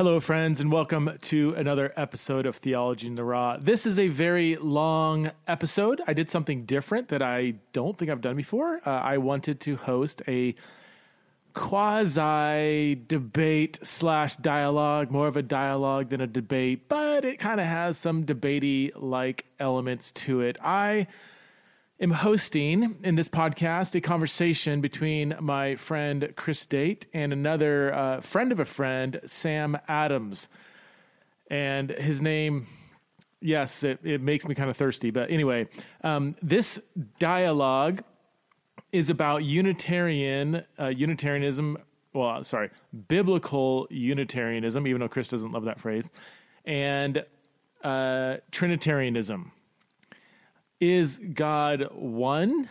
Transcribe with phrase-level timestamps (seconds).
[0.00, 3.58] Hello, friends, and welcome to another episode of Theology in the Raw.
[3.58, 6.00] This is a very long episode.
[6.06, 8.80] I did something different that I don't think I've done before.
[8.86, 10.54] Uh, I wanted to host a
[11.52, 17.66] quasi debate slash dialogue, more of a dialogue than a debate, but it kind of
[17.66, 20.56] has some debatey like elements to it.
[20.64, 21.08] I
[22.00, 28.20] am hosting in this podcast a conversation between my friend Chris Date and another uh,
[28.20, 30.48] friend of a friend, Sam Adams.
[31.50, 32.66] And his name,
[33.40, 35.10] yes, it, it makes me kind of thirsty.
[35.10, 35.68] But anyway,
[36.02, 36.80] um, this
[37.18, 38.02] dialogue
[38.92, 41.76] is about Unitarian, uh, Unitarianism,
[42.14, 42.70] well, sorry,
[43.08, 46.08] biblical Unitarianism, even though Chris doesn't love that phrase,
[46.64, 47.24] and
[47.84, 49.52] uh, Trinitarianism
[50.80, 52.68] is God one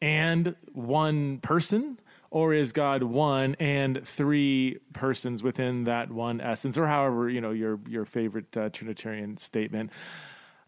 [0.00, 1.98] and one person?
[2.30, 7.52] Or is God one and three persons within that one essence, or however you know
[7.52, 9.92] your your favorite uh, Trinitarian statement?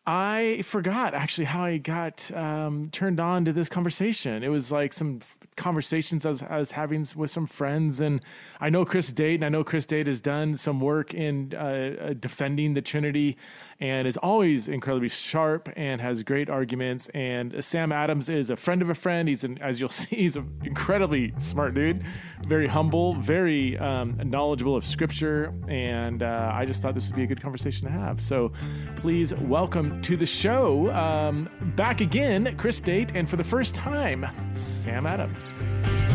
[0.07, 4.43] I forgot actually how I got um, turned on to this conversation.
[4.43, 8.23] It was like some f- conversations I was, I was, having with some friends, and
[8.61, 11.59] I know Chris Date, and I know Chris Date has done some work in uh,
[12.01, 13.37] uh defending the Trinity
[13.81, 17.09] and is always incredibly sharp and has great arguments.
[17.15, 19.29] And Sam Adams is a friend of a friend.
[19.29, 22.05] He's an, as you'll see, he's an incredibly smart dude,
[22.45, 27.25] very humble, very um, knowledgeable of Scripture, and uh, I just thought this would be
[27.25, 28.21] a good conversation to have.
[28.21, 28.53] So,
[28.97, 34.27] please welcome to the show um, back again, Chris Date, and for the first time,
[34.55, 36.10] Sam Adams.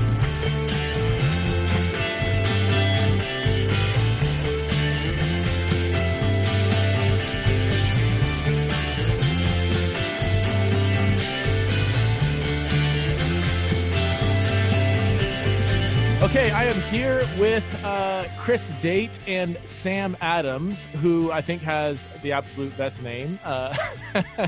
[16.25, 22.07] Okay, I am here with uh, Chris Date and Sam Adams, who I think has
[22.23, 23.39] the absolute best name.
[23.43, 23.75] Uh,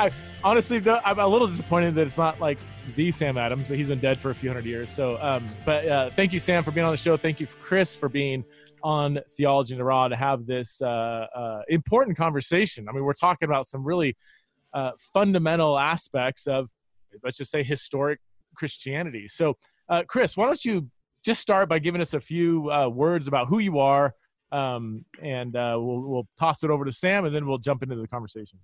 [0.00, 0.10] I
[0.42, 2.58] honestly, I'm a little disappointed that it's not like
[2.96, 4.90] the Sam Adams, but he's been dead for a few hundred years.
[4.90, 7.16] So, um, but uh, thank you, Sam, for being on the show.
[7.16, 8.44] Thank you, Chris, for being
[8.82, 12.88] on Theology in the Raw to have this uh, uh, important conversation.
[12.88, 14.16] I mean, we're talking about some really
[14.72, 16.70] uh, fundamental aspects of,
[17.22, 18.18] let's just say, historic
[18.56, 19.28] Christianity.
[19.28, 19.56] So,
[20.08, 20.90] Chris, why don't you
[21.24, 24.14] just start by giving us a few uh, words about who you are,
[24.52, 27.96] um, and uh, we'll, we'll toss it over to Sam, and then we'll jump into
[27.96, 28.58] the conversation.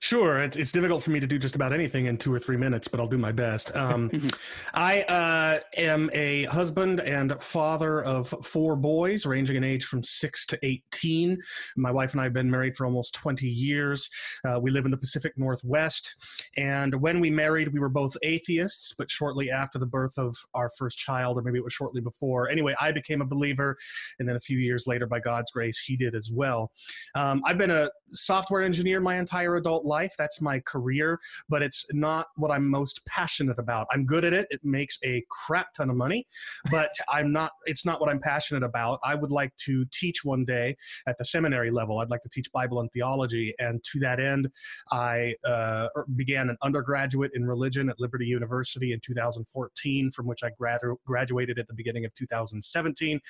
[0.00, 2.56] Sure, it's, it's difficult for me to do just about anything in two or three
[2.56, 3.74] minutes, but I'll do my best.
[3.74, 4.10] Um,
[4.74, 10.44] I uh, am a husband and father of four boys, ranging in age from six
[10.46, 11.38] to 18.
[11.76, 14.08] My wife and I have been married for almost 20 years.
[14.46, 16.14] Uh, we live in the Pacific Northwest.
[16.56, 20.68] And when we married, we were both atheists, but shortly after the birth of our
[20.78, 23.76] first child, or maybe it was shortly before, anyway, I became a believer.
[24.18, 26.70] And then a few years later, by God's grace, he did as well.
[27.14, 30.14] Um, I've been a software engineer my entire adult life.
[30.18, 33.86] That's my career, but it's not what I'm most passionate about.
[33.90, 34.46] I'm good at it.
[34.50, 36.26] It makes a crap ton of money,
[36.70, 39.00] but I'm not, it's not what I'm passionate about.
[39.04, 40.76] I would like to teach one day
[41.06, 41.98] at the seminary level.
[41.98, 43.54] I'd like to teach Bible and theology.
[43.58, 44.48] And to that end,
[44.90, 50.42] I uh, er, began an undergraduate in religion at Liberty University in 2014, from which
[50.42, 53.20] I gradu- graduated at the beginning of 2017.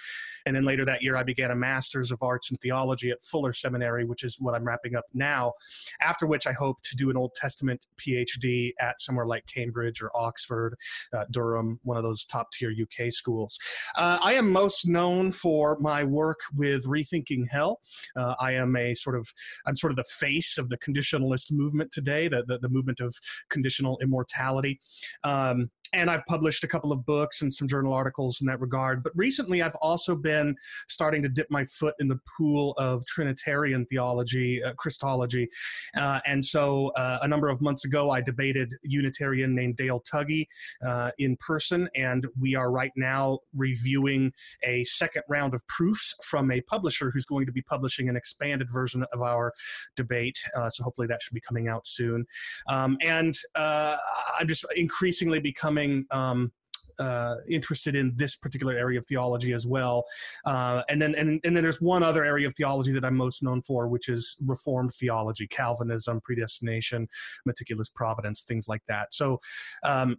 [0.47, 3.53] And then later that year, I began a master's of arts in theology at Fuller
[3.53, 5.53] Seminary, which is what I'm wrapping up now.
[6.01, 10.11] After which I hope to do an Old Testament PhD at somewhere like Cambridge or
[10.15, 10.77] Oxford,
[11.13, 13.59] uh, Durham, one of those top tier UK schools.
[13.97, 17.81] Uh, I am most known for my work with Rethinking Hell.
[18.17, 19.27] Uh, I am a sort of,
[19.67, 23.15] I'm sort of the face of the conditionalist movement today, the, the, the movement of
[23.51, 24.81] conditional immortality.
[25.25, 29.03] Um, and I've published a couple of books and some journal articles in that regard.
[29.03, 30.57] But recently, I've also been
[30.89, 35.49] starting to dip my foot in the pool of Trinitarian theology, uh, Christology.
[35.97, 40.47] Uh, and so uh, a number of months ago, I debated Unitarian named Dale Tuggy
[40.87, 41.89] uh, in person.
[41.95, 44.33] And we are right now reviewing
[44.65, 48.69] a second round of proofs from a publisher who's going to be publishing an expanded
[48.73, 49.53] version of our
[49.97, 50.39] debate.
[50.57, 52.27] Uh, so hopefully, that should be coming out soon.
[52.69, 53.97] Um, and uh,
[54.39, 56.53] I'm just increasingly becoming becoming um,
[56.99, 60.05] uh, interested in this particular area of theology as well.
[60.47, 63.43] Uh, and then and, and then there's one other area of theology that I'm most
[63.43, 67.07] known for, which is Reformed theology, Calvinism, predestination,
[67.45, 69.13] meticulous providence, things like that.
[69.13, 69.39] So,
[69.85, 70.17] um,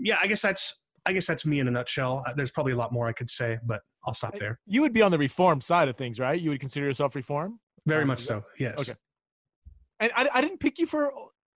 [0.00, 2.22] yeah, I guess that's I guess that's me in a nutshell.
[2.26, 4.60] Uh, there's probably a lot more I could say, but I'll stop there.
[4.66, 6.40] You would be on the Reformed side of things, right?
[6.40, 7.58] You would consider yourself Reformed?
[7.86, 8.44] Very um, much so.
[8.58, 8.78] Yes.
[8.78, 8.94] Okay.
[9.98, 11.10] And I, I didn't pick you for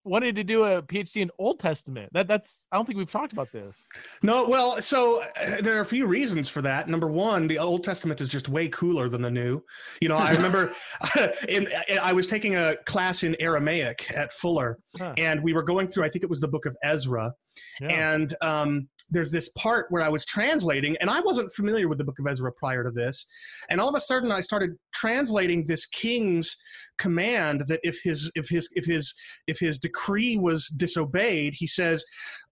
[0.08, 2.12] wanted to do a PhD in Old Testament.
[2.14, 3.88] That that's I don't think we've talked about this.
[4.24, 6.90] No, well, so uh, there are a few reasons for that.
[6.90, 9.62] Number one, the Old Testament is just way cooler than the New.
[10.02, 10.74] You know, I remember
[11.48, 11.68] in,
[12.02, 15.14] I was taking a class in Aramaic at Fuller, huh.
[15.18, 16.06] and we were going through.
[16.06, 17.34] I think it was the book of Ezra,
[17.82, 17.88] yeah.
[17.88, 22.04] and um, there's this part where I was translating, and I wasn't familiar with the
[22.04, 23.26] book of Ezra prior to this.
[23.70, 26.56] And all of a sudden, I started translating this king's
[26.98, 29.14] command that if his if his if his
[29.48, 32.04] if his decree was disobeyed, he says,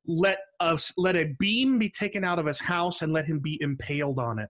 [0.06, 3.58] "Let us let a beam be taken out of his house and let him be
[3.62, 4.50] impaled on it."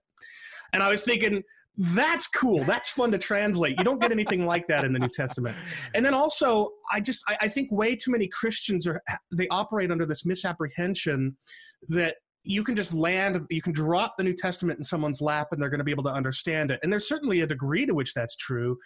[0.72, 1.42] And I was thinking,
[1.78, 2.64] that's cool.
[2.64, 3.76] That's fun to translate.
[3.78, 5.56] You don't get anything like that in the new testament.
[5.94, 9.02] And then also i just I, I, think way too many christians are
[9.32, 11.36] they operate under this misapprehension
[11.88, 15.60] that you can just land you can drop the new testament in someone's lap and
[15.60, 16.80] they're going to be able to understand it.
[16.82, 18.78] And there's certainly a degree to which that's true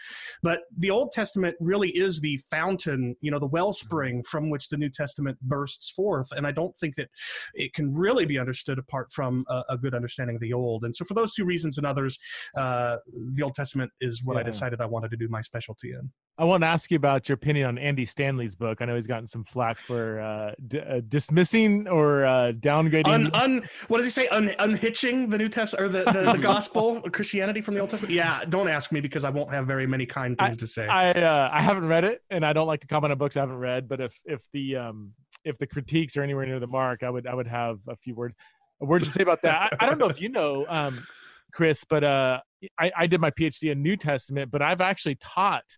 [0.42, 4.76] but the old testament really is the fountain you know the wellspring from which the
[4.76, 7.08] new testament bursts forth and i don't think that
[7.54, 10.84] it can really be understood apart from a, a good understanding of the old.
[10.84, 12.18] And so for those two reasons and others
[12.56, 12.96] uh,
[13.34, 14.40] the old testament is what yeah.
[14.40, 16.10] i decided i wanted to do my specialty in
[16.40, 18.78] I want to ask you about your opinion on Andy Stanley's book.
[18.81, 23.08] I know he's gotten some flack for uh, d- uh, dismissing or uh, downgrading.
[23.08, 24.26] Un, un, what does he say?
[24.28, 28.14] Un, unhitching the New Testament or the, the, the gospel, Christianity from the Old Testament?
[28.14, 30.88] Yeah, don't ask me because I won't have very many kind things I, to say.
[30.88, 33.40] I uh, I haven't read it, and I don't like to comment on books I
[33.40, 33.87] haven't read.
[33.87, 35.12] But if if the um,
[35.44, 38.14] if the critiques are anywhere near the mark, I would I would have a few
[38.14, 38.34] words
[38.81, 39.75] words to say about that.
[39.78, 41.06] I, I don't know if you know, um,
[41.52, 42.40] Chris, but uh,
[42.78, 45.76] I, I did my PhD in New Testament, but I've actually taught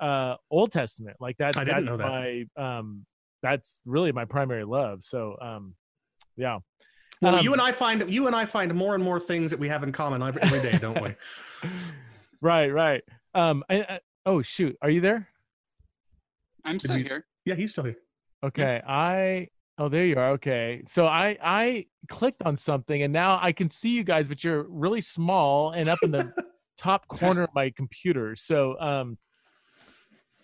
[0.00, 1.16] uh Old Testament.
[1.20, 1.98] Like that, that's that.
[1.98, 3.06] my um
[3.42, 5.02] that's really my primary love.
[5.02, 5.74] So um
[6.36, 6.58] yeah.
[7.22, 9.60] Well, um, you and I find you and I find more and more things that
[9.60, 11.14] we have in common every, every day, don't we?
[12.40, 13.02] right, right.
[13.34, 15.28] Um I, I, oh shoot, are you there?
[16.64, 17.26] I'm still here.
[17.44, 17.96] Yeah, he's still here.
[18.42, 18.82] Okay.
[18.86, 19.48] I
[19.78, 20.30] Oh, there you are.
[20.30, 20.82] Okay.
[20.86, 24.62] So I I clicked on something and now I can see you guys, but you're
[24.64, 26.32] really small and up in the
[26.78, 28.36] top corner of my computer.
[28.36, 29.18] So um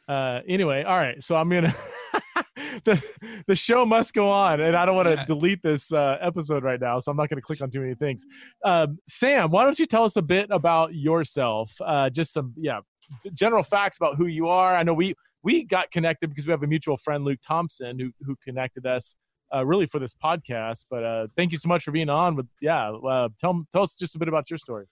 [0.09, 1.75] uh anyway all right so i'm gonna
[2.85, 3.03] the
[3.47, 5.25] the show must go on and i don't want to yeah.
[5.25, 7.95] delete this uh episode right now so i'm not going to click on too many
[7.95, 8.25] things.
[8.65, 11.73] Um sam why don't you tell us a bit about yourself?
[11.85, 12.81] Uh just some yeah
[13.35, 14.75] general facts about who you are.
[14.75, 18.11] I know we we got connected because we have a mutual friend luke thompson who
[18.25, 19.17] who connected us
[19.55, 22.47] uh, really for this podcast but uh thank you so much for being on with
[22.61, 24.87] yeah uh, tell tell us just a bit about your story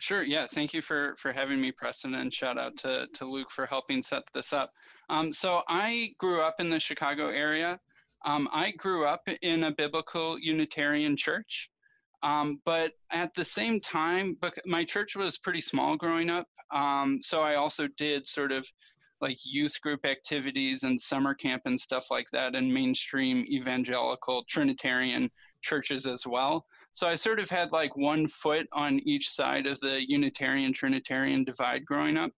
[0.00, 0.22] Sure.
[0.22, 0.46] Yeah.
[0.46, 4.02] Thank you for for having me, Preston, and shout out to to Luke for helping
[4.02, 4.70] set this up.
[5.08, 7.80] Um, so I grew up in the Chicago area.
[8.24, 11.70] Um, I grew up in a biblical Unitarian church,
[12.22, 14.36] um, but at the same time,
[14.66, 16.48] my church was pretty small growing up.
[16.70, 18.66] Um, so I also did sort of
[19.20, 25.30] like youth group activities and summer camp and stuff like that, in mainstream evangelical Trinitarian
[25.62, 26.66] churches as well.
[26.94, 31.42] So I sort of had like one foot on each side of the Unitarian Trinitarian
[31.42, 32.30] divide growing up.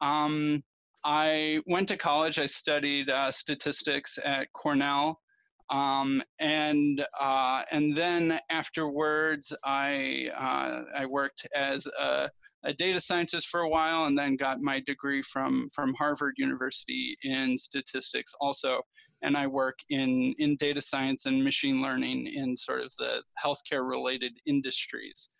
[0.00, 0.62] Um,
[1.04, 2.38] I went to college.
[2.38, 5.20] I studied uh, statistics at Cornell,
[5.68, 12.30] um, and uh, and then afterwards, I uh, I worked as a,
[12.64, 17.16] a, data scientist for a while, and then got my degree from from Harvard University
[17.22, 18.82] in statistics also
[19.22, 23.88] and I work in, in data science and machine learning in sort of the healthcare
[23.88, 25.30] related industries.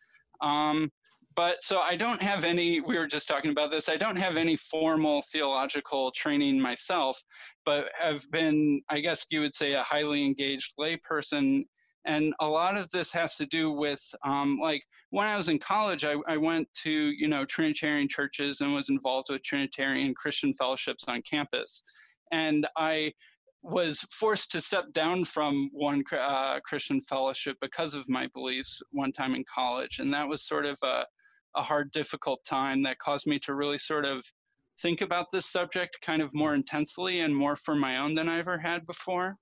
[0.41, 0.91] Um,
[1.35, 4.37] but so I don't have any, we were just talking about this, I don't have
[4.37, 7.21] any formal theological training myself,
[7.65, 11.65] but have been, I guess you would say, a highly engaged layperson.
[12.05, 15.59] And a lot of this has to do with, um, like, when I was in
[15.59, 20.53] college, I, I went to, you know, Trinitarian churches and was involved with Trinitarian Christian
[20.55, 21.83] fellowships on campus.
[22.33, 23.13] And I
[23.63, 29.13] was forced to step down from one uh, Christian fellowship because of my beliefs one
[29.13, 30.01] time in college.
[30.01, 31.05] And that was sort of a,
[31.55, 34.25] a hard, difficult time that caused me to really sort of
[34.81, 38.39] think about this subject kind of more intensely and more for my own than I
[38.39, 39.37] ever had before.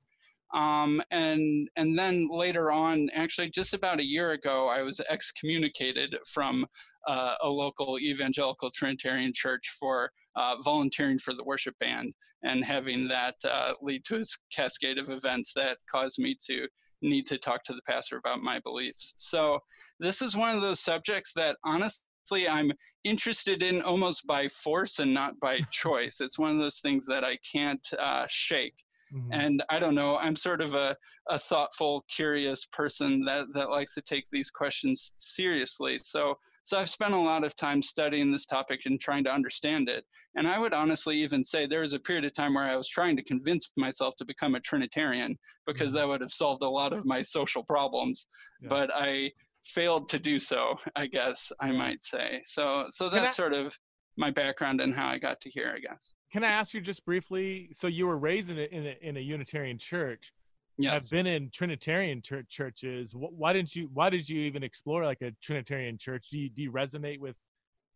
[0.53, 6.17] Um, and and then later on, actually, just about a year ago, I was excommunicated
[6.27, 6.67] from
[7.07, 13.09] uh, a local evangelical Trinitarian church for uh, volunteering for the worship band and having
[13.09, 16.67] that uh, lead to a cascade of events that caused me to
[17.03, 19.15] need to talk to the pastor about my beliefs.
[19.17, 19.59] So
[19.99, 22.73] this is one of those subjects that honestly I'm
[23.05, 26.21] interested in almost by force and not by choice.
[26.21, 28.75] It's one of those things that I can't uh, shake.
[29.13, 29.33] Mm-hmm.
[29.33, 30.97] And I don't know, I'm sort of a,
[31.29, 35.99] a thoughtful, curious person that, that likes to take these questions seriously.
[35.99, 39.89] So So I've spent a lot of time studying this topic and trying to understand
[39.89, 40.05] it.
[40.37, 42.89] And I would honestly even say there was a period of time where I was
[42.89, 45.37] trying to convince myself to become a Trinitarian
[45.67, 45.99] because mm-hmm.
[45.99, 48.29] that would have solved a lot of my social problems.
[48.63, 48.69] Yeah.
[48.69, 49.33] But I
[49.65, 52.41] failed to do so, I guess I might say.
[52.45, 53.77] So so that's I, sort of
[54.17, 56.15] my background and how I got to here, I guess.
[56.33, 57.71] Can I ask you just briefly?
[57.73, 60.33] So you were raised in a, in a, in a Unitarian church.
[60.79, 63.13] Yeah, I've been in Trinitarian churches.
[63.15, 63.91] Why didn't you?
[63.93, 66.29] Why did you even explore like a Trinitarian church?
[66.31, 67.37] Do you, do you resonate with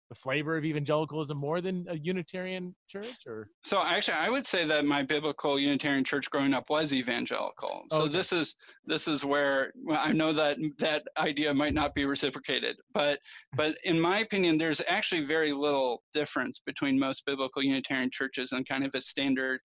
[0.08, 3.48] the flavor of evangelicalism more than a Unitarian church, or?
[3.64, 7.84] So actually, I would say that my biblical Unitarian church growing up was evangelical.
[7.90, 8.12] So okay.
[8.12, 8.56] this is
[8.86, 13.18] this is where well, I know that that idea might not be reciprocated, but
[13.56, 18.68] but in my opinion, there's actually very little difference between most biblical Unitarian churches and
[18.68, 19.60] kind of a standard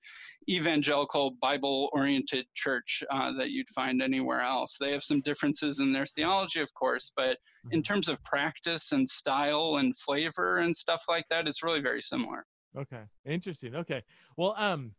[0.50, 4.77] evangelical Bible-oriented church uh, that you'd find anywhere else.
[4.79, 7.38] They have some differences in their theology, of course, but
[7.71, 7.81] in mm-hmm.
[7.81, 12.45] terms of practice and style and flavor and stuff like that, it's really very similar.
[12.77, 13.75] Okay, interesting.
[13.75, 14.03] Okay,
[14.37, 14.93] well, um,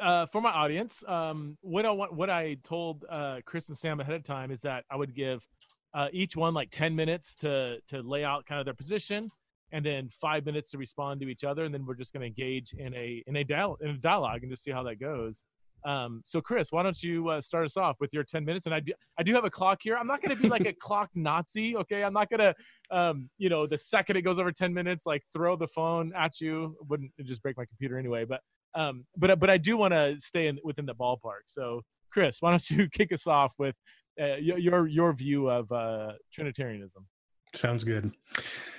[0.00, 4.00] uh, for my audience, um, what I want, what I told uh, Chris and Sam
[4.00, 5.46] ahead of time is that I would give
[5.94, 9.30] uh, each one like ten minutes to to lay out kind of their position,
[9.72, 12.26] and then five minutes to respond to each other, and then we're just going to
[12.26, 15.44] engage in a in a dialogue in a dialogue and just see how that goes.
[15.84, 18.66] Um, so, Chris, why don't you uh, start us off with your 10 minutes?
[18.66, 19.96] And I do, I do have a clock here.
[19.96, 22.02] I'm not going to be like a clock Nazi, okay?
[22.02, 25.22] I'm not going to, um, you know, the second it goes over 10 minutes, like
[25.32, 26.76] throw the phone at you.
[26.88, 28.24] Wouldn't just break my computer anyway.
[28.24, 28.40] But,
[28.74, 31.44] um, but, but I do want to stay in, within the ballpark.
[31.46, 33.74] So, Chris, why don't you kick us off with
[34.20, 37.04] uh, your your view of uh, Trinitarianism?
[37.54, 38.12] Sounds good.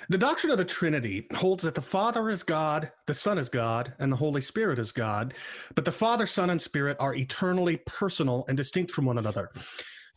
[0.10, 3.94] The doctrine of the Trinity holds that the Father is God, the Son is God,
[3.98, 5.34] and the Holy Spirit is God,
[5.74, 9.50] but the Father, Son, and Spirit are eternally personal and distinct from one another.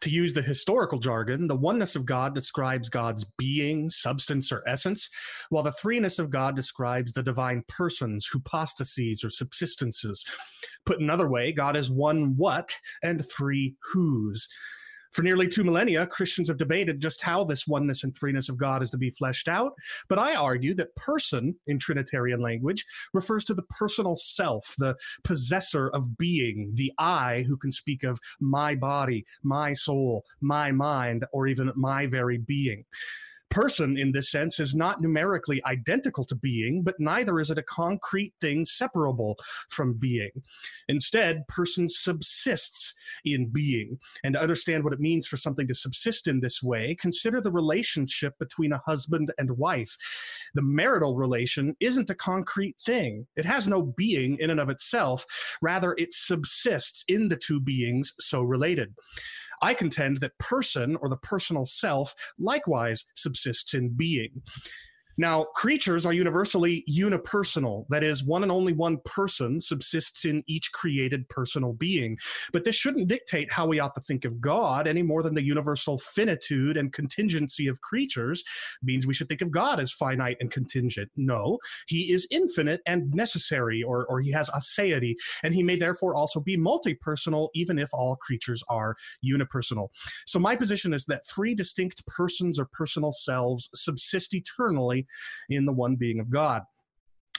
[0.03, 5.09] To use the historical jargon, the oneness of God describes God's being, substance, or essence,
[5.49, 10.25] while the threeness of God describes the divine persons, hypostases, or subsistences.
[10.87, 14.49] Put another way, God is one what and three whos.
[15.13, 18.83] For nearly two millennia, Christians have debated just how this oneness and threeness of God
[18.83, 19.73] is to be fleshed out.
[20.09, 25.89] But I argue that person in Trinitarian language refers to the personal self, the possessor
[25.89, 31.47] of being, the I who can speak of my body, my soul, my mind, or
[31.47, 32.85] even my very being
[33.51, 37.63] person in this sense is not numerically identical to being, but neither is it a
[37.63, 39.37] concrete thing separable
[39.69, 40.31] from being.
[40.89, 43.99] Instead, person subsists in being.
[44.25, 47.53] And to understand what it means for something to subsist in this way, consider the
[47.53, 49.97] relationship between a husband and wife.
[50.55, 55.25] The marital relation isn't a concrete thing, it has no being in and of itself.
[55.63, 58.95] Rather, it subsists in the two beings so related.
[59.63, 64.43] I contend that person or the personal self likewise subsists in being.
[65.19, 67.87] Now, creatures are universally unipersonal.
[67.89, 72.17] That is, one and only one person subsists in each created personal being.
[72.53, 75.43] But this shouldn't dictate how we ought to think of God any more than the
[75.43, 78.45] universal finitude and contingency of creatures
[78.81, 81.11] means we should think of God as finite and contingent.
[81.17, 81.59] No,
[81.89, 86.39] he is infinite and necessary, or, or he has aseity, and he may therefore also
[86.39, 88.95] be multi-personal, even if all creatures are
[89.25, 89.89] unipersonal.
[90.27, 95.08] So my position is that three distinct persons or personal selves subsist eternally
[95.49, 96.63] in the one being of God.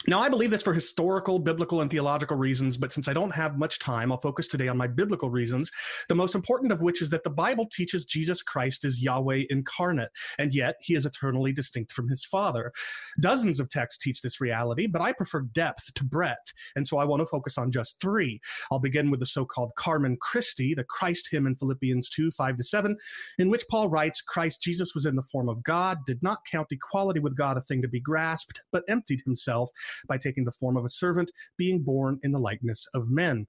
[0.07, 3.57] Now, I believe this for historical, biblical, and theological reasons, but since I don't have
[3.57, 5.69] much time, I'll focus today on my biblical reasons,
[6.07, 10.09] the most important of which is that the Bible teaches Jesus Christ is Yahweh incarnate,
[10.37, 12.71] and yet he is eternally distinct from his Father.
[13.19, 17.03] Dozens of texts teach this reality, but I prefer depth to breadth, and so I
[17.03, 18.39] want to focus on just three.
[18.71, 22.55] I'll begin with the so called Carmen Christi, the Christ hymn in Philippians 2 5
[22.55, 22.95] to 7,
[23.37, 26.67] in which Paul writes Christ Jesus was in the form of God, did not count
[26.71, 29.69] equality with God a thing to be grasped, but emptied himself
[30.07, 33.47] by taking the form of a servant, being born in the likeness of men.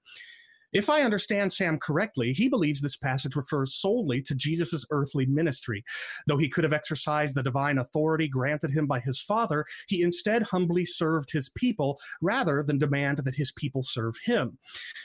[0.73, 5.83] If I understand Sam correctly, he believes this passage refers solely to Jesus' earthly ministry.
[6.27, 10.43] Though he could have exercised the divine authority granted him by his Father, he instead
[10.43, 14.57] humbly served his people rather than demand that his people serve him.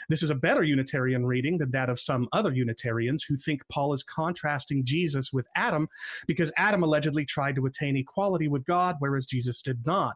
[0.08, 3.92] This is a better Unitarian reading than that of some other Unitarians who think Paul
[3.92, 5.88] is contrasting Jesus with Adam
[6.26, 10.14] because Adam allegedly tried to attain equality with God, whereas Jesus did not.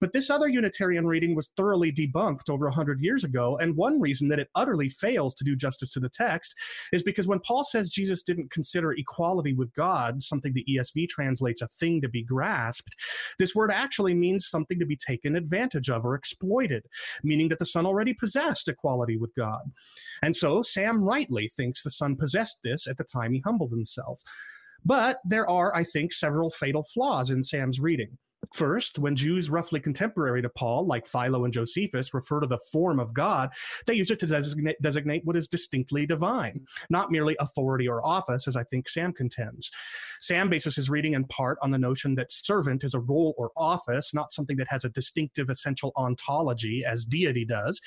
[0.00, 4.28] But this other Unitarian reading was thoroughly debunked over hundred years ago, and one reason
[4.28, 6.54] that it utterly fails to do justice to the text
[6.92, 11.62] is because when Paul says Jesus didn't consider equality with God something the ESV translates
[11.62, 12.94] a thing to be grasped,
[13.38, 16.84] this word actually means something to be taken advantage of or exploited,
[17.22, 19.62] meaning that the Son already possessed equality with God.
[20.22, 24.22] And so Sam rightly thinks the Son possessed this at the time he humbled himself.
[24.84, 28.18] But there are, I think, several fatal flaws in Sam's reading.
[28.52, 33.00] First, when Jews roughly contemporary to Paul, like Philo and Josephus, refer to the form
[33.00, 33.50] of God,
[33.86, 38.46] they use it to designate, designate, what is distinctly divine, not merely authority or office,
[38.48, 39.70] as I think Sam contends.
[40.20, 43.50] Sam bases his reading in part on the notion that servant is a role or
[43.56, 47.80] office, not something that has a distinctive essential ontology, as deity does.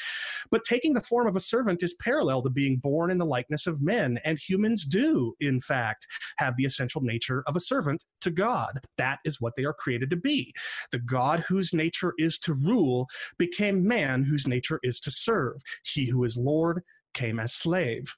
[0.51, 3.67] But taking the form of a servant is parallel to being born in the likeness
[3.67, 8.31] of men, and humans do, in fact, have the essential nature of a servant to
[8.31, 8.81] God.
[8.97, 10.46] That is what they are created to be.
[10.91, 15.57] The God whose nature is to rule became man whose nature is to serve.
[15.83, 18.15] He who is Lord came as slave.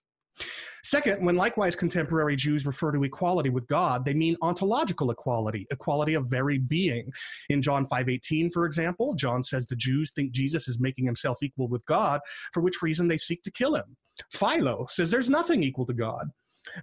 [0.84, 6.14] Second, when likewise contemporary Jews refer to equality with God, they mean ontological equality, equality
[6.14, 7.12] of very being.
[7.50, 11.68] In John 5:18, for example, John says the Jews think Jesus is making himself equal
[11.68, 12.22] with God,
[12.54, 13.98] for which reason they seek to kill him.
[14.32, 16.30] Philo says there's nothing equal to God.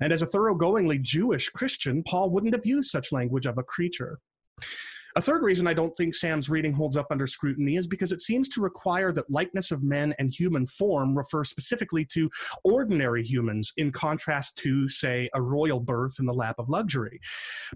[0.00, 4.18] And as a thoroughgoingly Jewish Christian, Paul wouldn't have used such language of a creature.
[5.16, 8.20] A third reason I don't think Sam's reading holds up under scrutiny is because it
[8.20, 12.28] seems to require that likeness of men and human form refer specifically to
[12.64, 17.18] ordinary humans in contrast to, say, a royal birth in the lap of luxury.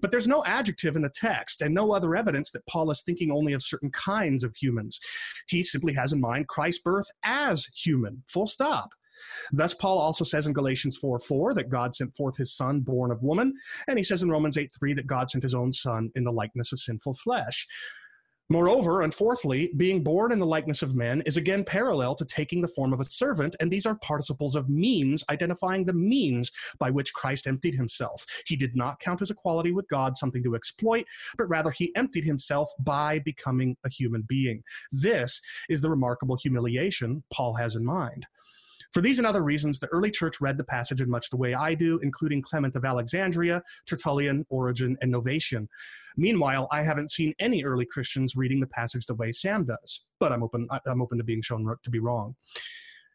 [0.03, 3.31] But there's no adjective in the text and no other evidence that Paul is thinking
[3.31, 4.99] only of certain kinds of humans.
[5.47, 8.91] He simply has in mind Christ's birth as human, full stop.
[9.51, 13.11] Thus, Paul also says in Galatians 4 4 that God sent forth his son born
[13.11, 13.53] of woman.
[13.87, 16.31] And he says in Romans 8 3 that God sent his own son in the
[16.31, 17.67] likeness of sinful flesh.
[18.51, 22.59] Moreover, and fourthly, being born in the likeness of men is again parallel to taking
[22.61, 26.89] the form of a servant, and these are participles of means, identifying the means by
[26.89, 28.25] which Christ emptied himself.
[28.45, 31.05] He did not count his equality with God something to exploit,
[31.37, 34.63] but rather he emptied himself by becoming a human being.
[34.91, 38.25] This is the remarkable humiliation Paul has in mind.
[38.93, 41.53] For these and other reasons, the early church read the passage in much the way
[41.53, 45.67] I do, including Clement of Alexandria, Tertullian, Origen, and Novatian.
[46.17, 50.33] Meanwhile, I haven't seen any early Christians reading the passage the way Sam does, but
[50.33, 52.35] I'm open, I'm open to being shown to be wrong.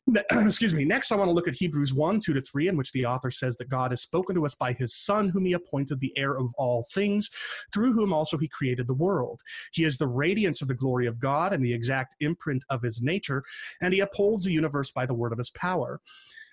[0.31, 0.85] excuse me.
[0.85, 3.31] Next, I want to look at Hebrews 1 2 to 3, in which the author
[3.31, 6.37] says that God has spoken to us by his Son, whom he appointed the heir
[6.37, 7.29] of all things,
[7.73, 9.41] through whom also he created the world.
[9.73, 13.03] He is the radiance of the glory of God and the exact imprint of his
[13.03, 13.43] nature,
[13.83, 16.01] and he upholds the universe by the word of his power.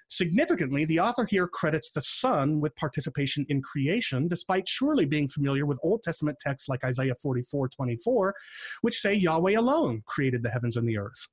[0.10, 5.66] Significantly, the author here credits the Son with participation in creation, despite surely being familiar
[5.66, 8.36] with Old Testament texts like Isaiah 44 24,
[8.82, 11.28] which say Yahweh alone created the heavens and the earth.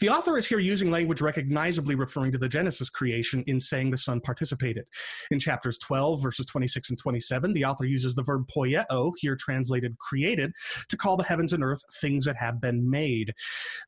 [0.00, 3.98] The author is here using language recognizably referring to the Genesis creation in saying the
[3.98, 4.84] Son participated.
[5.30, 9.98] In chapters 12, verses 26 and 27, the author uses the verb poieo, here translated
[9.98, 10.52] created,
[10.88, 13.32] to call the heavens and earth things that have been made.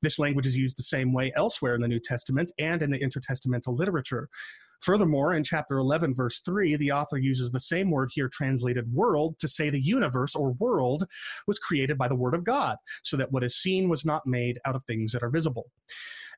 [0.03, 3.01] This language is used the same way elsewhere in the New Testament and in the
[3.01, 4.29] intertestamental literature.
[4.83, 9.39] Furthermore, in chapter 11, verse 3, the author uses the same word here translated world
[9.39, 11.05] to say the universe or world
[11.47, 14.59] was created by the word of God, so that what is seen was not made
[14.65, 15.71] out of things that are visible.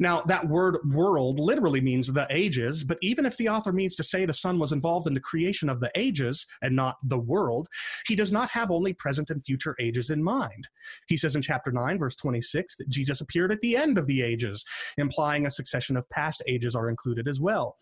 [0.00, 4.02] Now, that word world literally means the ages, but even if the author means to
[4.02, 7.68] say the Son was involved in the creation of the ages and not the world,
[8.06, 10.68] he does not have only present and future ages in mind.
[11.06, 14.22] He says in chapter 9, verse 26, that Jesus appeared at the end of the
[14.22, 14.64] ages,
[14.98, 17.76] implying a succession of past ages are included as well.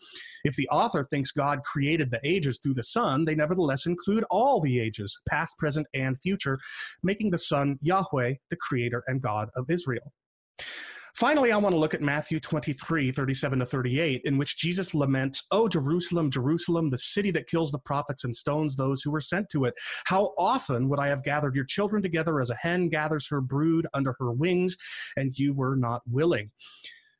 [0.44, 4.60] If the author thinks God created the ages through the Son, they nevertheless include all
[4.60, 6.58] the ages, past, present, and future,
[7.02, 10.12] making the Son Yahweh, the creator and God of Israel.
[11.14, 15.44] Finally, I want to look at Matthew 23, 37 to 38, in which Jesus laments,
[15.50, 19.50] Oh, Jerusalem, Jerusalem, the city that kills the prophets and stones those who were sent
[19.50, 19.74] to it.
[20.06, 23.86] How often would I have gathered your children together as a hen gathers her brood
[23.92, 24.76] under her wings,
[25.16, 26.50] and you were not willing?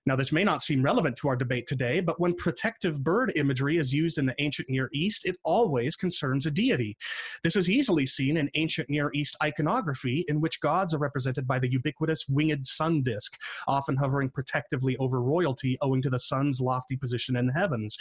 [0.05, 3.77] Now, this may not seem relevant to our debate today, but when protective bird imagery
[3.77, 6.97] is used in the ancient Near East, it always concerns a deity.
[7.45, 11.61] This is easily seen in ancient Near East iconography, in which gods are represented by
[11.61, 13.39] the ubiquitous winged sun disk,
[13.69, 17.97] often hovering protectively over royalty owing to the sun's lofty position in the heavens.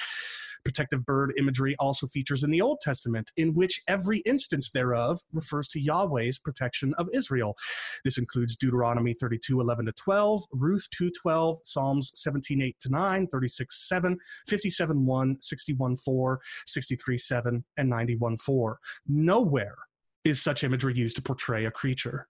[0.64, 5.68] Protective bird imagery also features in the Old Testament, in which every instance thereof refers
[5.70, 7.56] to Yahweh's protection of Israel.
[8.04, 13.28] This includes Deuteronomy 32 11 to 12, Ruth 2 12, Psalms 17 8 to 9,
[13.28, 18.80] 36 7, 57 1, 61 4, 63 7, and 91 4.
[19.08, 19.76] Nowhere
[20.24, 22.28] is such imagery used to portray a creature.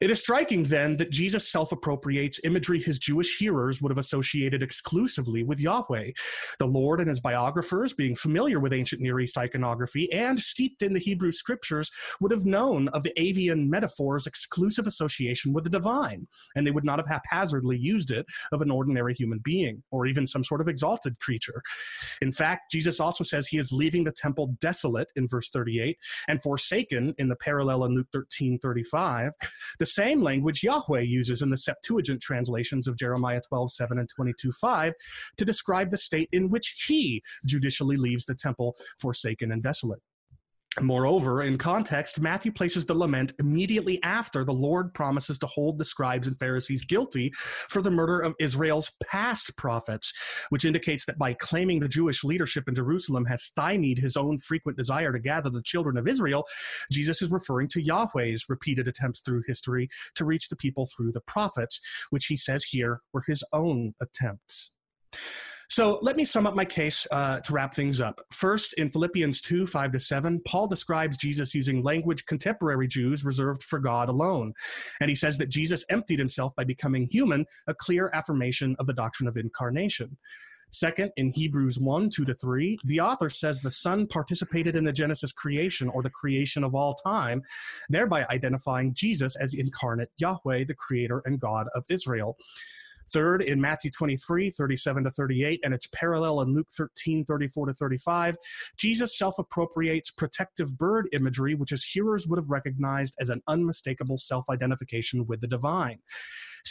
[0.00, 4.62] It is striking then that Jesus self appropriates imagery his Jewish hearers would have associated
[4.62, 6.10] exclusively with Yahweh.
[6.58, 10.92] The Lord and his biographers, being familiar with ancient Near East iconography and steeped in
[10.92, 16.26] the Hebrew scriptures, would have known of the avian metaphor's exclusive association with the divine,
[16.54, 20.26] and they would not have haphazardly used it of an ordinary human being or even
[20.26, 21.62] some sort of exalted creature.
[22.20, 25.96] In fact, Jesus also says he is leaving the temple desolate in verse 38
[26.28, 29.32] and forsaken in the parallel in Luke 13 35,
[29.78, 34.52] the same language Yahweh uses in the Septuagint translations of Jeremiah 12 7 and 22
[34.52, 34.94] 5
[35.36, 40.00] to describe the state in which he judicially leaves the temple forsaken and desolate.
[40.80, 45.84] Moreover, in context, Matthew places the lament immediately after the Lord promises to hold the
[45.84, 50.12] scribes and Pharisees guilty for the murder of Israel's past prophets,
[50.50, 54.76] which indicates that by claiming the Jewish leadership in Jerusalem has stymied his own frequent
[54.78, 56.44] desire to gather the children of Israel,
[56.90, 61.20] Jesus is referring to Yahweh's repeated attempts through history to reach the people through the
[61.20, 64.72] prophets, which he says here were his own attempts.
[65.70, 68.20] So let me sum up my case uh, to wrap things up.
[68.30, 73.62] First, in Philippians 2 5 to 7, Paul describes Jesus using language contemporary Jews reserved
[73.62, 74.54] for God alone.
[75.00, 78.94] And he says that Jesus emptied himself by becoming human, a clear affirmation of the
[78.94, 80.16] doctrine of incarnation.
[80.70, 84.92] Second, in Hebrews 1 2 to 3, the author says the Son participated in the
[84.92, 87.42] Genesis creation or the creation of all time,
[87.90, 92.36] thereby identifying Jesus as incarnate Yahweh, the creator and God of Israel.
[93.12, 97.74] Third, in Matthew 23, 37 to 38, and its parallel in Luke 13, 34 to
[97.74, 98.36] 35,
[98.76, 104.18] Jesus self appropriates protective bird imagery, which his hearers would have recognized as an unmistakable
[104.18, 105.98] self identification with the divine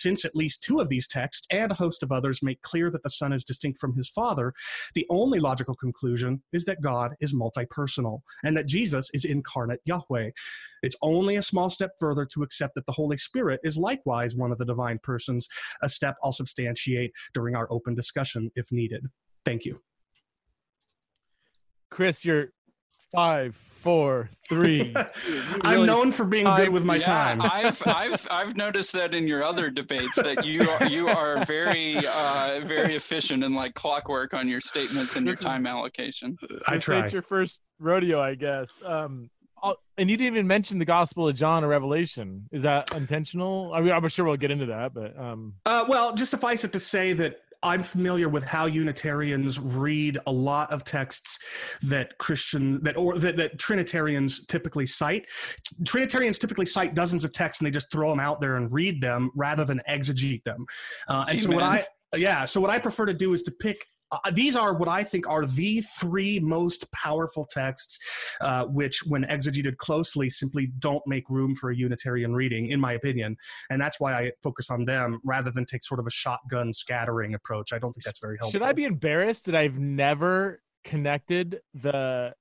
[0.02, 3.04] since at least two of these texts and a host of others make clear that
[3.04, 4.54] the Son is distinct from his Father,
[4.96, 9.82] the only logical conclusion is that God is multi personal and that Jesus is incarnate
[9.86, 10.32] Yahweh.
[10.84, 14.52] It's only a small step further to accept that the Holy Spirit is likewise one
[14.52, 15.48] of the divine persons,
[15.82, 19.06] a step I'll substantiate during our open discussion if needed.
[19.46, 19.82] Thank you.
[21.90, 22.50] Chris, you're
[23.12, 24.94] five, four, three.
[25.62, 27.42] I'm known for being good with my yeah, time.
[27.42, 32.06] I've I've I've noticed that in your other debates that you are, you are very
[32.06, 36.38] uh, very efficient and like clockwork on your statements and your time allocation.
[36.68, 37.00] I try.
[37.00, 38.82] It's your first rodeo, I guess.
[38.86, 39.30] Um,
[39.98, 42.48] and you didn't even mention the Gospel of John or Revelation.
[42.52, 43.74] Is that intentional?
[43.74, 45.56] I mean, I'm sure we'll get into that, but um...
[45.66, 50.32] uh, well, just suffice it to say that I'm familiar with how Unitarians read a
[50.32, 51.40] lot of texts
[51.84, 55.30] that Christian that or that, that Trinitarians typically cite.
[55.86, 59.02] Trinitarians typically cite dozens of texts and they just throw them out there and read
[59.02, 60.66] them rather than exegete them.
[61.08, 61.40] Uh, and Amen.
[61.40, 64.56] so what I yeah, so what I prefer to do is to pick uh, these
[64.56, 68.00] are what I think are the three most powerful texts,
[68.42, 72.94] uh, which, when exegeted closely, simply don't make room for a Unitarian reading, in my
[72.94, 73.36] opinion.
[73.70, 77.34] And that's why I focus on them rather than take sort of a shotgun scattering
[77.34, 77.74] approach.
[77.74, 78.60] I don't think that's very helpful.
[78.60, 82.34] Should I be embarrassed that I've never connected the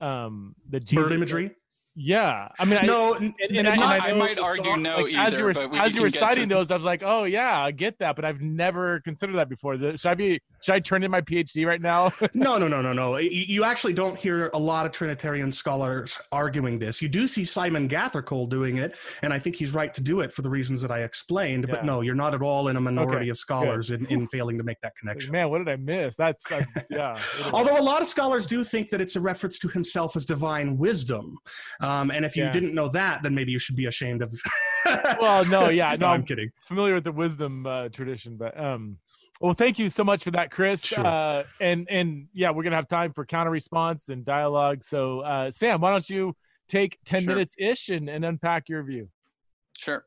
[0.00, 1.54] um the Jesus bird imagery?
[2.00, 5.12] Yeah, I mean, no, I, and, and, and I, I, I, might argue no like,
[5.14, 5.50] either.
[5.50, 7.72] As you were, we as you were citing those, I was like, oh yeah, I
[7.72, 9.76] get that, but I've never considered that before.
[9.76, 10.40] Should I be?
[10.60, 12.12] Should I turn in my PhD right now?
[12.34, 13.16] no, no, no, no, no.
[13.16, 17.02] You actually don't hear a lot of Trinitarian scholars arguing this.
[17.02, 20.32] You do see Simon Gathercole doing it, and I think he's right to do it
[20.32, 21.64] for the reasons that I explained.
[21.66, 21.74] Yeah.
[21.74, 24.56] But no, you're not at all in a minority okay, of scholars in, in failing
[24.58, 25.32] to make that connection.
[25.32, 26.14] Man, what did I miss?
[26.14, 26.44] That's,
[26.90, 27.18] yeah.
[27.52, 30.76] Although a lot of scholars do think that it's a reference to himself as divine
[30.76, 31.38] wisdom,
[31.80, 32.52] um, and if you yeah.
[32.52, 34.34] didn't didn't know that, then maybe you should be ashamed of.
[35.20, 36.50] well, no, yeah, no, no, I'm kidding.
[36.60, 38.98] Familiar with the wisdom uh, tradition, but um,
[39.40, 40.84] well, thank you so much for that, Chris.
[40.84, 41.06] Sure.
[41.06, 44.84] Uh, and and yeah, we're gonna have time for counter response and dialogue.
[44.84, 46.36] So, uh, Sam, why don't you
[46.68, 47.34] take ten sure.
[47.34, 49.08] minutes ish and, and unpack your view?
[49.78, 50.04] Sure.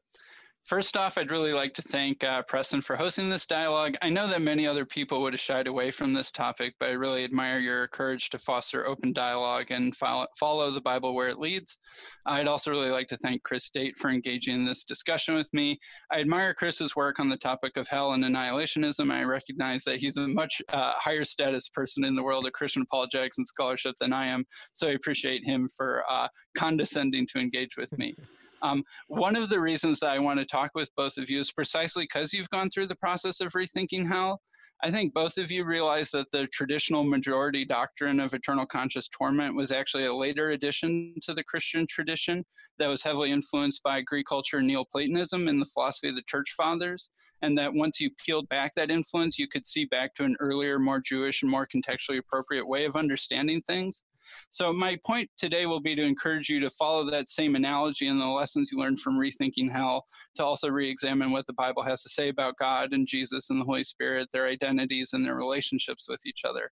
[0.66, 3.96] First off, I'd really like to thank uh, Preston for hosting this dialogue.
[4.02, 6.94] I know that many other people would have shied away from this topic, but I
[6.94, 11.40] really admire your courage to foster open dialogue and follow, follow the Bible where it
[11.40, 11.80] leads.
[12.28, 15.80] I'd also really like to thank Chris Date for engaging in this discussion with me.
[16.12, 19.12] I admire Chris's work on the topic of hell and annihilationism.
[19.12, 22.84] I recognize that he's a much uh, higher status person in the world of Christian
[22.84, 27.78] apologetics and scholarship than I am, so I appreciate him for uh, condescending to engage
[27.78, 28.16] with me.
[28.62, 31.52] Um, one of the reasons that I want to talk with both of you is
[31.52, 34.42] precisely because you've gone through the process of rethinking hell.
[34.84, 39.56] I think both of you realize that the traditional majority doctrine of eternal conscious torment
[39.56, 42.44] was actually a later addition to the Christian tradition
[42.80, 46.54] that was heavily influenced by Greek culture and Neoplatonism and the philosophy of the church
[46.58, 47.12] fathers.
[47.44, 50.80] And that once you peeled back that influence, you could see back to an earlier,
[50.80, 54.04] more Jewish and more contextually appropriate way of understanding things.
[54.50, 58.20] So, my point today will be to encourage you to follow that same analogy and
[58.20, 60.06] the lessons you learned from Rethinking Hell
[60.36, 63.60] to also re examine what the Bible has to say about God and Jesus and
[63.60, 66.72] the Holy Spirit, their identities, and their relationships with each other.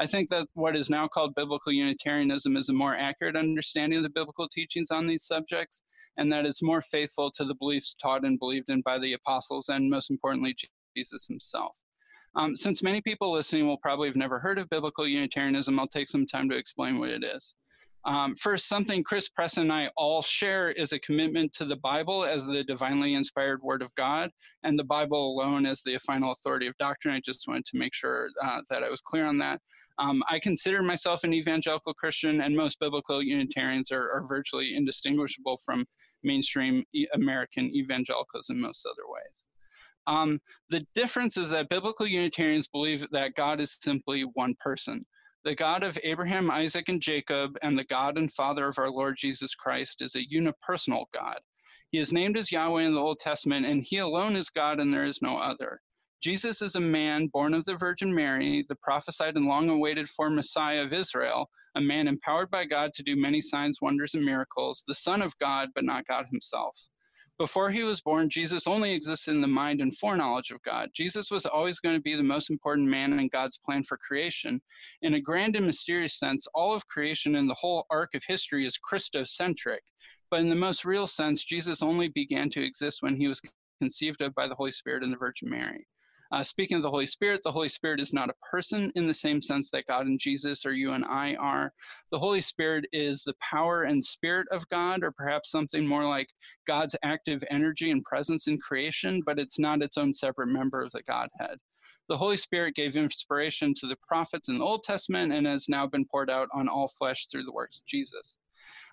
[0.00, 4.04] I think that what is now called biblical Unitarianism is a more accurate understanding of
[4.04, 5.82] the biblical teachings on these subjects,
[6.16, 9.68] and that is more faithful to the beliefs taught and believed in by the apostles,
[9.68, 10.56] and most importantly,
[10.96, 11.76] Jesus himself.
[12.34, 16.08] Um, since many people listening will probably have never heard of biblical Unitarianism, I'll take
[16.08, 17.56] some time to explain what it is.
[18.04, 22.24] Um, first, something Chris Preston and I all share is a commitment to the Bible
[22.24, 24.30] as the divinely inspired Word of God,
[24.62, 27.14] and the Bible alone as the final authority of doctrine.
[27.14, 29.60] I just wanted to make sure uh, that I was clear on that.
[29.98, 35.58] Um, I consider myself an evangelical Christian, and most biblical Unitarians are, are virtually indistinguishable
[35.64, 35.84] from
[36.22, 39.47] mainstream American evangelicals in most other ways.
[40.08, 40.40] Um,
[40.70, 45.04] the difference is that biblical Unitarians believe that God is simply one person.
[45.44, 49.16] The God of Abraham, Isaac, and Jacob, and the God and Father of our Lord
[49.18, 51.38] Jesus Christ is a unipersonal God.
[51.90, 54.92] He is named as Yahweh in the Old Testament, and He alone is God, and
[54.92, 55.78] there is no other.
[56.22, 60.30] Jesus is a man born of the Virgin Mary, the prophesied and long awaited for
[60.30, 64.84] Messiah of Israel, a man empowered by God to do many signs, wonders, and miracles,
[64.88, 66.76] the Son of God, but not God Himself.
[67.38, 70.90] Before he was born, Jesus only existed in the mind and foreknowledge of God.
[70.92, 74.60] Jesus was always going to be the most important man in God's plan for creation.
[75.02, 78.66] In a grand and mysterious sense, all of creation and the whole arc of history
[78.66, 79.78] is Christocentric.
[80.32, 83.40] But in the most real sense, Jesus only began to exist when he was
[83.80, 85.86] conceived of by the Holy Spirit and the Virgin Mary.
[86.30, 89.14] Uh, speaking of the Holy Spirit, the Holy Spirit is not a person in the
[89.14, 91.72] same sense that God and Jesus or you and I are.
[92.10, 96.28] The Holy Spirit is the power and spirit of God, or perhaps something more like
[96.66, 100.92] God's active energy and presence in creation, but it's not its own separate member of
[100.92, 101.58] the Godhead.
[102.08, 105.86] The Holy Spirit gave inspiration to the prophets in the Old Testament and has now
[105.86, 108.38] been poured out on all flesh through the works of Jesus.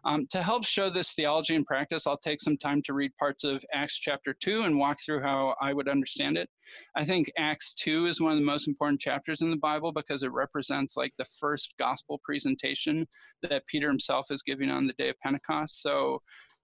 [0.03, 3.43] Um, to help show this theology in practice, I'll take some time to read parts
[3.43, 6.49] of Acts chapter 2 and walk through how I would understand it.
[6.95, 10.23] I think Acts 2 is one of the most important chapters in the Bible because
[10.23, 13.07] it represents like the first gospel presentation
[13.41, 15.81] that Peter himself is giving on the day of Pentecost.
[15.81, 16.21] So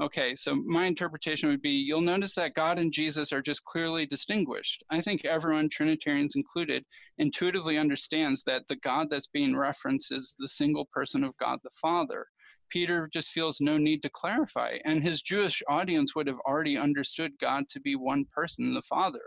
[0.00, 4.06] Okay, so my interpretation would be you'll notice that God and Jesus are just clearly
[4.06, 4.82] distinguished.
[4.90, 6.84] I think everyone, Trinitarians included,
[7.18, 11.70] intuitively understands that the God that's being referenced is the single person of God the
[11.80, 12.26] Father.
[12.70, 17.38] Peter just feels no need to clarify, and his Jewish audience would have already understood
[17.38, 19.20] God to be one person, the Father.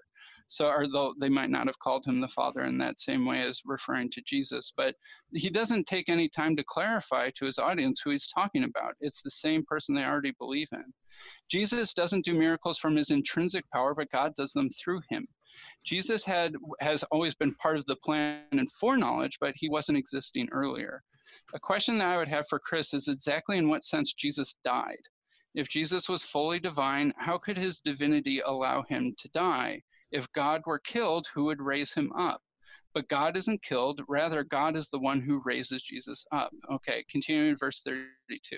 [0.48, 3.62] So, although they might not have called him the Father in that same way as
[3.66, 4.96] referring to Jesus, but
[5.34, 8.94] he doesn't take any time to clarify to his audience who he's talking about.
[9.00, 10.86] It's the same person they already believe in.
[11.50, 15.28] Jesus doesn't do miracles from his intrinsic power, but God does them through him.
[15.86, 20.50] Jesus had has always been part of the plan and foreknowledge, but he wasn't existing
[20.52, 21.02] earlier.
[21.54, 25.02] A question that I would have for Chris is exactly in what sense Jesus died.
[25.56, 29.82] If Jesus was fully divine, how could his divinity allow him to die?
[30.12, 32.42] If God were killed, who would raise him up?
[32.94, 34.02] But God isn't killed.
[34.08, 36.52] Rather, God is the one who raises Jesus up.
[36.72, 38.58] Okay, continuing verse 32.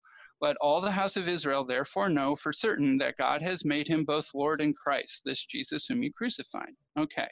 [0.41, 4.03] Let all the house of Israel therefore know for certain that God has made him
[4.03, 6.73] both Lord and Christ, this Jesus whom you crucified.
[6.97, 7.27] Okay.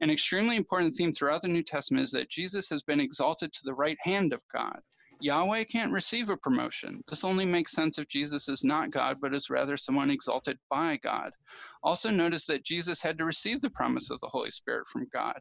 [0.00, 3.60] An extremely important theme throughout the New Testament is that Jesus has been exalted to
[3.64, 4.80] the right hand of God.
[5.20, 7.02] Yahweh can't receive a promotion.
[7.08, 10.98] This only makes sense if Jesus is not God, but is rather someone exalted by
[11.02, 11.32] God.
[11.82, 15.38] Also, notice that Jesus had to receive the promise of the Holy Spirit from God.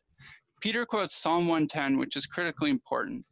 [0.62, 3.26] Peter quotes Psalm 110, which is critically important.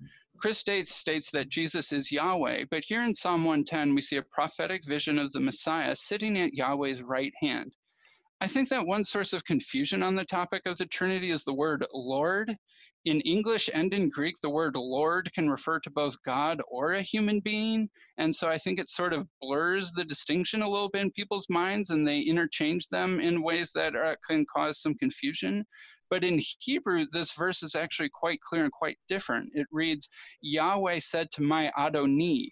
[0.43, 4.23] Chris States states that Jesus is Yahweh, but here in Psalm 110, we see a
[4.23, 7.71] prophetic vision of the Messiah sitting at Yahweh's right hand.
[8.41, 11.53] I think that one source of confusion on the topic of the Trinity is the
[11.53, 12.57] word Lord.
[13.05, 17.01] In English and in Greek, the word Lord can refer to both God or a
[17.01, 17.89] human being.
[18.17, 21.49] And so I think it sort of blurs the distinction a little bit in people's
[21.49, 25.65] minds and they interchange them in ways that are, can cause some confusion.
[26.09, 29.51] But in Hebrew, this verse is actually quite clear and quite different.
[29.53, 30.07] It reads,
[30.39, 32.51] Yahweh said to my Adoni.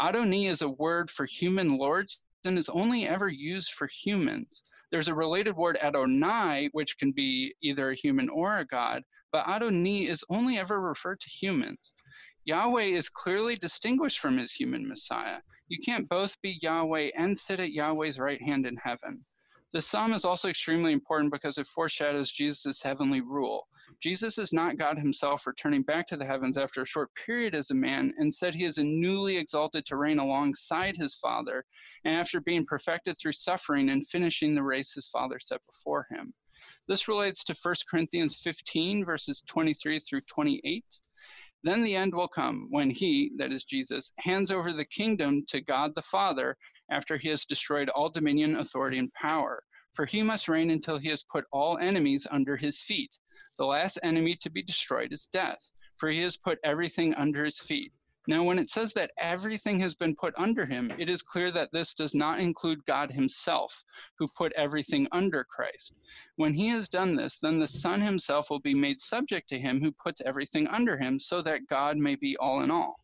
[0.00, 4.64] Adoni is a word for human lords and is only ever used for humans.
[4.90, 9.02] There's a related word Adonai, which can be either a human or a god,
[9.32, 11.94] but Adoni is only ever referred to humans.
[12.44, 15.40] Yahweh is clearly distinguished from his human Messiah.
[15.68, 19.24] You can't both be Yahweh and sit at Yahweh's right hand in heaven.
[19.72, 23.68] The psalm is also extremely important because it foreshadows Jesus' heavenly rule.
[24.02, 27.70] Jesus is not God himself returning back to the heavens after a short period as
[27.70, 28.12] a man.
[28.18, 31.64] Instead, he is newly exalted to reign alongside his Father,
[32.04, 36.34] and after being perfected through suffering and finishing the race his Father set before him.
[36.92, 40.84] This relates to 1 Corinthians 15, verses 23 through 28.
[41.62, 45.62] Then the end will come when he, that is Jesus, hands over the kingdom to
[45.62, 46.54] God the Father
[46.90, 49.62] after he has destroyed all dominion, authority, and power.
[49.94, 53.18] For he must reign until he has put all enemies under his feet.
[53.56, 57.58] The last enemy to be destroyed is death, for he has put everything under his
[57.58, 57.94] feet.
[58.28, 61.72] Now, when it says that everything has been put under him, it is clear that
[61.72, 63.82] this does not include God himself,
[64.16, 65.94] who put everything under Christ.
[66.36, 69.80] When he has done this, then the Son himself will be made subject to him
[69.80, 73.00] who puts everything under him, so that God may be all in all.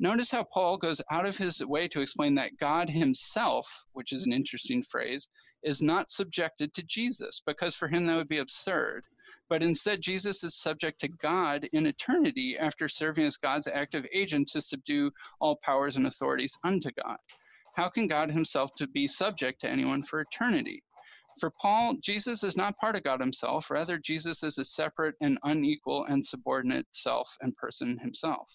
[0.00, 4.24] Notice how Paul goes out of his way to explain that God himself, which is
[4.24, 5.28] an interesting phrase,
[5.62, 9.04] is not subjected to Jesus, because for him that would be absurd
[9.52, 14.48] but instead Jesus is subject to God in eternity after serving as God's active agent
[14.48, 15.10] to subdue
[15.40, 17.18] all powers and authorities unto God.
[17.74, 20.82] How can God himself to be subject to anyone for eternity?
[21.38, 25.38] For Paul, Jesus is not part of God himself, rather Jesus is a separate and
[25.42, 28.48] unequal and subordinate self and person himself.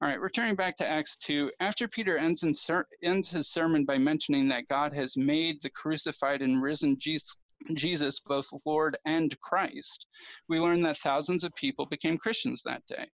[0.00, 3.98] All right, returning back to Acts 2, after Peter ends, ser- ends, his sermon by
[3.98, 7.36] mentioning that God has made the crucified and risen Jesus,
[7.74, 10.06] Jesus, both Lord and Christ,
[10.48, 13.06] we learn that thousands of people became Christians that day.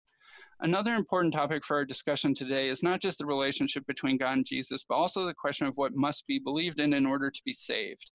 [0.61, 4.47] Another important topic for our discussion today is not just the relationship between God and
[4.47, 7.53] Jesus, but also the question of what must be believed in in order to be
[7.53, 8.11] saved.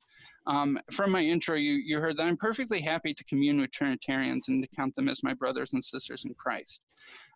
[0.48, 4.48] Um, from my intro, you, you heard that I'm perfectly happy to commune with Trinitarians
[4.48, 6.82] and to count them as my brothers and sisters in Christ.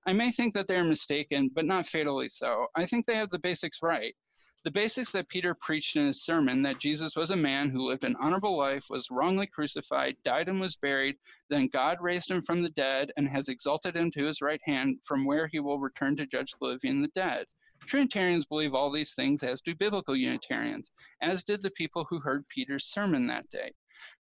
[0.08, 2.67] I may think that they're mistaken, but not fatally so.
[2.75, 4.15] I think they have the basics right.
[4.63, 8.06] The basics that Peter preached in his sermon that Jesus was a man who lived
[8.06, 11.17] an honorable life, was wrongly crucified, died, and was buried,
[11.49, 14.99] then God raised him from the dead and has exalted him to his right hand,
[15.04, 17.45] from where he will return to judge the living and the dead.
[17.88, 22.47] Trinitarians believe all these things, as do biblical Unitarians, as did the people who heard
[22.47, 23.73] Peter's sermon that day.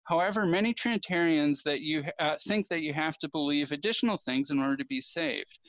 [0.05, 4.59] However, many Trinitarians that you uh, think that you have to believe additional things in
[4.59, 5.61] order to be saved.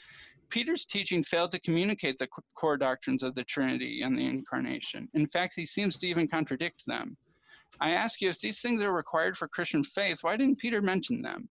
[0.54, 5.10] Peter's teaching failed to communicate the core doctrines of the Trinity and the Incarnation.
[5.16, 7.18] In fact, he seems to even contradict them.
[7.82, 11.24] I ask you, if these things are required for Christian faith, why didn't Peter mention
[11.24, 11.50] them?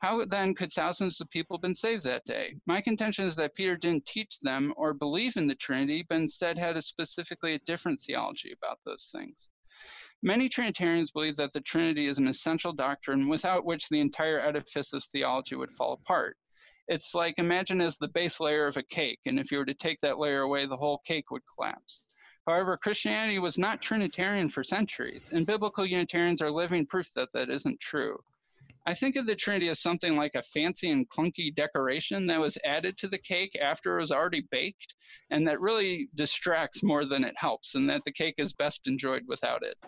[0.00, 2.54] How then could thousands of people have been saved that day?
[2.66, 6.58] My contention is that Peter didn't teach them or believe in the Trinity, but instead
[6.58, 9.48] had a specifically a different theology about those things.
[10.22, 14.92] Many Trinitarians believe that the Trinity is an essential doctrine without which the entire edifice
[14.92, 16.36] of theology would fall apart.
[16.86, 19.74] It's like imagine as the base layer of a cake, and if you were to
[19.74, 22.02] take that layer away, the whole cake would collapse.
[22.46, 27.48] However, Christianity was not Trinitarian for centuries, and biblical Unitarians are living proof that that
[27.48, 28.22] isn't true.
[28.86, 32.58] I think of the Trinity as something like a fancy and clunky decoration that was
[32.64, 34.94] added to the cake after it was already baked,
[35.30, 39.22] and that really distracts more than it helps, and that the cake is best enjoyed
[39.26, 39.78] without it.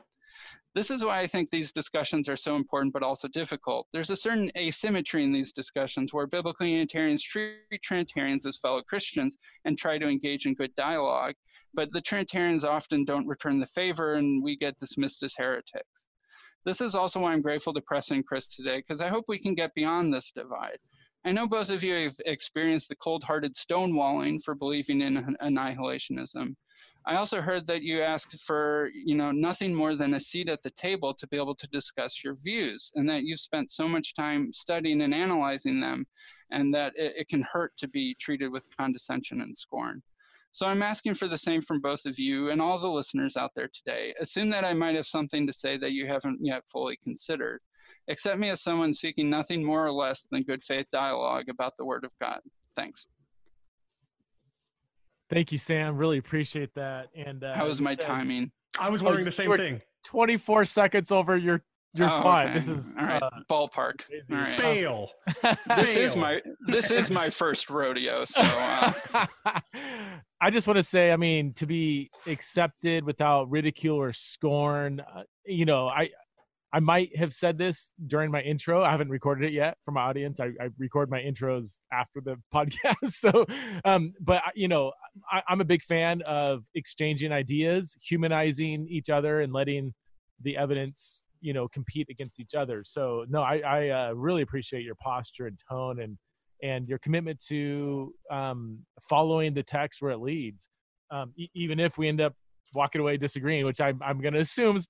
[0.77, 3.87] This is why I think these discussions are so important but also difficult.
[3.95, 9.39] There's a certain asymmetry in these discussions where biblical Unitarians treat Trinitarians as fellow Christians
[9.65, 11.35] and try to engage in good dialogue,
[11.73, 16.11] but the Trinitarians often don't return the favor and we get dismissed as heretics.
[16.67, 19.39] This is also why I'm grateful to Preston and Chris today, because I hope we
[19.39, 20.77] can get beyond this divide.
[21.25, 26.55] I know both of you have experienced the cold hearted stonewalling for believing in annihilationism.
[27.09, 30.63] I also heard that you asked for, you know, nothing more than a seat at
[30.63, 34.15] the table to be able to discuss your views, and that you've spent so much
[34.15, 36.05] time studying and analyzing them,
[36.51, 40.03] and that it, it can hurt to be treated with condescension and scorn.
[40.51, 43.53] So I'm asking for the same from both of you and all the listeners out
[43.55, 44.13] there today.
[44.19, 47.61] Assume that I might have something to say that you haven't yet fully considered.
[48.09, 51.85] Accept me as someone seeking nothing more or less than good faith dialogue about the
[51.85, 52.41] Word of God.
[52.75, 53.07] Thanks.
[55.31, 55.97] Thank you, Sam.
[55.97, 57.09] Really appreciate that.
[57.15, 58.51] And uh, how was my timing?
[58.79, 59.81] I was wondering oh, the same thing.
[60.05, 61.63] 24 seconds over your
[61.95, 62.47] You're Oh, fine.
[62.49, 62.55] okay.
[62.55, 63.23] This is all right.
[63.23, 64.05] uh, Ballpark.
[64.07, 64.23] crazy.
[64.31, 64.53] All right.
[64.61, 65.11] Fail.
[65.77, 68.25] This is my this is my first rodeo.
[68.25, 68.93] So uh,
[70.41, 75.23] I just want to say, I mean, to be accepted without ridicule or scorn, uh,
[75.45, 76.11] you know, I
[76.73, 78.83] I might have said this during my intro.
[78.83, 80.41] I haven't recorded it yet for my audience.
[80.41, 83.13] I, I record my intros after the podcast.
[83.13, 83.47] So,
[83.85, 84.93] um, but you know,
[85.31, 89.95] I, I'm a big fan of exchanging ideas, humanizing each other, and letting
[90.43, 92.83] the evidence, you know, compete against each other.
[92.85, 96.19] So, no, I, I uh, really appreciate your posture and tone and
[96.63, 98.79] and your commitment to um,
[99.09, 100.71] following the text where it leads,
[101.11, 102.35] um, e- even if we end up
[102.75, 104.87] walking away disagreeing, which I'm, I'm going to assume is,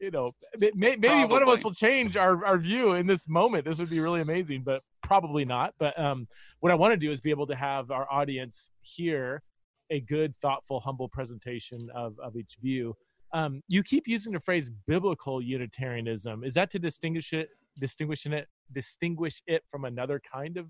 [0.00, 3.28] you know, may, may- maybe one of us will change our, our view in this
[3.28, 3.64] moment.
[3.64, 5.74] This would be really amazing, but probably not.
[5.78, 6.26] But um,
[6.60, 9.42] what I want to do is be able to have our audience hear
[9.90, 12.94] a good, thoughtful, humble presentation of, of each view.
[13.32, 16.44] Um, you keep using the phrase biblical Unitarianism.
[16.44, 20.66] Is that to distinguish it, distinguishing it, distinguish it from another kind of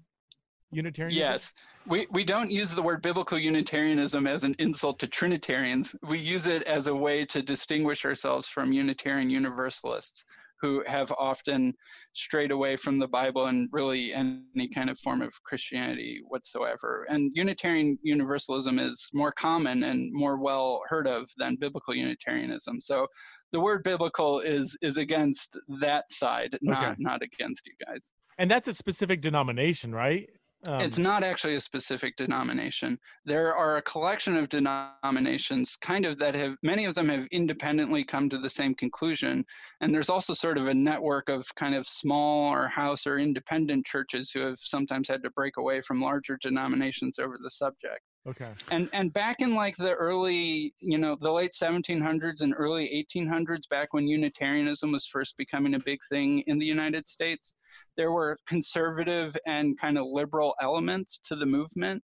[0.72, 1.22] Unitarianism?
[1.22, 1.54] yes,
[1.86, 5.94] we we don't use the word biblical Unitarianism as an insult to Trinitarians.
[6.08, 10.24] We use it as a way to distinguish ourselves from Unitarian Universalists
[10.62, 11.74] who have often
[12.14, 17.04] strayed away from the Bible and really any kind of form of Christianity whatsoever.
[17.10, 22.80] And Unitarian Universalism is more common and more well heard of than biblical Unitarianism.
[22.80, 23.06] So
[23.52, 26.94] the word biblical is is against that side, not Okay.
[26.98, 28.14] not against you guys.
[28.38, 30.28] And that's a specific denomination, right?
[30.68, 32.98] Um, it's not actually a specific denomination.
[33.24, 38.04] There are a collection of denominations, kind of that have, many of them have independently
[38.04, 39.44] come to the same conclusion.
[39.80, 43.86] And there's also sort of a network of kind of small or house or independent
[43.86, 48.00] churches who have sometimes had to break away from larger denominations over the subject.
[48.28, 48.52] Okay.
[48.70, 53.68] And and back in like the early, you know, the late 1700s and early 1800s,
[53.68, 57.54] back when Unitarianism was first becoming a big thing in the United States,
[57.96, 62.02] there were conservative and kind of liberal elements to the movement.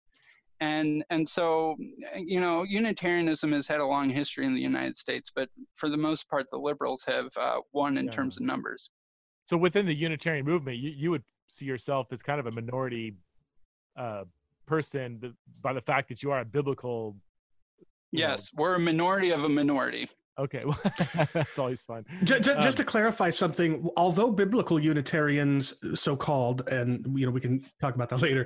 [0.60, 1.76] And and so,
[2.16, 5.96] you know, Unitarianism has had a long history in the United States, but for the
[5.96, 8.10] most part, the liberals have uh, won in Yeah.
[8.10, 8.90] terms of numbers.
[9.46, 13.14] So within the Unitarian movement, you, you would see yourself as kind of a minority
[13.96, 14.24] uh,
[14.74, 15.32] person th-
[15.66, 17.16] by the fact that you are a biblical.
[18.12, 20.08] you know- Yes, we're a minority of a minority.
[20.44, 20.62] okay.
[20.64, 20.80] Well,
[21.34, 22.04] that's always fun.
[22.24, 25.64] Ju- ju- just Um, to clarify something, although biblical Unitarians,
[26.04, 28.42] so called, and you know we can talk about that later,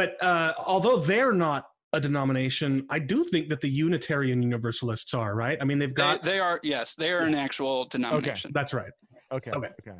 [0.00, 1.62] but uh, although they're not
[1.92, 5.56] a denomination, I do think that the Unitarian Universalists are right.
[5.60, 8.48] I mean, they've got they are yes, they are an actual denomination.
[8.48, 8.52] Okay.
[8.58, 8.92] that's right.
[9.36, 9.50] Okay.
[9.58, 9.72] Okay.
[9.80, 9.98] Okay.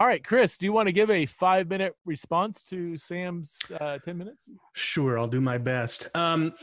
[0.00, 3.98] All right, Chris, do you want to give a five minute response to Sam's uh,
[3.98, 4.48] 10 minutes?
[4.74, 6.06] Sure, I'll do my best.
[6.14, 6.54] Um,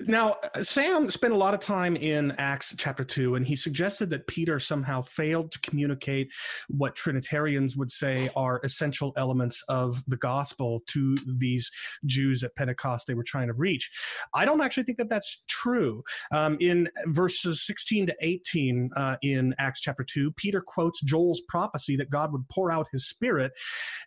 [0.00, 4.26] now, Sam spent a lot of time in Acts chapter 2, and he suggested that
[4.26, 6.32] Peter somehow failed to communicate
[6.68, 11.70] what Trinitarians would say are essential elements of the gospel to these
[12.04, 13.90] Jews at Pentecost they were trying to reach.
[14.34, 16.04] I don't actually think that that's true.
[16.30, 21.96] Um, in verses 16 to 18 uh, in Acts chapter 2, Peter quotes Joel's prophecy
[21.96, 23.52] that God would pour out his spirit,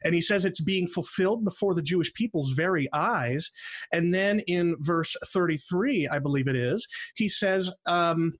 [0.03, 3.49] and he says it's being fulfilled before the Jewish people's very eyes.
[3.91, 8.33] And then in verse 33, I believe it is, he says, um,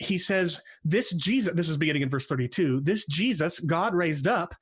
[0.00, 4.54] he says, This Jesus, this is beginning in verse 32, this Jesus God raised up,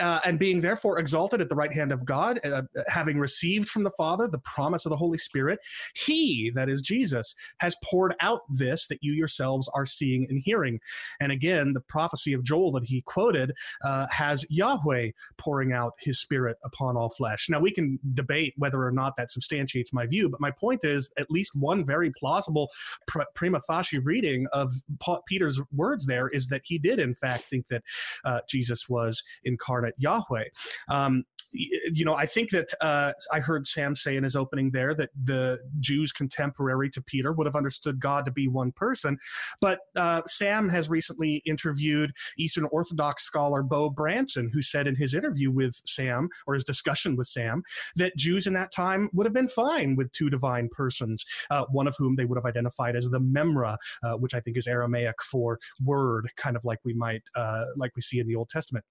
[0.00, 3.82] uh, and being therefore exalted at the right hand of God, uh, having received from
[3.82, 5.58] the Father the promise of the Holy Spirit,
[5.94, 10.78] he, that is Jesus, has poured out this that you yourselves are seeing and hearing.
[11.20, 13.52] And again, the prophecy of Joel that he quoted
[13.84, 17.48] uh, has Yahweh pouring out his spirit upon all flesh.
[17.50, 21.10] Now, we can debate whether or not that substantiates my view, but my point is
[21.18, 22.70] at least one very plausible
[23.08, 24.67] pr- prima facie reading of
[25.00, 27.82] Paul, Peter's words there is that he did, in fact, think that
[28.24, 30.44] uh, Jesus was incarnate Yahweh.
[30.88, 34.94] Um, you know, I think that uh, I heard Sam say in his opening there
[34.94, 39.18] that the Jews contemporary to Peter would have understood God to be one person.
[39.60, 45.14] But uh, Sam has recently interviewed Eastern Orthodox scholar Beau Branson, who said in his
[45.14, 47.62] interview with Sam, or his discussion with Sam,
[47.96, 51.88] that Jews in that time would have been fine with two divine persons, uh, one
[51.88, 55.22] of whom they would have identified as the Memra, uh, which I think is Aramaic
[55.22, 58.84] for word, kind of like we might, uh, like we see in the Old Testament.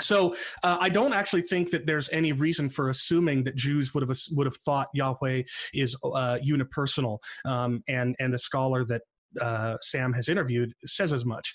[0.00, 4.06] So uh, I don't actually think that there's any reason for assuming that Jews would
[4.06, 9.02] have would have thought Yahweh is uh, unipersonal, um, and and a scholar that
[9.40, 11.54] uh, Sam has interviewed says as much.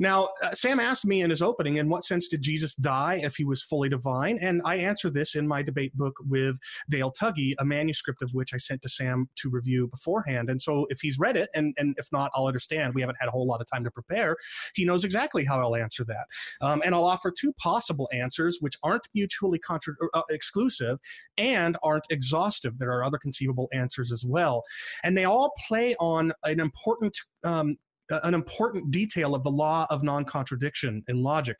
[0.00, 3.36] Now, uh, Sam asked me in his opening, in what sense did Jesus die if
[3.36, 4.38] he was fully divine?
[4.40, 6.58] And I answer this in my debate book with
[6.90, 10.50] Dale Tuggy, a manuscript of which I sent to Sam to review beforehand.
[10.50, 12.94] And so if he's read it, and, and if not, I'll understand.
[12.94, 14.36] We haven't had a whole lot of time to prepare.
[14.74, 16.26] He knows exactly how I'll answer that.
[16.60, 20.98] Um, and I'll offer two possible answers, which aren't mutually contra- uh, exclusive
[21.38, 22.78] and aren't exhaustive.
[22.78, 24.62] There are other conceivable answers as well.
[25.04, 27.11] And they all play on an important
[27.44, 27.76] um,
[28.22, 31.56] an important detail of the law of non contradiction in logic.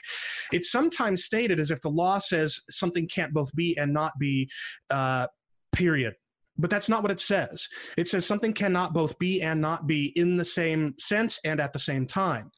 [0.52, 4.50] It's sometimes stated as if the law says something can't both be and not be,
[4.90, 5.28] uh,
[5.72, 6.14] period.
[6.58, 7.66] But that's not what it says.
[7.96, 11.72] It says something cannot both be and not be in the same sense and at
[11.72, 12.50] the same time.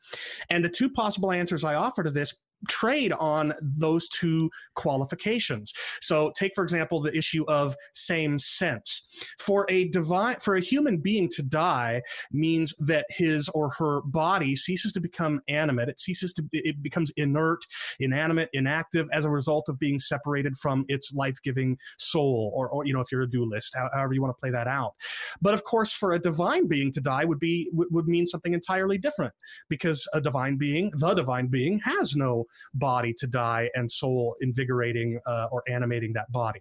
[0.51, 2.35] And the two possible answers I offer to this
[2.69, 5.73] trade on those two qualifications.
[6.01, 9.03] So take for example the issue of same sense.
[9.39, 12.03] For a divine for a human being to die
[12.33, 15.89] means that his or her body ceases to become animate.
[15.89, 17.65] It ceases to it becomes inert,
[18.01, 22.93] inanimate, inactive as a result of being separated from its life-giving soul or, or you
[22.93, 24.95] know if you're a dualist however you want to play that out.
[25.41, 28.99] But of course for a divine being to die would be would mean something entirely
[28.99, 29.33] different
[29.69, 32.45] because a divine being, the divine being has no
[32.75, 36.61] body to die and soul invigorating uh, or animating that body.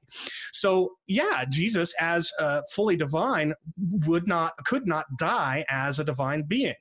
[0.52, 6.44] So yeah, Jesus as uh, fully divine would not could not die as a divine
[6.44, 6.76] being,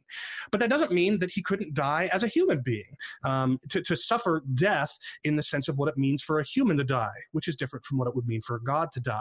[0.50, 2.96] but that doesn't mean that he couldn't die as a human being.
[3.24, 6.76] Um, to, to suffer death in the sense of what it means for a human
[6.76, 9.20] to die, which is different from what it would mean for God to die.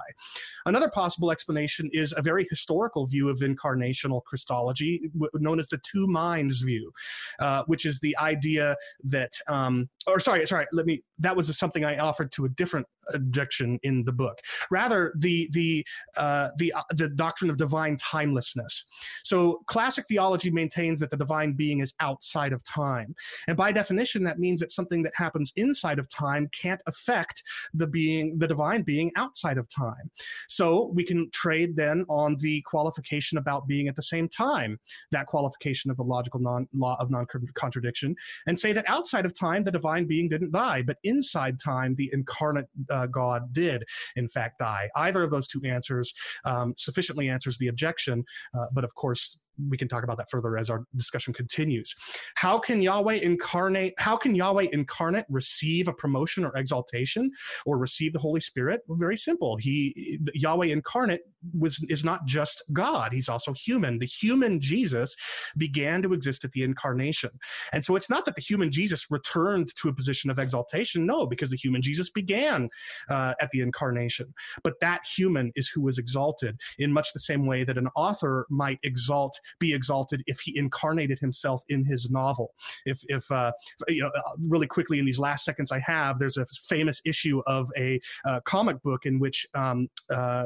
[0.65, 6.07] Another possible explanation is a very historical view of incarnational Christology, known as the two
[6.07, 6.91] minds view,
[7.39, 11.85] uh, which is the idea that um, or sorry, sorry, let me, that was something
[11.85, 14.39] I offered to a different objection in the book.
[14.69, 15.85] Rather, the the
[16.17, 18.85] uh, the uh, the doctrine of divine timelessness.
[19.23, 23.15] So, classic theology maintains that the divine being is outside of time,
[23.47, 27.87] and by definition, that means that something that happens inside of time can't affect the
[27.87, 30.11] being, the divine being, outside of time.
[30.47, 34.79] So, we can trade then on the qualification about being at the same time,
[35.11, 38.15] that qualification of the logical non law of non contradiction,
[38.47, 42.09] and say that outside of time, the divine being didn't die, but inside time, the
[42.13, 43.83] incarnate uh, God did,
[44.15, 44.89] in fact, die.
[44.95, 46.13] Either of those two answers
[46.45, 48.23] um, sufficiently answers the objection,
[48.57, 49.37] uh, but of course,
[49.69, 51.95] we can talk about that further as our discussion continues.
[52.35, 53.93] How can Yahweh incarnate?
[53.97, 57.31] How can Yahweh incarnate receive a promotion or exaltation
[57.65, 58.81] or receive the Holy Spirit?
[58.87, 59.57] Well, very simple.
[59.57, 61.21] He Yahweh incarnate
[61.57, 63.11] was is not just God.
[63.11, 63.99] He's also human.
[63.99, 65.15] The human Jesus
[65.57, 67.31] began to exist at the incarnation.
[67.73, 71.05] And so it's not that the human Jesus returned to a position of exaltation.
[71.05, 72.69] No, because the human Jesus began
[73.09, 74.33] uh, at the incarnation.
[74.63, 78.45] But that human is who was exalted in much the same way that an author
[78.49, 82.53] might exalt be exalted if he incarnated himself in his novel.
[82.85, 83.51] If, if uh,
[83.87, 87.41] you know, uh, really quickly in these last seconds I have, there's a famous issue
[87.47, 90.45] of a uh, comic book in which um, uh,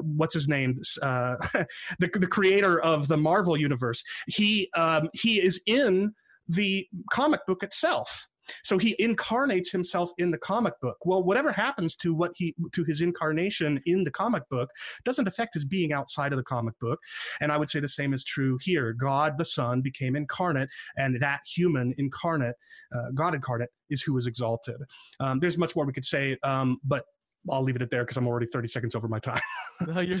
[0.00, 1.36] what's his name, uh,
[1.98, 6.14] the, the creator of the Marvel universe, he um, he is in
[6.48, 8.28] the comic book itself
[8.62, 10.98] so he incarnates himself in the comic book.
[11.04, 14.70] Well, whatever happens to what he to his incarnation in the comic book
[15.04, 17.00] doesn't affect his being outside of the comic book.
[17.40, 18.92] And I would say the same is true here.
[18.92, 22.56] God the Son became incarnate, and that human incarnate,
[22.94, 24.76] uh, God incarnate, is who is exalted.
[25.20, 27.04] Um, there's much more we could say, um, but
[27.50, 29.40] I'll leave it at there because I'm already 30 seconds over my time.
[29.86, 30.20] no, you're,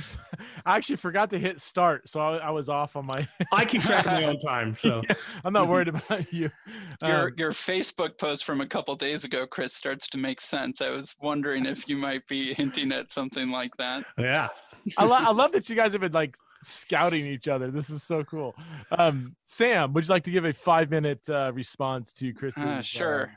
[0.66, 3.26] I actually forgot to hit start, so I, I was off on my.
[3.52, 5.14] I keep track of my own time, so yeah,
[5.44, 6.50] I'm not worried about you.
[7.02, 10.80] Your um, your Facebook post from a couple days ago, Chris, starts to make sense.
[10.80, 14.04] I was wondering if you might be hinting at something like that.
[14.18, 14.48] Yeah,
[14.98, 17.70] I, lo- I love that you guys have been like scouting each other.
[17.70, 18.54] This is so cool.
[18.96, 22.56] Um, Sam, would you like to give a five minute uh, response to Chris?
[22.58, 23.32] Uh, sure.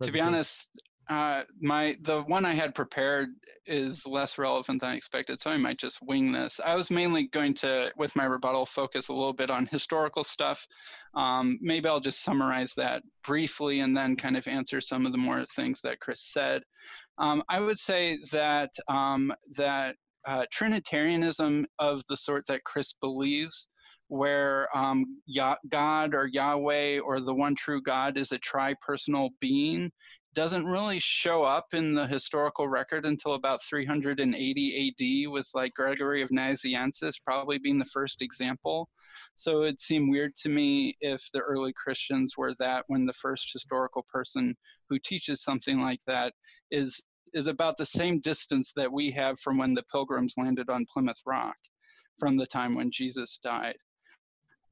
[0.00, 3.28] Uh, to be honest, uh, my the one I had prepared
[3.64, 6.60] is less relevant than I expected, so I might just wing this.
[6.64, 10.66] I was mainly going to, with my rebuttal, focus a little bit on historical stuff.
[11.14, 15.18] Um, maybe I'll just summarize that briefly and then kind of answer some of the
[15.18, 16.62] more things that Chris said.
[17.18, 19.94] Um, I would say that um, that
[20.26, 23.68] uh, Trinitarianism of the sort that Chris believes
[24.08, 25.04] where um,
[25.68, 29.90] God or Yahweh or the one true God is a tri-personal being
[30.36, 36.20] doesn't really show up in the historical record until about 380 AD, with like Gregory
[36.20, 38.90] of Nazianzus probably being the first example.
[39.34, 43.50] So it seemed weird to me if the early Christians were that when the first
[43.50, 44.54] historical person
[44.90, 46.34] who teaches something like that
[46.70, 50.86] is is about the same distance that we have from when the pilgrims landed on
[50.92, 51.56] Plymouth Rock
[52.18, 53.76] from the time when Jesus died.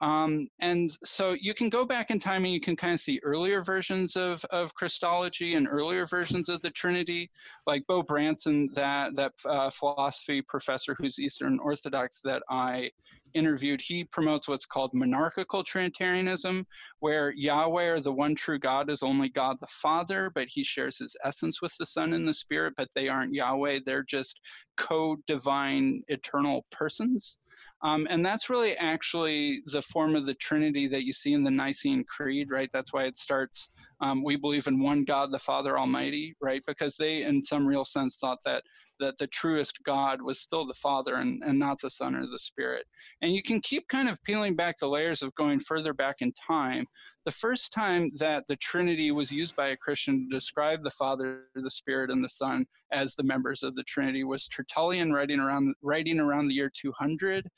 [0.04, 3.18] Um, and so you can go back in time and you can kind of see
[3.22, 7.30] earlier versions of, of Christology and earlier versions of the Trinity,
[7.66, 12.90] like Beau Branson, that, that uh, philosophy professor who's Eastern Orthodox that I
[13.32, 16.66] interviewed, he promotes what's called monarchical Trinitarianism,
[17.00, 20.98] where Yahweh or the one true God is only God the Father, but he shares
[20.98, 23.80] his essence with the Son and the Spirit, but they aren't Yahweh.
[23.86, 24.38] They're just
[24.76, 27.38] co divine eternal persons.
[27.84, 31.50] Um, and that's really actually the form of the Trinity that you see in the
[31.50, 32.70] Nicene Creed, right?
[32.72, 33.68] That's why it starts,
[34.00, 36.62] um, we believe in one God, the Father Almighty, right?
[36.66, 38.64] Because they, in some real sense, thought that
[39.00, 42.38] that the truest God was still the Father and, and not the Son or the
[42.38, 42.86] Spirit.
[43.22, 46.32] And you can keep kind of peeling back the layers of going further back in
[46.32, 46.86] time.
[47.24, 51.44] The first time that the Trinity was used by a Christian to describe the Father,
[51.54, 55.74] the Spirit, and the Son as the members of the Trinity was Tertullian writing around
[55.82, 57.48] writing around the year 200.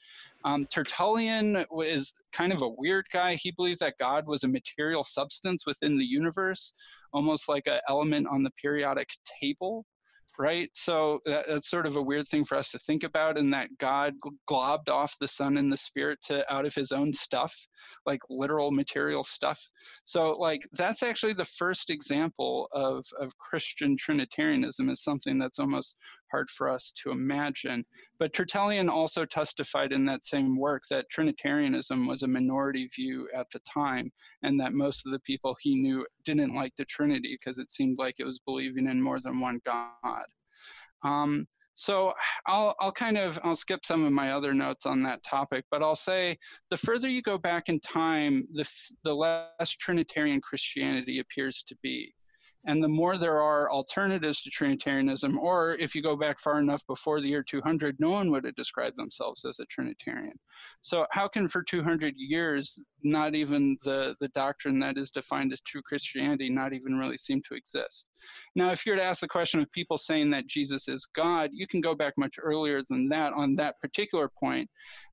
[0.45, 3.35] Um, Tertullian was kind of a weird guy.
[3.35, 6.73] He believed that God was a material substance within the universe,
[7.13, 9.11] almost like an element on the periodic
[9.41, 9.85] table
[10.39, 10.71] right?
[10.75, 13.69] So that, that's sort of a weird thing for us to think about, and that
[13.79, 14.15] God
[14.49, 17.55] globbed off the Son and the Spirit to out of His own stuff,
[18.05, 19.61] like literal material stuff.
[20.05, 25.97] So, like that's actually the first example of of Christian Trinitarianism is something that's almost
[26.31, 27.85] hard for us to imagine.
[28.19, 33.51] But Tertullian also testified in that same work that Trinitarianism was a minority view at
[33.51, 34.11] the time,
[34.43, 37.99] and that most of the people he knew didn't like the Trinity because it seemed
[37.99, 40.25] like it was believing in more than one God.
[41.03, 42.15] Um, so
[42.47, 45.83] I'll, I'll kind of I'll skip some of my other notes on that topic, but
[45.83, 46.39] I'll say
[46.71, 48.67] the further you go back in time, the
[49.05, 52.15] the less Trinitarian Christianity appears to be.
[52.67, 56.85] And the more there are alternatives to Trinitarianism, or if you go back far enough
[56.87, 60.39] before the year 200, no one would have described themselves as a Trinitarian.
[60.81, 65.61] So, how can for 200 years not even the, the doctrine that is defined as
[65.61, 68.07] true Christianity not even really seem to exist?
[68.57, 71.51] Now, if you were to ask the question of people saying that Jesus is God,
[71.53, 74.69] you can go back much earlier than that on that particular point.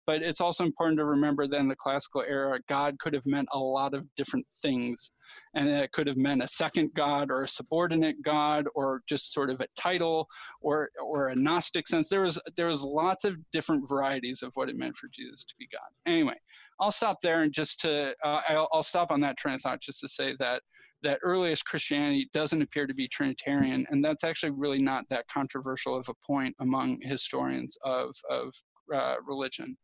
[0.05, 3.47] But it's also important to remember that in the classical era, God could have meant
[3.53, 5.11] a lot of different things.
[5.53, 9.49] And it could have meant a second God or a subordinate God or just sort
[9.49, 10.27] of a title
[10.61, 12.09] or, or a Gnostic sense.
[12.09, 15.53] There was, there was lots of different varieties of what it meant for Jesus to
[15.57, 15.81] be God.
[16.05, 16.37] Anyway,
[16.79, 19.81] I'll stop there and just to, uh, I'll, I'll stop on that train of thought
[19.81, 20.61] just to say that
[21.03, 25.97] that earliest Christianity doesn't appear to be Trinitarian, and that's actually really not that controversial
[25.97, 28.53] of a point among historians of, of
[28.93, 29.77] uh, religion.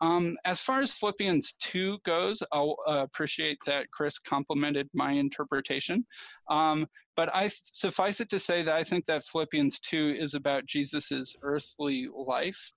[0.00, 6.06] Um, as far as Philippians 2 goes, I'll uh, appreciate that Chris complimented my interpretation.
[6.48, 6.86] Um,
[7.16, 11.34] but I suffice it to say that I think that Philippians 2 is about Jesus's
[11.42, 12.72] earthly life.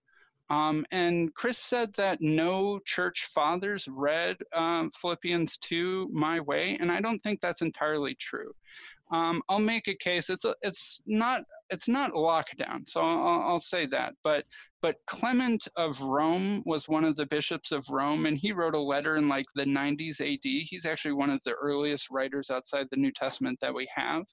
[0.49, 6.91] Um, and Chris said that no church fathers read um, Philippians 2 my way, and
[6.91, 8.51] I don't think that's entirely true.
[9.12, 10.30] Um, I'll make a case.
[10.30, 14.14] It's a, it's not it's not lockdown, so I'll, I'll, say that.
[14.24, 14.45] But
[14.82, 18.80] but Clement of Rome was one of the bishops of Rome, and he wrote a
[18.80, 20.39] letter in like the 90s AD.
[20.43, 24.24] He's actually one of the earliest writers outside the New Testament that we have.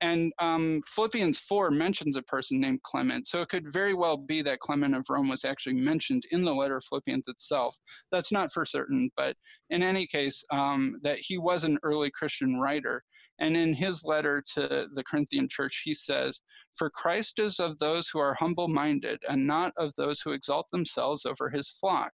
[0.00, 3.26] And um, Philippians 4 mentions a person named Clement.
[3.26, 6.54] So it could very well be that Clement of Rome was actually mentioned in the
[6.54, 7.76] letter of Philippians itself.
[8.12, 9.36] That's not for certain, but
[9.70, 13.02] in any case, um, that he was an early Christian writer.
[13.40, 16.42] And in his letter to the Corinthian church, he says,
[16.76, 20.70] For Christ is of those who are humble minded, and not of those who exalt
[20.70, 22.12] themselves over his flock.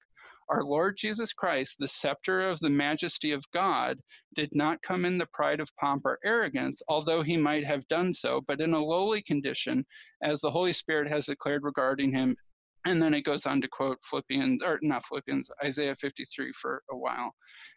[0.48, 4.00] Our Lord Jesus Christ, the scepter of the majesty of God,
[4.34, 8.12] did not come in the pride of pomp or arrogance, although he might have done
[8.12, 9.86] so, but in a lowly condition,
[10.22, 12.36] as the Holy Spirit has declared regarding him.
[12.84, 16.96] And then it goes on to quote Philippians, or not Philippians, Isaiah 53 for a
[16.96, 17.32] while.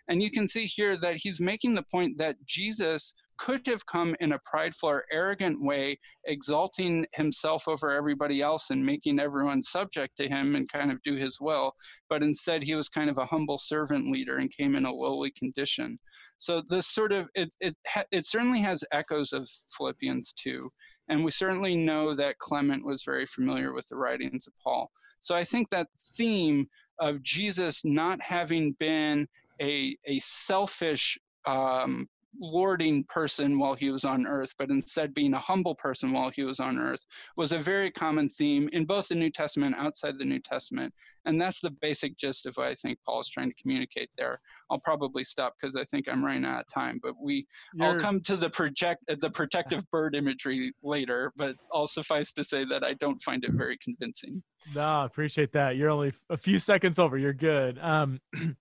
[0.08, 4.16] And you can see here that he's making the point that Jesus could have come
[4.20, 10.18] in a prideful or arrogant way, exalting himself over everybody else and making everyone subject
[10.18, 11.74] to him and kind of do his will.
[12.10, 15.32] But instead, he was kind of a humble servant leader and came in a lowly
[15.32, 16.00] condition.
[16.38, 17.76] So this sort of it it
[18.12, 20.70] it certainly has echoes of Philippians 2,
[21.10, 24.92] and we certainly know that Clement was very familiar with the writings of Paul.
[25.22, 26.68] So I think that theme
[27.00, 29.28] of Jesus not having been
[29.62, 32.08] a a selfish um,
[32.40, 36.44] lording person while he was on earth, but instead being a humble person while he
[36.44, 37.06] was on earth,
[37.38, 40.94] was a very common theme in both the New Testament and outside the New Testament.
[41.26, 44.40] And that's the basic gist of what I think Paul is trying to communicate there.
[44.70, 47.88] I'll probably stop because I think I'm running out of time, but we You're...
[47.88, 52.66] I'll come to the project the protective bird imagery later, but I'll suffice to say
[52.66, 54.44] that I don't find it very convincing.
[54.76, 55.78] No, appreciate that.
[55.78, 57.18] You're only a few seconds over.
[57.18, 57.80] You're good.
[57.82, 58.20] Um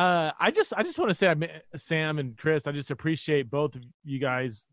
[0.00, 1.34] uh, I just I just want to say,
[1.76, 4.66] Sam and Chris, I just appreciate both of you guys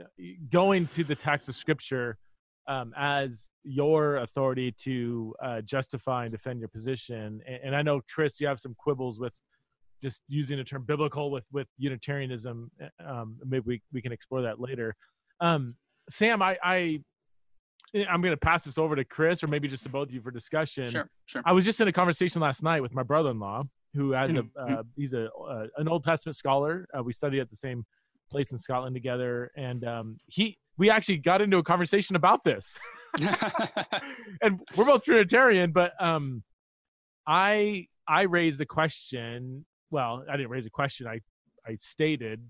[0.00, 0.04] uh,
[0.50, 2.18] going to the text of Scripture
[2.66, 7.40] um, as your authority to uh, justify and defend your position.
[7.46, 9.40] And, and, I know Chris, you have some quibbles with
[10.02, 12.68] just using the term biblical with with Unitarianism.
[12.82, 14.96] Uh, um, maybe we we can explore that later.
[15.38, 15.76] Um,
[16.10, 17.00] Sam, I, I
[17.94, 20.22] I'm going to pass this over to Chris or maybe just to both of you
[20.22, 20.88] for discussion.
[20.88, 21.42] Sure, sure.
[21.46, 23.62] I was just in a conversation last night with my brother-in-law
[23.94, 24.48] who has a Mm-hmm.
[24.78, 26.86] uh, he's a uh, an Old Testament scholar.
[26.96, 27.84] Uh, we studied at the same
[28.30, 32.78] place in Scotland together, and um, he we actually got into a conversation about this.
[34.42, 36.42] and we're both Trinitarian, but um,
[37.26, 39.64] I I raised a question.
[39.90, 41.06] Well, I didn't raise a question.
[41.06, 41.20] I
[41.66, 42.40] I stated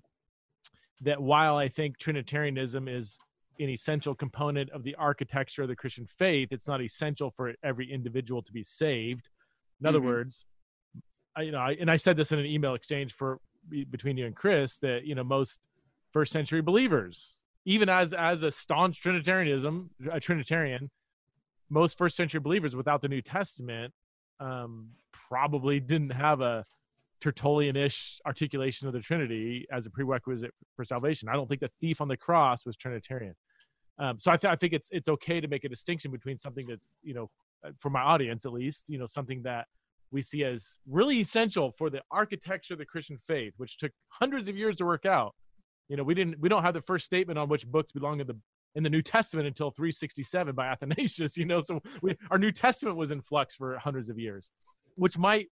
[1.01, 3.18] that while I think Trinitarianism is
[3.59, 7.90] an essential component of the architecture of the Christian faith, it's not essential for every
[7.93, 9.28] individual to be saved.
[9.80, 10.05] In other Mhm.
[10.05, 10.47] words,
[11.37, 13.39] I, you know, I, and I said this in an email exchange for
[13.91, 15.61] between you and Chris that you know most
[16.12, 20.91] first century believers, even as as a staunch Trinitarianism, a Trinitarian,
[21.70, 23.93] most first century believers without the New Testament
[24.41, 26.64] um, probably didn't have a
[27.20, 31.28] Tertullian-ish articulation of the Trinity as a prerequisite for salvation.
[31.28, 33.35] I don't think the thief on the cross was Trinitarian.
[33.99, 36.66] Um, so I, th- I think it's it's okay to make a distinction between something
[36.66, 37.30] that's you know,
[37.64, 39.66] uh, for my audience at least, you know, something that
[40.13, 44.49] we see as really essential for the architecture of the Christian faith, which took hundreds
[44.49, 45.35] of years to work out.
[45.89, 48.27] You know, we didn't we don't have the first statement on which books belong in
[48.27, 48.37] the
[48.75, 51.37] in the New Testament until 367 by Athanasius.
[51.43, 54.51] You know, so we, our New Testament was in flux for hundreds of years,
[54.97, 55.49] which might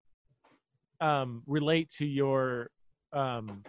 [1.01, 2.69] um, relate to your
[3.13, 3.63] um,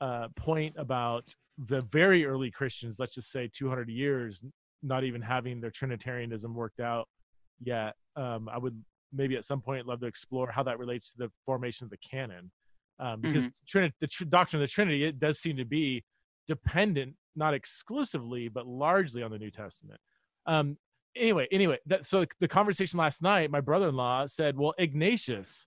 [0.00, 1.32] uh, point about
[1.66, 2.98] the very early Christians.
[2.98, 4.42] Let's just say 200 years,
[4.82, 7.08] not even having their Trinitarianism worked out
[7.60, 7.94] yet.
[8.16, 8.80] Um, I would
[9.12, 11.96] maybe at some point love to explore how that relates to the formation of the
[11.98, 12.50] canon.
[13.00, 16.02] Um, because Trini- the tr- doctrine of the trinity it does seem to be
[16.48, 20.00] dependent not exclusively but largely on the new testament.
[20.46, 20.76] Um,
[21.14, 25.66] anyway anyway that, so the conversation last night my brother-in-law said well ignatius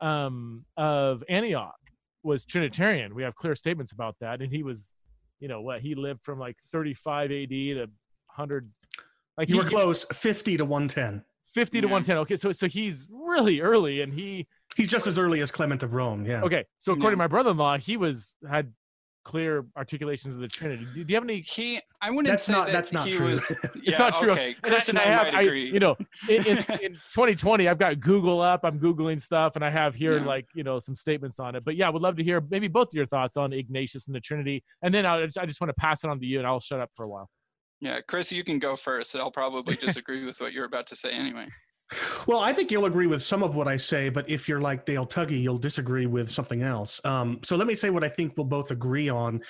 [0.00, 1.76] um, of antioch
[2.24, 3.14] was trinitarian.
[3.14, 4.42] We have clear statements about that.
[4.42, 4.92] And he was
[5.38, 8.68] you know what he lived from like 35 ad to 100
[9.36, 11.24] like You he, were close, 50 to 110.
[11.54, 11.92] 50 to Yeah.
[11.92, 14.46] 110 okay so so he's really early and he
[14.76, 16.26] He's just as early as Clement of Rome.
[16.26, 16.42] Yeah.
[16.42, 18.72] okay so according to my brother-in-law he was had
[19.24, 22.52] clear articulations of the trinity do, do you have any he, I wouldn't That's say
[22.52, 23.32] not that that's not true.
[23.32, 23.50] was.
[23.64, 25.64] it's yeah, not true Okay, Chris and, and I, have might agree.
[25.70, 25.96] you know
[26.28, 30.18] in, in, in 2020 i've got google up i'm googling stuff and i have here
[30.18, 30.24] Yeah.
[30.26, 32.68] like you know some statements on it but yeah i would love to hear maybe
[32.68, 35.58] both of your thoughts on ignatius and the trinity and then i just, I just
[35.58, 37.30] want to pass it on to you and i'll shut up for a while
[37.84, 39.14] yeah, Chris, you can go first.
[39.14, 41.46] I'll probably disagree with what you're about to say anyway.
[42.26, 44.86] Well, I think you'll agree with some of what I say, but if you're like
[44.86, 46.98] Dale Tuggy, you'll disagree with something else.
[47.04, 49.42] Um, so let me say what I think we'll both agree on.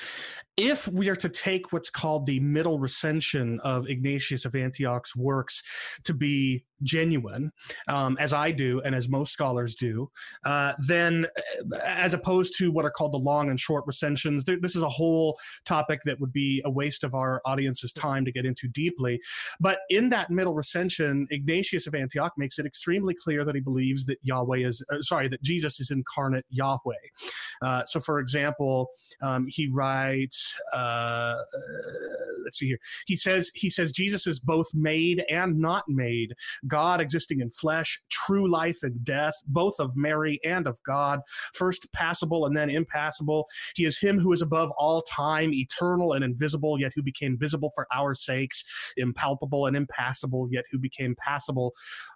[0.57, 5.63] If we are to take what's called the middle recension of Ignatius of Antioch's works
[6.05, 7.51] to be genuine,
[7.89, 10.11] um, as I do and as most scholars do,
[10.45, 11.27] uh, then
[11.73, 14.89] uh, as opposed to what are called the long and short recensions, this is a
[14.89, 19.21] whole topic that would be a waste of our audience's time to get into deeply.
[19.59, 24.07] But in that middle recension, Ignatius of Antioch makes it extremely clear that he believes
[24.07, 26.95] that Yahweh is, uh, sorry, that Jesus is incarnate Yahweh.
[27.61, 28.89] Uh, so, for example,
[29.21, 31.35] um, he writes, uh, uh,
[32.45, 32.79] let's see here.
[33.07, 36.35] He says he says Jesus is both made and not made,
[36.67, 41.21] God existing in flesh, true life and death, both of Mary and of God,
[41.55, 43.47] first passible and then impassible.
[43.75, 47.71] He is him who is above all time, eternal and invisible, yet who became visible
[47.75, 48.65] for our sakes,
[48.97, 51.73] impalpable and impassible, yet who became passible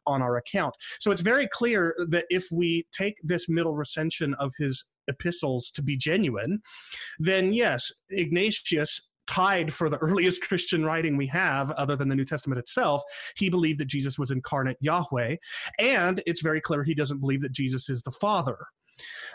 [0.07, 0.75] on our account.
[0.99, 5.83] So it's very clear that if we take this middle recension of his epistles to
[5.83, 6.61] be genuine,
[7.19, 12.25] then yes, Ignatius tied for the earliest Christian writing we have, other than the New
[12.25, 13.03] Testament itself,
[13.37, 15.37] he believed that Jesus was incarnate Yahweh.
[15.79, 18.59] And it's very clear he doesn't believe that Jesus is the Father.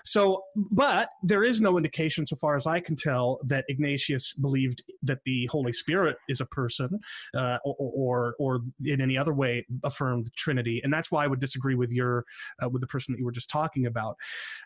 [0.04, 4.84] So, but there is no indication, so far as I can tell, that Ignatius believed
[5.04, 7.00] that the Holy Spirit is a person,
[7.36, 11.40] uh, or, or or in any other way affirmed Trinity, and that's why I would
[11.40, 12.26] disagree with your
[12.64, 14.16] uh, with the person that you were just talking about.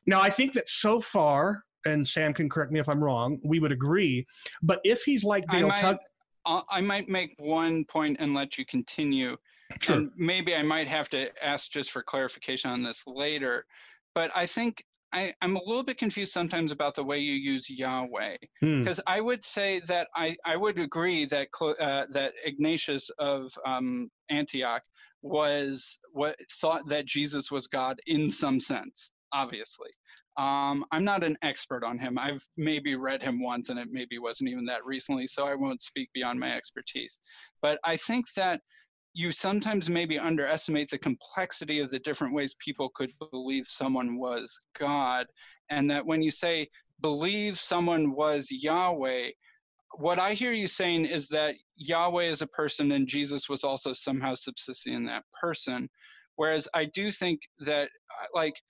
[0.06, 3.60] Now, I think that so far, and Sam can correct me if I'm wrong, we
[3.60, 4.26] would agree.
[4.62, 5.98] But if he's like I Dale might, Tug,
[6.46, 9.38] I might make one point and let you continue.
[9.82, 9.98] sure.
[9.98, 13.66] And maybe I might have to ask just for clarification on this later.
[14.18, 17.70] But I think I, I'm a little bit confused sometimes about the way you use
[17.70, 18.38] Yahweh.
[18.62, 18.80] Hmm.
[18.80, 21.50] Because I would say that I, I would agree that
[21.80, 24.82] uh, that Ignatius of um, Antioch
[25.22, 29.12] was what thought that Jesus was God in some sense.
[29.34, 29.90] obviously.
[30.38, 32.18] Um, I'm not an expert on him.
[32.18, 35.82] I've maybe read him once, and it maybe wasn't even that recently, so I won't
[35.82, 37.20] speak beyond my expertise.
[37.62, 38.62] But I think that
[39.18, 44.60] you sometimes maybe underestimate the complexity of the different ways people could believe someone was
[44.78, 45.26] God,
[45.72, 46.68] and that when you say
[47.02, 49.32] believe someone was Yahweh,
[49.96, 53.92] what I hear you saying is that Yahweh is a person and Jesus was also
[53.92, 55.90] somehow subsisting in that person.
[56.36, 57.90] Whereas I do think that,
[58.22, 58.62] uh, like,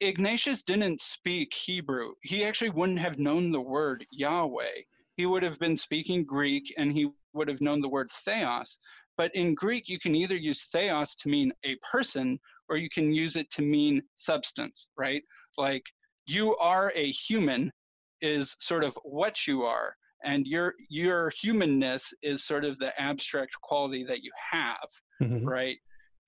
[0.00, 2.12] Ignatius didn't speak Hebrew.
[2.20, 4.82] He actually wouldn't have known the word Yahweh.
[5.16, 8.78] He would have been speaking Greek and he would have known the word theos.
[9.16, 12.38] But in Greek, you can either use theos to mean a person
[12.68, 15.22] or you can use it to mean substance, right?
[15.56, 15.84] Like,
[16.26, 17.72] you are a human
[18.20, 19.94] is sort of what you are
[20.24, 24.88] and your your humanness is sort of the abstract quality that you have
[25.22, 25.46] mm-hmm.
[25.46, 25.76] right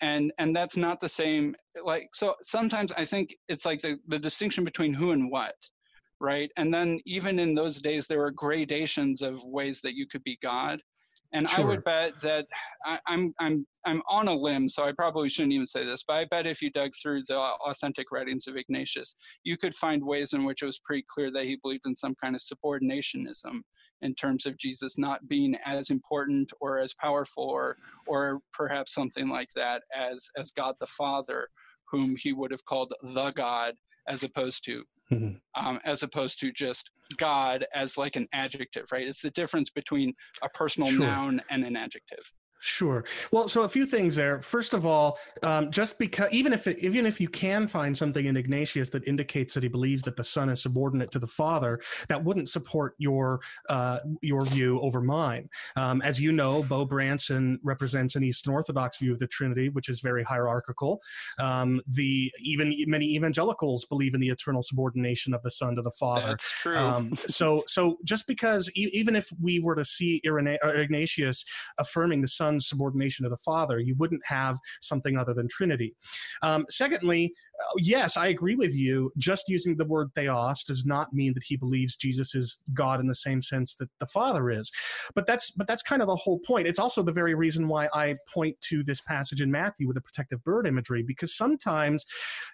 [0.01, 4.19] and and that's not the same like so sometimes i think it's like the, the
[4.19, 5.55] distinction between who and what
[6.21, 10.23] right and then even in those days there were gradations of ways that you could
[10.25, 10.81] be god
[11.33, 11.65] and sure.
[11.65, 12.47] I would bet that
[12.85, 16.15] I, I'm I'm I'm on a limb, so I probably shouldn't even say this, but
[16.15, 20.33] I bet if you dug through the authentic writings of Ignatius, you could find ways
[20.33, 23.61] in which it was pretty clear that he believed in some kind of subordinationism
[24.03, 27.77] in terms of Jesus not being as important or as powerful or
[28.07, 31.47] or perhaps something like that as as God the Father,
[31.91, 33.75] whom he would have called the God
[34.09, 34.83] as opposed to
[35.13, 35.67] mm-hmm.
[35.67, 39.07] um, as opposed to just God as like an adjective, right?
[39.07, 41.07] It's the difference between a personal sure.
[41.07, 42.33] noun and an adjective.
[42.61, 43.05] Sure.
[43.31, 44.43] Well, so a few things there.
[44.43, 48.27] First of all, um, just because even if it, even if you can find something
[48.27, 51.81] in Ignatius that indicates that he believes that the Son is subordinate to the Father,
[52.09, 55.49] that wouldn't support your uh, your view over mine.
[55.77, 59.89] Um, as you know, Beau Branson represents an Eastern Orthodox view of the Trinity, which
[59.89, 61.01] is very hierarchical.
[61.39, 65.93] Um, the even many evangelicals believe in the eternal subordination of the Son to the
[65.93, 66.29] Father.
[66.29, 66.77] That's true.
[66.77, 71.45] Um, so so just because e- even if we were to see Irene- Ignatius
[71.79, 75.95] affirming the Son son's subordination to the father, you wouldn't have something other than Trinity.
[76.43, 79.13] Um, secondly, Oh, yes, I agree with you.
[79.17, 83.07] Just using the word theos does not mean that he believes Jesus is God in
[83.07, 84.71] the same sense that the Father is.
[85.15, 86.67] But that's but that's kind of the whole point.
[86.67, 90.01] It's also the very reason why I point to this passage in Matthew with the
[90.01, 92.05] protective bird imagery, because sometimes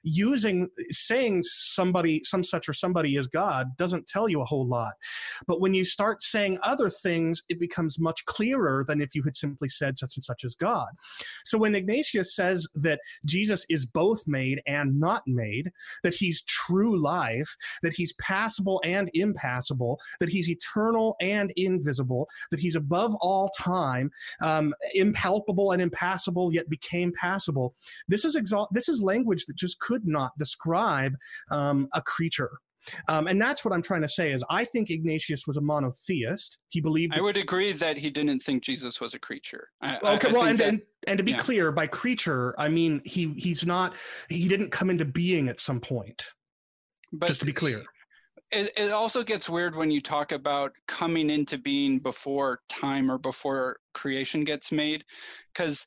[0.02, 4.94] using saying somebody, some such or somebody is God doesn't tell you a whole lot.
[5.46, 9.36] But when you start saying other things, it becomes much clearer than if you had
[9.36, 10.88] simply said said such and such as God.
[11.44, 15.70] So when Ignatius says that Jesus is both made and not made,
[16.02, 22.60] that he's true life, that he's passible and impassible, that he's eternal and invisible, that
[22.60, 27.74] he's above all time, um, impalpable and impassible, yet became passible.
[28.08, 28.68] This is exalt.
[28.72, 31.14] This is language that just could not describe
[31.50, 32.50] um, a creature.
[33.08, 36.58] Um, and that's what I'm trying to say is I think Ignatius was a monotheist.
[36.68, 37.14] He believed.
[37.16, 39.68] I would agree that he didn't think Jesus was a creature.
[39.80, 41.38] I, okay, I, I well, and, that, and, and to be yeah.
[41.38, 43.96] clear, by creature, I mean he he's not
[44.28, 46.26] he didn't come into being at some point.
[47.12, 47.84] But just to be clear.
[48.52, 53.18] It, it also gets weird when you talk about coming into being before time or
[53.18, 55.04] before creation gets made,
[55.52, 55.86] because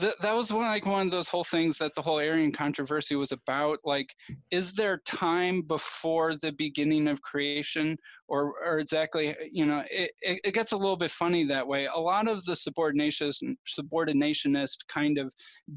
[0.00, 3.14] that that was one like one of those whole things that the whole Arian controversy
[3.16, 3.78] was about.
[3.84, 4.14] Like,
[4.50, 7.96] is there time before the beginning of creation,
[8.28, 9.28] or or exactly?
[9.28, 11.86] Eh, you know, it, it, it gets a little bit funny that way.
[11.86, 15.32] A lot of the subordinationist subordinationist kind of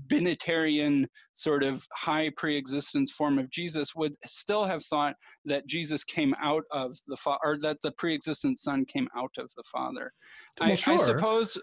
[0.08, 5.16] binitarian sort of high pre-existence form of Jesus would still have thought
[5.46, 9.50] that Jesus came out of the father, or that the pre-existent Son came out of
[9.56, 10.12] the Father.
[10.60, 10.94] Well, I, sure.
[10.94, 11.58] I suppose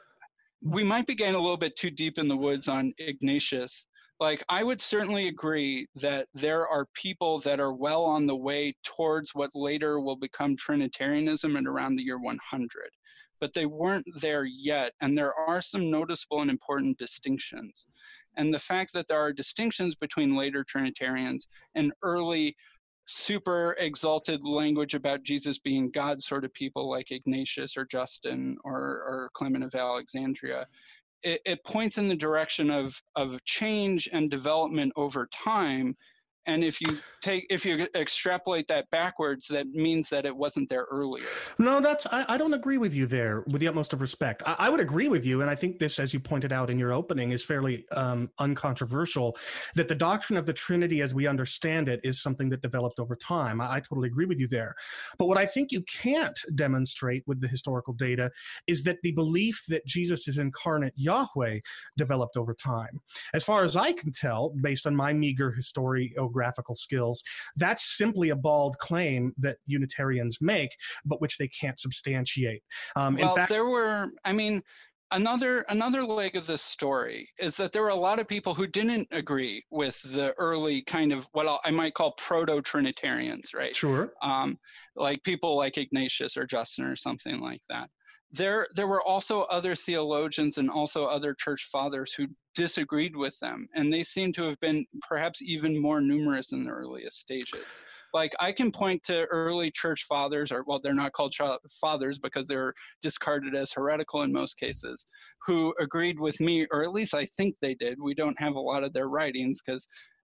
[0.64, 3.86] we might be getting a little bit too deep in the woods on Ignatius.
[4.18, 8.74] Like, I would certainly agree that there are people that are well on the way
[8.82, 12.90] towards what later will become Trinitarianism at around the year 100,
[13.40, 14.92] but they weren't there yet.
[15.02, 17.86] And there are some noticeable and important distinctions.
[18.36, 22.56] And the fact that there are distinctions between later Trinitarians and early
[23.06, 28.74] super exalted language about Jesus being God sort of people like Ignatius or Justin or,
[28.74, 30.66] or Clement of Alexandria,
[31.22, 35.96] it, it points in the direction of, of change and development over time
[36.46, 40.86] and if you take if you extrapolate that backwards that means that it wasn't there
[40.90, 41.24] earlier.
[41.58, 44.42] No that's i, I don't agree with you there with the utmost of respect.
[44.46, 46.78] I, I, would agree with you and i think this as you pointed out in
[46.78, 49.36] your opening is fairly um, uncontroversial
[49.74, 53.16] that the doctrine of the trinity as we understand it is something that developed over
[53.16, 53.60] time.
[53.60, 54.74] I, I totally agree with you there.
[55.18, 58.30] But what i think you can't demonstrate with the historical data
[58.66, 61.60] is that the belief that jesus is incarnate yahweh
[61.96, 63.00] developed over time.
[63.32, 67.22] As far as i can tell based on my meager historiography typographical skills.
[67.56, 70.70] That's simply a bald claim that Unitarians make,
[71.04, 72.62] but which they can't substantiate.
[72.96, 74.62] Um, well, in fact, there were, I mean,
[75.10, 78.66] another another leg of this story is that there were a lot of people who
[78.66, 83.74] didn't agree with the early kind of what I might call proto Trinitarians, right?
[83.76, 84.12] Sure.
[84.22, 84.58] Um,
[84.96, 87.90] like people like Ignatius or Justin or something like that.
[88.36, 93.68] There, there were also other theologians and also other church fathers who disagreed with them,
[93.74, 97.78] and they seem to have been perhaps even more numerous in the earliest stages
[98.14, 101.34] like I can point to early church fathers, or well, they're not called
[101.80, 102.72] fathers because they're
[103.02, 105.04] discarded as heretical in most cases,
[105.44, 107.98] who agreed with me, or at least I think they did.
[108.00, 109.86] We don't have a lot of their writings because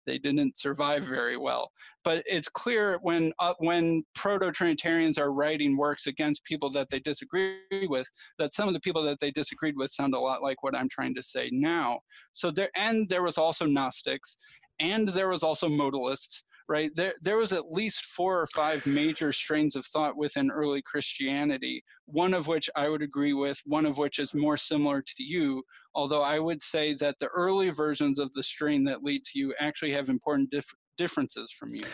[0.07, 1.71] they didn't survive very well.
[2.03, 7.59] But it's clear when uh, when proto-Trinitarians are writing works against people that they disagree
[7.89, 8.07] with,
[8.39, 10.89] that some of the people that they disagreed with sound a lot like what I'm
[10.89, 11.99] trying to say now.
[12.33, 14.37] So there, and there was also Gnostics,
[14.81, 16.91] and there was also modalists right?
[16.95, 21.83] There, there was at least four or five major strains of thought within early Christianity,
[22.07, 25.63] one of which I would agree with, one of which is more similar to you,
[25.95, 29.55] although I would say that the early versions of the strain that lead to you
[29.61, 31.85] actually have important dif- differences from you.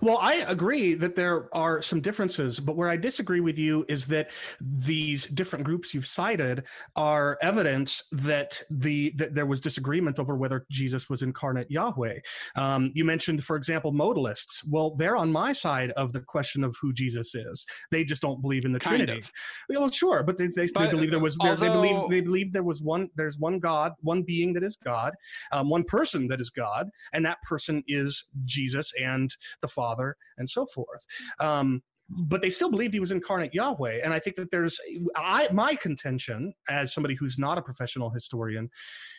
[0.00, 4.06] Well, I agree that there are some differences, but where I disagree with you is
[4.08, 4.30] that
[4.60, 6.64] these different groups you've cited
[6.96, 12.18] are evidence that the that there was disagreement over whether Jesus was incarnate Yahweh.
[12.56, 14.62] Um, you mentioned, for example, modalists.
[14.68, 17.66] Well, they're on my side of the question of who Jesus is.
[17.90, 19.20] They just don't believe in the kind Trinity.
[19.20, 19.78] Of.
[19.80, 22.52] Well, sure, but they, they, but, they believe there was although, they believe they believe
[22.52, 25.14] there was one there's one God, one being that is God,
[25.52, 30.48] um, one person that is God, and that person is Jesus and the Father and
[30.48, 31.06] so forth.
[31.40, 34.00] Um, but they still believed he was incarnate Yahweh.
[34.02, 34.80] And I think that there's
[35.16, 38.70] I my contention as somebody who's not a professional historian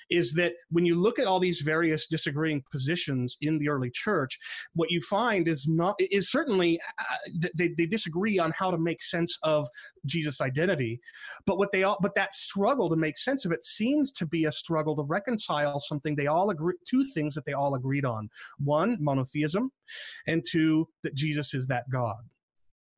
[0.10, 4.40] is that when you look at all these various disagreeing positions in the early church,
[4.74, 9.04] what you find is not is certainly uh, they, they disagree on how to make
[9.04, 9.68] sense of
[10.08, 11.00] Jesus' identity,
[11.46, 14.46] but what they all but that struggle to make sense of it seems to be
[14.46, 18.30] a struggle to reconcile something they all agree two things that they all agreed on:
[18.58, 19.72] one, monotheism,
[20.26, 22.18] and two, that Jesus is that God.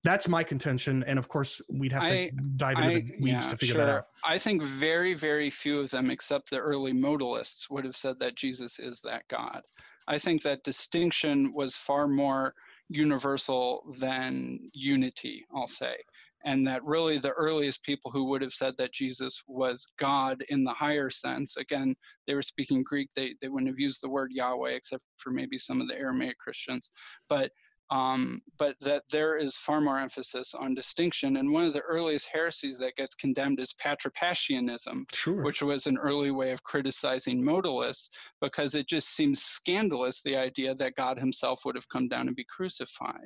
[0.04, 3.46] That's my contention, and of course, we'd have to I, dive into I, the weeds
[3.46, 3.86] yeah, to figure sure.
[3.86, 4.06] that out.
[4.26, 8.36] I think very, very few of them, except the early modalists, would have said that
[8.36, 9.62] Jesus is that God.
[10.08, 12.56] I think that distinction was far more
[12.90, 15.96] universal than unity, I'll say.
[16.44, 20.64] And that really the earliest people who would have said that Jesus was God in
[20.64, 21.96] the higher sense, again,
[22.26, 25.60] they were speaking Greek, they, they wouldn't have used the word Yahweh except for maybe
[25.60, 26.90] some of the Aramaic Christians.
[27.30, 27.52] But
[27.92, 31.38] um, but that there is far more emphasis on distinction.
[31.38, 35.44] And one of the earliest heresies that gets condemned is patripassianism, sure.
[35.44, 40.74] which was an early way of criticizing modalists because it just seems scandalous the idea
[40.76, 43.26] that God himself would have come down and be crucified.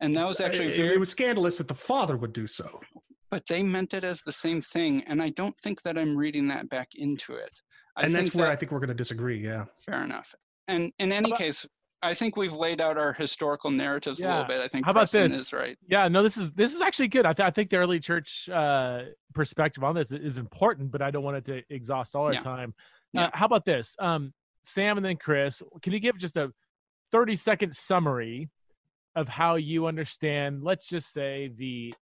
[0.00, 2.80] And that was actually it, very, it was scandalous that the Father would do so.
[3.30, 6.46] But they meant it as the same thing, and I don't think that I'm reading
[6.48, 7.50] that back into it.
[7.96, 9.38] I and that's where that, I think we're going to disagree.
[9.38, 9.64] Yeah.
[9.86, 10.34] Fair enough.
[10.68, 11.66] And in any about, case,
[12.04, 14.26] I think we've laid out our historical narratives yeah.
[14.26, 14.60] a little bit.
[14.60, 15.40] I think how about Preston this?
[15.40, 15.78] Is right.
[15.88, 17.24] Yeah, no, this is this is actually good.
[17.26, 19.02] I, th- I think the early church uh,
[19.34, 22.40] perspective on this is important, but I don't want it to exhaust all our yeah.
[22.40, 22.74] time.
[23.16, 23.30] Uh, yeah.
[23.32, 24.32] how about this, um,
[24.62, 25.62] Sam and then Chris?
[25.82, 26.52] Can you give just a
[27.10, 28.50] thirty second summary
[29.16, 30.62] of how you understand?
[30.62, 31.94] Let's just say the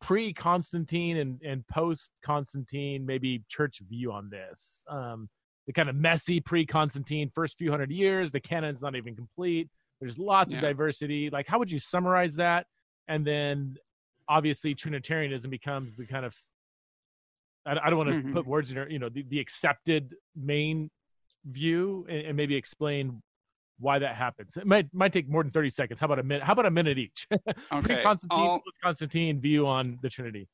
[0.00, 4.84] pre Constantine and, and post Constantine, maybe church view on this.
[4.88, 5.28] Um,
[5.66, 8.32] the kind of messy pre-Constantine first few hundred years.
[8.32, 9.68] The canon's not even complete.
[10.00, 10.58] There's lots yeah.
[10.58, 11.30] of diversity.
[11.30, 12.66] Like, how would you summarize that?
[13.08, 13.76] And then,
[14.28, 16.34] obviously, Trinitarianism becomes the kind of
[17.66, 18.32] I, I don't want to mm-hmm.
[18.32, 20.90] put words in your, you know, the, the accepted main
[21.44, 23.22] view, and, and, maybe explain
[23.78, 24.56] why that happens.
[24.56, 26.00] It might might take more than thirty seconds.
[26.00, 26.42] How about a minute?
[26.42, 27.26] How about a minute each?
[27.72, 28.02] Okay.
[28.02, 30.48] Constantine, Constantine view on the Trinity.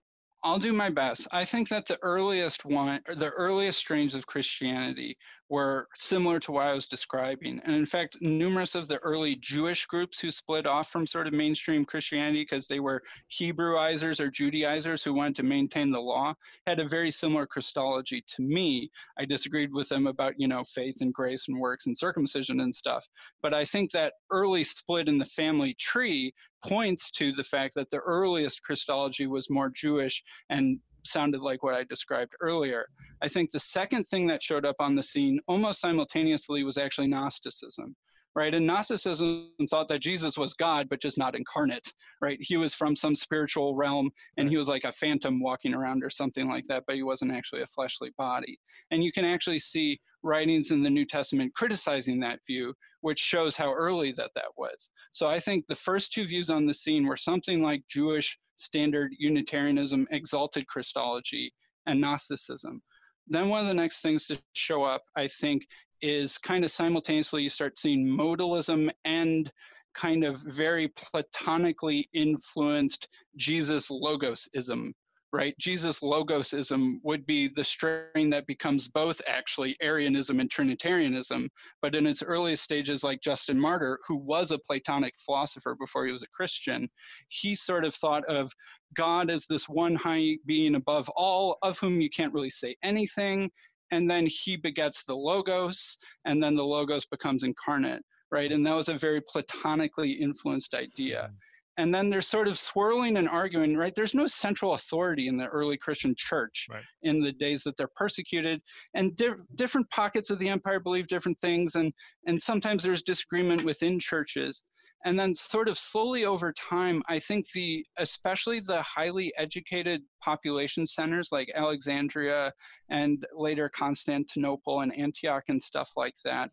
[0.45, 1.29] I'll do my best.
[1.31, 5.17] I think that the earliest one, the earliest strains of Christianity
[5.49, 7.61] were similar to what I was describing.
[7.65, 11.33] And in fact, numerous of the early Jewish groups who split off from sort of
[11.33, 16.35] mainstream Christianity because they were Hebrewisers or Judaizers who wanted to maintain the law
[16.67, 18.91] had a very similar Christology to me.
[19.19, 22.75] I disagreed with them about, you know, faith and grace and works and circumcision and
[22.75, 23.07] stuff.
[23.43, 26.33] But I think that early split in the family tree
[26.65, 31.75] points to the fact that the earliest Christology was more Jewish and sounded like what
[31.75, 32.87] I described earlier.
[33.23, 37.09] I think the second thing that showed up on the scene almost simultaneously was actually
[37.09, 37.95] Gnosticism.
[38.35, 38.55] Right?
[38.55, 42.39] And Gnosticism thought that Jesus was God, but just not incarnate, right?
[42.41, 46.11] He was from some spiritual realm and he was like a phantom walking around or
[46.11, 48.59] something like that, but he wasn't actually a fleshly body.
[48.91, 53.57] And you can actually see writings in the New Testament criticizing that view, which shows
[53.57, 54.91] how early that that was.
[55.11, 59.13] So I think the first two views on the scene were something like Jewish standard
[59.19, 61.53] Unitarianism, exalted Christology,
[61.87, 62.81] and Gnosticism.
[63.29, 65.67] Then one of the next things to show up, I think,
[66.01, 69.51] is kind of simultaneously you start seeing modalism and
[69.95, 74.93] kind of very platonically influenced Jesus logosism
[75.33, 75.57] right?
[75.59, 81.49] Jesus logosism would be the strain that becomes both actually Arianism and Trinitarianism.
[81.81, 86.13] But in its earliest stages, like Justin Martyr, who was a Platonic philosopher before he
[86.13, 86.87] was a Christian,
[87.29, 88.53] he sort of thought of
[88.95, 93.51] God as this one high being above all, of whom you can't really say anything.
[93.91, 98.53] And then he begets the Logos, and then the Logos becomes incarnate, right?
[98.53, 101.25] And that was a very Platonically influenced idea.
[101.25, 101.37] Mm-hmm
[101.79, 103.95] and then they're sort of swirling and arguing right?
[103.95, 106.83] There's no central authority in the early christian church right.
[107.03, 108.61] in the days that they're persecuted.
[108.95, 111.93] And di- different pockets of the empire believe different things and
[112.27, 114.65] and sometimes there's disagreement within churches.
[115.05, 120.87] And then sort of slowly over time i think the especially the highly educated population
[120.87, 122.53] centers like alexandria
[122.89, 126.53] and later constantinople and antioch and stuff like that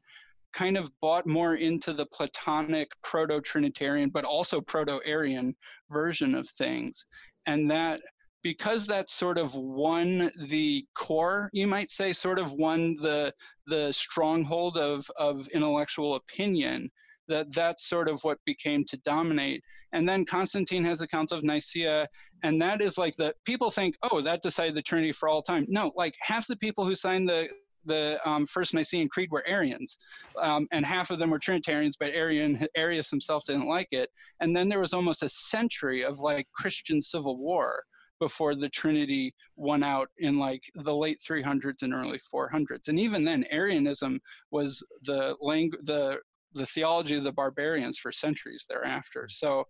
[0.53, 5.55] kind of bought more into the Platonic proto Trinitarian, but also proto Arian
[5.89, 7.07] version of things.
[7.45, 8.01] And that
[8.41, 13.33] because that sort of won the core, you might say, sort of won the
[13.67, 16.89] the stronghold of, of intellectual opinion,
[17.27, 19.61] that that's sort of what became to dominate.
[19.93, 22.07] And then Constantine has the Council of Nicaea,
[22.43, 25.65] and that is like the people think, oh, that decided the Trinity for all time.
[25.67, 27.49] No, like half the people who signed the
[27.85, 29.99] the um, First Nicene Creed were Arians,
[30.41, 34.09] um, and half of them were Trinitarians, but Arian, Arius himself didn't like it.
[34.39, 37.83] And then there was almost a century of like Christian civil war
[38.19, 42.89] before the Trinity won out in like the late 300s and early 400s.
[42.89, 44.19] And even then, Arianism
[44.51, 46.19] was the language, the
[46.53, 49.27] the theology of the barbarians for centuries thereafter.
[49.29, 49.65] So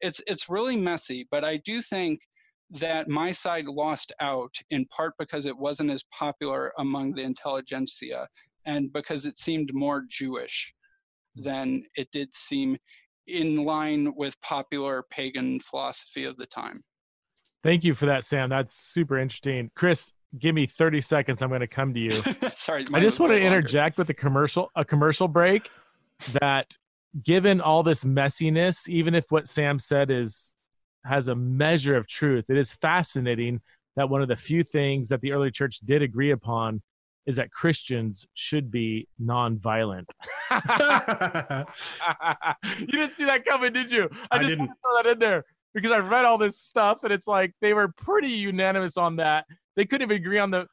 [0.00, 2.20] it's it's really messy, but I do think
[2.72, 8.26] that my side lost out in part because it wasn't as popular among the intelligentsia
[8.64, 10.72] and because it seemed more Jewish
[11.36, 11.42] hmm.
[11.42, 12.76] than it did seem
[13.28, 16.82] in line with popular pagan philosophy of the time.
[17.62, 18.50] Thank you for that, Sam.
[18.50, 19.70] That's super interesting.
[19.76, 21.40] Chris, give me 30 seconds.
[21.40, 22.10] I'm going to come to you.
[22.56, 22.84] Sorry.
[22.92, 25.70] I just want to interject with a commercial, a commercial break
[26.40, 26.66] that
[27.22, 30.56] given all this messiness, even if what Sam said is
[31.04, 32.50] has a measure of truth.
[32.50, 33.60] It is fascinating
[33.96, 36.82] that one of the few things that the early church did agree upon
[37.26, 40.06] is that Christians should be nonviolent.
[42.78, 44.08] you didn't see that coming, did you?
[44.30, 45.44] I, I just didn't throw that in there
[45.74, 49.46] because I've read all this stuff and it's like they were pretty unanimous on that.
[49.76, 50.66] They couldn't even agree on the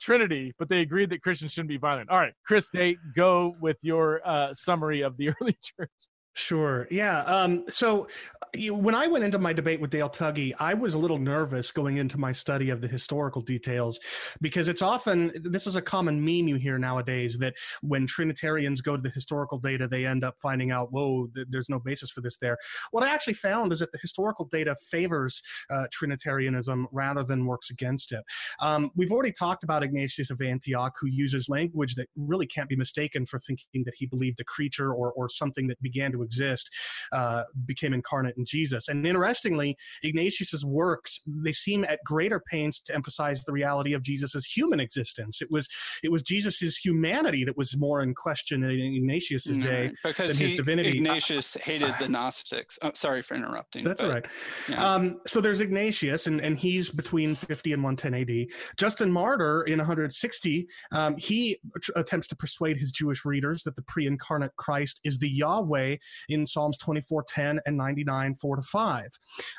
[0.00, 2.10] Trinity, but they agreed that Christians shouldn't be violent.
[2.10, 5.90] All right, Chris Date, go with your uh, summary of the early church.
[6.34, 6.88] Sure.
[6.90, 7.20] Yeah.
[7.24, 8.08] Um, so
[8.54, 11.70] you, when I went into my debate with Dale Tuggy, I was a little nervous
[11.70, 14.00] going into my study of the historical details
[14.40, 18.96] because it's often, this is a common meme you hear nowadays that when Trinitarians go
[18.96, 22.22] to the historical data, they end up finding out, whoa, th- there's no basis for
[22.22, 22.56] this there.
[22.92, 27.68] What I actually found is that the historical data favors uh, Trinitarianism rather than works
[27.68, 28.24] against it.
[28.60, 32.76] Um, we've already talked about Ignatius of Antioch, who uses language that really can't be
[32.76, 36.70] mistaken for thinking that he believed a creature or, or something that began to exist
[37.12, 38.88] uh, became incarnate in Jesus.
[38.88, 44.46] And interestingly, Ignatius's works they seem at greater pains to emphasize the reality of Jesus's
[44.46, 45.42] human existence.
[45.42, 45.68] It was
[46.02, 50.54] it was Jesus's humanity that was more in question in Ignatius's day because than his
[50.54, 50.96] divinity.
[50.98, 52.78] Ignatius hated the Gnostics.
[52.82, 53.84] Oh, sorry for interrupting.
[53.84, 54.26] That's but, all right.
[54.68, 54.84] Yeah.
[54.84, 58.46] Um, so there's Ignatius, and, and he's between 50 and 110 AD.
[58.78, 61.58] Justin Martyr in 160, um, he
[61.96, 65.96] attempts to persuade his Jewish readers that the pre-incarnate Christ is the Yahweh
[66.28, 69.08] in Psalms 24, 10 and 99, 4 to 5.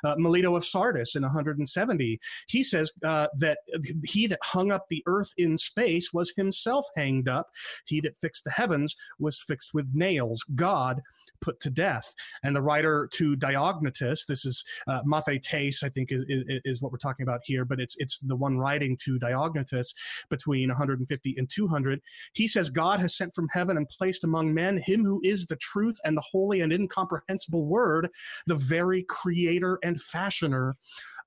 [0.03, 3.59] Uh, Melito of Sardis in 170, he says uh, that
[4.03, 7.47] he that hung up the earth in space was himself hanged up.
[7.85, 10.43] He that fixed the heavens was fixed with nails.
[10.55, 11.01] God
[11.43, 12.13] put to death.
[12.41, 16.91] And the writer to Diognetus, this is uh, Mathetes, I think is, is, is, what
[16.91, 19.93] we're talking about here, but it's it's the one writing to Diognetus
[20.29, 22.01] between 150 and 200.
[22.33, 25.55] He says, God has sent from heaven and placed among men him who is the
[25.57, 28.09] truth and the holy and incomprehensible word,
[28.47, 30.75] the very creator and fashioner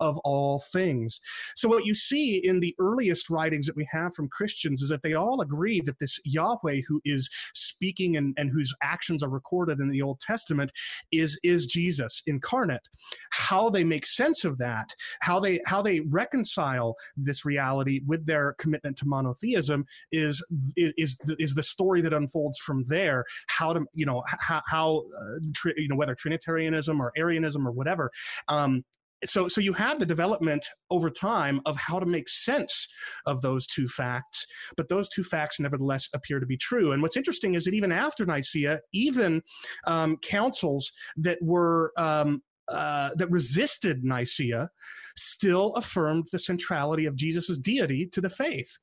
[0.01, 1.21] of all things.
[1.57, 5.03] So, what you see in the earliest writings that we have from Christians is that
[5.03, 9.81] they all agree that this Yahweh who is speaking and, and whose actions are recorded
[9.81, 10.73] in the Old Testament
[11.13, 12.89] is, is Jesus incarnate.
[13.31, 14.89] How they make sense of that,
[15.21, 20.45] how they how they reconcile this reality with their commitment to monotheism is
[20.77, 23.25] is is, the story that unfolds from there.
[23.49, 27.73] How to you know how, how uh, tri- you know whether Trinitarianism or Arianism or
[27.73, 28.11] whatever
[28.49, 28.85] um,
[29.25, 32.89] so so you have the development over time of how to make sense
[33.27, 36.93] of those two facts but those two facts nevertheless appear to be true.
[36.93, 39.43] And what's interesting is that even after nicaea even
[39.87, 44.71] um, councils that were um, uh, that resisted Nicaea
[45.17, 48.79] still affirmed the centrality of Jesus' deity to the faith.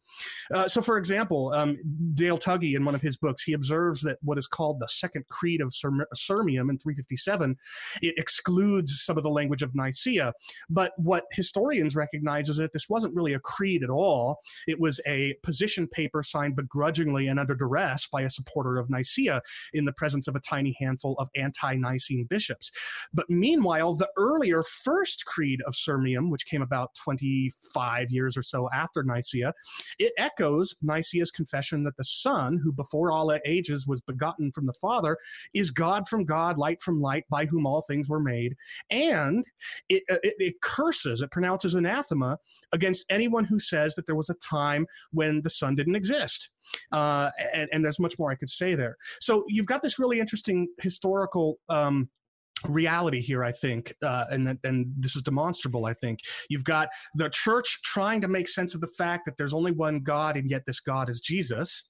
[0.54, 1.78] Uh, so, for example, um,
[2.14, 5.26] Dale Tuggy, in one of his books, he observes that what is called the Second
[5.30, 7.56] Creed of Sirmium in 357,
[8.02, 10.34] it excludes some of the language of Nicaea.
[10.70, 14.40] But what historians recognize is that this wasn't really a creed at all.
[14.68, 19.42] It was a position paper signed begrudgingly and under duress by a supporter of Nicaea
[19.74, 22.72] in the presence of a tiny handful of anti-Nicene bishops.
[23.14, 28.70] But meanwhile, the earlier First Creed of Sirmium, which came about 25 years or so
[28.74, 29.54] after Nicaea,
[30.00, 34.74] it echoes Nicaea's confession that the Son, who before all ages was begotten from the
[34.74, 35.18] Father,
[35.54, 38.56] is God from God, light from light, by whom all things were made.
[38.90, 39.46] And
[39.90, 42.38] it, uh, it, it curses, it pronounces anathema
[42.72, 46.50] against anyone who says that there was a time when the Son didn't exist.
[46.92, 48.96] Uh, and, and, there's much more I could say there.
[49.20, 52.10] So you've got this really interesting historical um,
[52.68, 56.20] reality here i think uh, and and this is demonstrable i think.
[56.50, 60.02] You've got the church trying to make sense of the fact that there's only one
[60.02, 61.90] god and yet this god is jesus.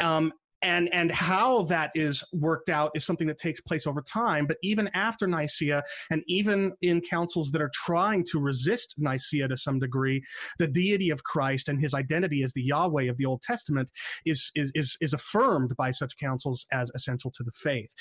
[0.00, 4.46] Um, and and how that is worked out is something that takes place over time.
[4.46, 9.56] But even after nicaea and even in councils that are trying to resist nicaea to
[9.56, 10.22] some degree
[10.58, 13.90] the deity of christ and his identity as the yahweh of the old testament
[14.24, 17.92] is is is, is affirmed by such councils as essential to the faith.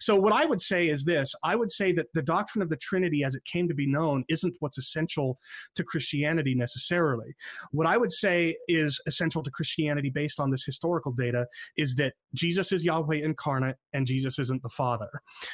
[0.00, 1.34] So what i would say is this.
[1.42, 4.24] I would say that the doctrine of the trinity as it came to be known
[4.28, 5.38] isn't what's essential
[5.74, 7.34] to christianity necessarily.
[7.72, 11.46] What i would say is essential to christianity based on this historical data
[11.76, 15.08] is that that Jesus is Yahweh incarnate and Jesus isn't the Father.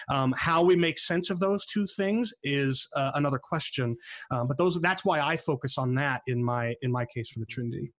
[0.09, 3.97] Um, how we make sense of those two things is uh, another question,
[4.31, 7.41] um, but those that's why I focus on that in my in my case for
[7.41, 7.93] the Trinity.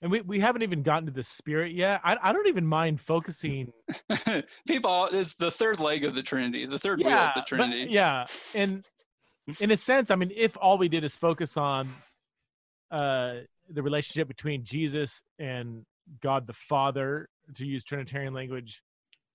[0.00, 2.00] And we, we haven't even gotten to the spirit yet.
[2.04, 3.72] I, I don't even mind focusing.
[4.68, 7.84] People, it's the third leg of the Trinity, the third yeah, wheel of the Trinity.
[7.86, 8.24] But, yeah.
[8.54, 8.86] And
[9.58, 11.92] in a sense, I mean, if all we did is focus on
[12.92, 15.84] uh, the relationship between Jesus and
[16.22, 18.82] God the Father to use Trinitarian language,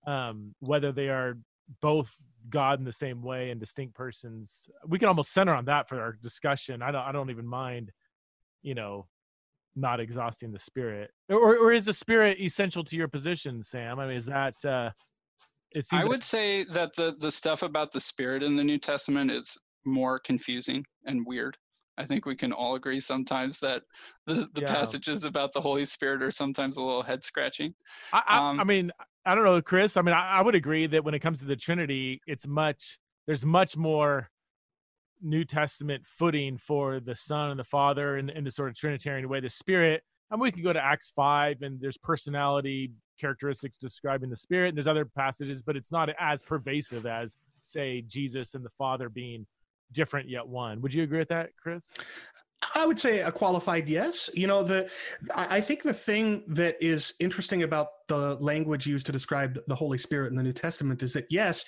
[0.07, 1.37] um, whether they are
[1.81, 2.13] both
[2.49, 4.69] God in the same way and distinct persons.
[4.85, 6.81] We can almost center on that for our discussion.
[6.81, 7.91] I don't I don't even mind,
[8.61, 9.07] you know,
[9.75, 11.11] not exhausting the spirit.
[11.29, 13.99] Or or is the spirit essential to your position, Sam?
[13.99, 14.91] I mean, is that uh
[15.71, 19.31] it I would say that the the stuff about the spirit in the New Testament
[19.31, 21.57] is more confusing and weird.
[21.97, 23.83] I think we can all agree sometimes that
[24.25, 24.67] the, the yeah.
[24.67, 27.73] passages about the Holy Spirit are sometimes a little head scratching.
[28.11, 28.91] I, I, um, I, mean,
[29.25, 29.95] I don't know, Chris.
[29.95, 32.97] I mean, I, I, would agree that when it comes to the Trinity, it's much,
[33.27, 34.29] there's much more
[35.21, 39.29] New Testament footing for the Son and the Father in, in the sort of Trinitarian
[39.29, 39.39] way.
[39.39, 40.01] The Spirit,
[40.31, 44.69] I mean, we could go to Acts 5 and there's personality characteristics describing the Spirit,
[44.69, 49.09] and there's other passages, but it's not as pervasive as, say, Jesus and the Father
[49.09, 49.45] being
[49.93, 50.81] different yet one.
[50.81, 51.93] Would you agree with that, Chris?
[52.75, 54.29] I would say a qualified yes.
[54.33, 54.89] You know, the
[55.35, 59.97] I think the thing that is interesting about the language used to describe the Holy
[59.97, 61.63] Spirit in the New Testament is that yes,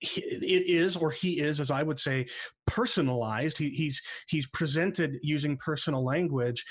[0.00, 2.26] it is, or he is, as I would say,
[2.66, 3.58] personalized.
[3.58, 6.64] He, he's he's presented using personal language,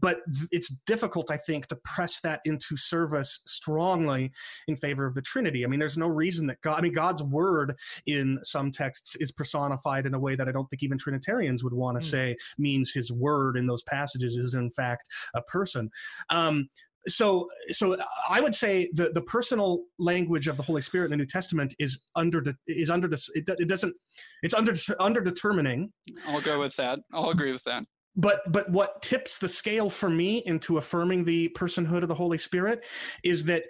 [0.00, 0.18] but
[0.50, 4.32] it's difficult, I think, to press that into service strongly
[4.66, 5.64] in favor of the Trinity.
[5.64, 6.78] I mean, there's no reason that God.
[6.78, 7.76] I mean, God's word
[8.06, 11.74] in some texts is personified in a way that I don't think even Trinitarians would
[11.74, 12.10] want to mm.
[12.10, 15.90] say means His word in those passages is in fact a person.
[16.30, 16.68] Um,
[17.06, 17.96] so so
[18.30, 21.74] i would say the the personal language of the holy spirit in the new testament
[21.78, 23.94] is under the is under it, it doesn't
[24.42, 25.92] it's under under determining.
[26.28, 26.98] I'll go with that.
[27.12, 27.84] I'll agree with that.
[28.16, 32.38] But but what tips the scale for me into affirming the personhood of the holy
[32.38, 32.84] spirit
[33.24, 33.64] is that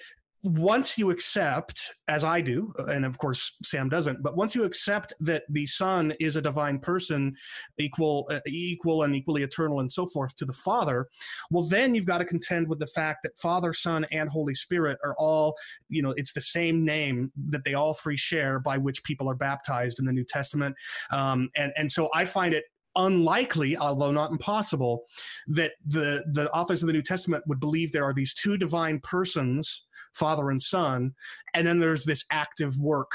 [0.45, 5.15] once you accept, as I do, and of course Sam doesn't, but once you accept
[5.21, 7.35] that the Son is a divine person,
[7.79, 11.09] equal, uh, equal and equally eternal, and so forth to the Father,
[11.51, 14.99] well, then you've got to contend with the fact that Father, Son, and Holy Spirit
[15.03, 15.55] are all,
[15.89, 19.35] you know, it's the same name that they all three share by which people are
[19.35, 20.77] baptized in the New Testament,
[21.11, 22.65] um, and and so I find it
[22.97, 25.05] unlikely, although not impossible,
[25.47, 29.01] that the the authors of the New Testament would believe there are these two divine
[29.01, 31.12] persons father and son
[31.55, 33.11] and then there's this active work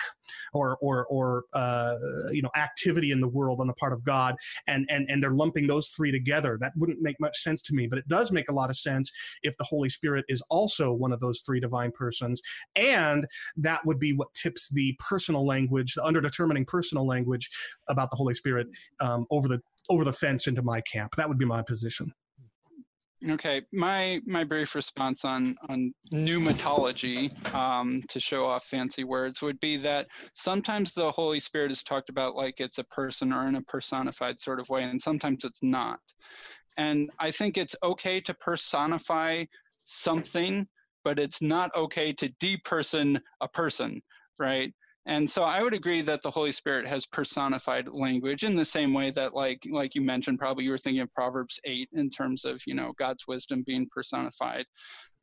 [0.53, 1.95] or or or uh,
[2.31, 4.35] you know activity in the world on the part of god
[4.67, 6.57] and and and they're lumping those three together.
[6.59, 9.11] That wouldn't make much sense to me but it does make a lot of sense
[9.43, 12.41] if the holy spirit is also one of those three divine persons
[12.75, 13.25] and
[13.57, 17.49] that would be what tips the personal language the underdetermining personal language
[17.89, 18.67] about the holy spirit
[19.01, 21.15] um, over the over the fence into my camp.
[21.15, 22.13] That would be my position
[23.27, 29.59] Okay, my my brief response on on pneumatology, um, to show off fancy words, would
[29.59, 33.55] be that sometimes the Holy Spirit is talked about like it's a person or in
[33.55, 35.99] a personified sort of way, and sometimes it's not.
[36.77, 39.43] And I think it's okay to personify
[39.83, 40.65] something,
[41.03, 44.01] but it's not okay to deperson a person,
[44.37, 44.73] right?
[45.05, 48.93] And so I would agree that the Holy Spirit has personified language in the same
[48.93, 52.45] way that like like you mentioned probably you were thinking of Proverbs 8 in terms
[52.45, 54.65] of, you know, God's wisdom being personified.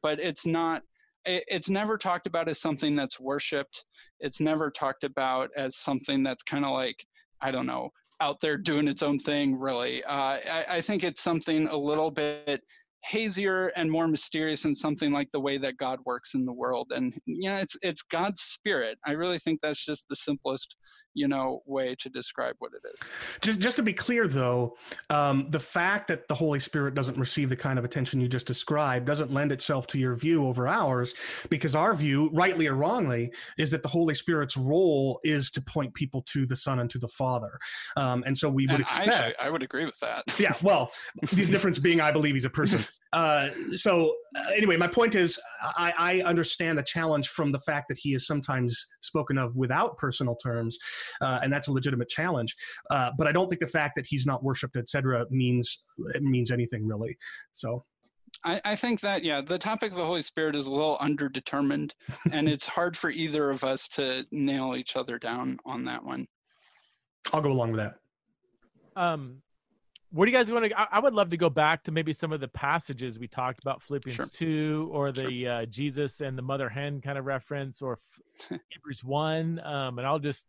[0.03, 0.83] But it's not
[1.25, 3.85] it's never talked about as something that's worshiped.
[4.21, 7.05] It's never talked about as something that's kind of like
[7.41, 7.91] I don't know,
[8.21, 10.03] out there doing its own thing really.
[10.05, 12.63] Uh, I, I think it's something a little bit
[13.03, 16.93] hazier and more mysterious and something like the way that God works in the world.
[16.95, 18.99] And you know, it's it's God's spirit.
[19.07, 20.77] I really think that's just the simplest,
[21.15, 23.15] you know, way to describe what it is.
[23.41, 24.77] Just just to be clear though,
[25.11, 28.47] um, the fact that the Holy Spirit doesn't receive the kind of attention you just
[28.47, 31.15] described doesn't lend itself to your view over ours,
[31.49, 35.95] because our view, rightly or wrongly, is that the Holy Spirit's role is to point
[35.95, 37.59] people to the Son and to the Father.
[37.97, 39.37] Um, and so we would and expect.
[39.41, 40.25] I, I would agree with that.
[40.41, 40.53] yeah.
[40.63, 40.91] Well,
[41.23, 42.81] the difference being, I believe he's a person.
[43.13, 47.89] Uh, so uh, anyway, my point is, I, I, understand the challenge from the fact
[47.89, 50.77] that he is sometimes spoken of without personal terms,
[51.23, 52.55] uh, and that's a legitimate challenge.
[52.91, 55.83] Uh, but I don't think the fact that he's not worshipped, etc., means
[56.21, 57.17] means anything really.
[57.53, 57.85] So.
[58.45, 61.93] I, I, think that yeah, the topic of the Holy Spirit is a little underdetermined,
[62.33, 66.27] and it's hard for either of us to nail each other down on that one.
[67.33, 67.95] I'll go along with that.
[68.95, 69.43] Um,
[70.17, 70.81] what do you guys want to?
[70.81, 73.63] I, I, would love to go back to maybe some of the passages we talked
[73.63, 74.27] about, Philippians sure.
[74.27, 75.53] two, or the sure.
[75.53, 77.99] uh, Jesus and the mother hen kind of reference, or
[78.49, 79.61] Hebrews one.
[79.61, 80.47] Um, and I'll just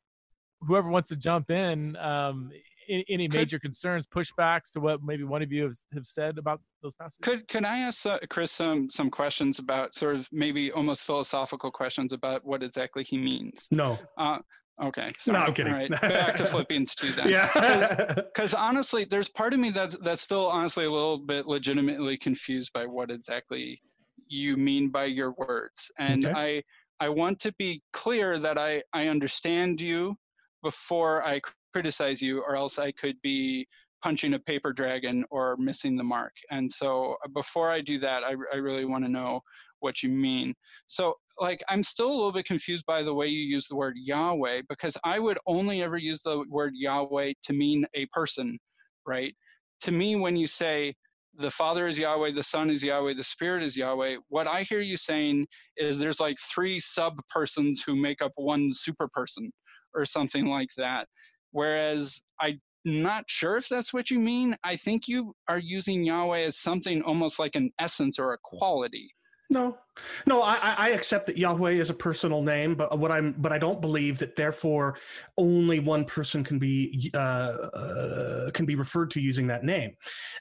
[0.62, 1.98] whoever wants to jump in.
[1.98, 2.52] Um,
[2.90, 6.38] any, any major could, concerns, pushbacks to what maybe one of you have, have said
[6.38, 7.20] about those passages?
[7.22, 11.72] Could could I ask uh, Chris some some questions about sort of maybe almost philosophical
[11.72, 13.68] questions about what exactly he means?
[13.72, 14.00] No.
[14.18, 14.40] Uh,
[14.82, 15.12] Okay.
[15.18, 15.38] Sorry.
[15.38, 15.74] No, I'm kidding.
[15.74, 15.90] All right.
[16.02, 17.30] Back to Philippians 2 then.
[17.30, 18.14] Yeah.
[18.36, 22.72] Because honestly, there's part of me that's, that's still honestly a little bit legitimately confused
[22.72, 23.82] by what exactly
[24.28, 25.92] you mean by your words.
[25.98, 26.64] And okay.
[27.00, 30.16] I, I want to be clear that I, I understand you
[30.62, 31.42] before I
[31.74, 33.68] criticize you, or else I could be
[34.04, 36.34] punching a paper dragon or missing the mark.
[36.52, 39.42] And so uh, before I do that, I, I really want to know
[39.80, 40.54] what you mean.
[40.88, 43.96] So like I'm still a little bit confused by the way you use the word
[43.98, 48.58] Yahweh because I would only ever use the word Yahweh to mean a person,
[49.06, 49.36] right?
[49.82, 50.96] To me, when you say
[51.38, 54.80] the Father is Yahweh, the Son is Yahweh, the Spirit is Yahweh, what I hear
[54.80, 55.46] you saying
[55.78, 59.52] is there's like three sub persons who make up one super person
[59.94, 61.08] or something like that.
[61.52, 64.56] Whereas I'm not sure if that's what you mean.
[64.64, 69.12] I think you are using Yahweh as something almost like an essence or a quality.
[69.50, 69.78] No,
[70.26, 73.58] no, I, I accept that Yahweh is a personal name, but what I'm, but I
[73.58, 74.98] don't believe that therefore
[75.38, 79.96] only one person can be uh, uh, can be referred to using that name.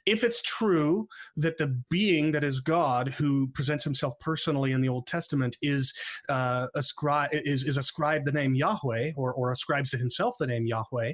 [0.05, 4.89] If it's true that the being that is God, who presents Himself personally in the
[4.89, 5.93] Old Testament, is
[6.28, 10.66] uh, ascribe is is ascribed the name Yahweh, or or ascribes to Himself the name
[10.66, 11.12] Yahweh,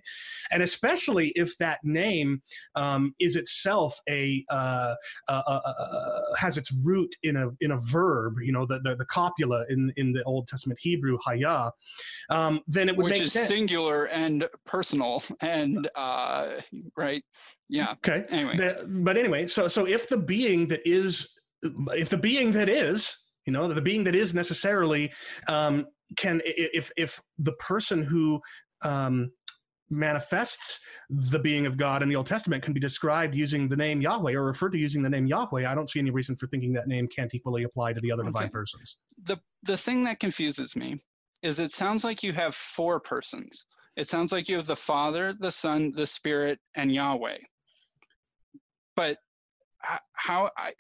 [0.50, 2.42] and especially if that name
[2.74, 4.94] um, is itself a uh,
[5.28, 5.60] uh, uh,
[6.38, 9.64] has its root in a in a verb verb, you know, the, the, the, copula
[9.68, 11.70] in, in the Old Testament Hebrew, haya,
[12.30, 16.60] um, then it would Which make is singular and personal and, uh,
[16.96, 17.24] right?
[17.68, 17.92] Yeah.
[17.92, 18.24] Okay.
[18.30, 18.56] Anyway.
[18.56, 21.28] The, but anyway, so, so if the being that is,
[21.62, 25.12] if the being that is, you know, the being that is necessarily
[25.48, 25.86] um,
[26.16, 28.40] can, if, if the person who,
[28.82, 29.30] um,
[29.92, 34.00] manifests the being of God in the Old Testament can be described using the name
[34.00, 36.72] Yahweh or referred to using the name Yahweh, I don't see any reason for thinking
[36.72, 38.32] that name can't equally apply to the other okay.
[38.32, 38.98] divine persons.
[39.24, 40.96] The the thing that confuses me
[41.42, 43.66] is it sounds like you have four persons.
[43.96, 47.38] It sounds like you have the Father, the Son, the Spirit, and Yahweh.
[48.96, 49.18] But
[50.14, 50.72] how I,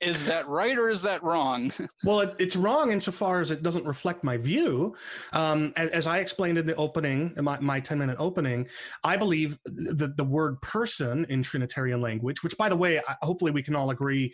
[0.00, 1.72] is that right or is that wrong?
[2.04, 4.94] well, it, it's wrong insofar as it doesn't reflect my view.
[5.32, 8.68] Um, as, as, I explained in the opening, my, my 10 minute opening,
[9.02, 13.62] I believe that the word person in Trinitarian language, which by the way, hopefully we
[13.62, 14.32] can all agree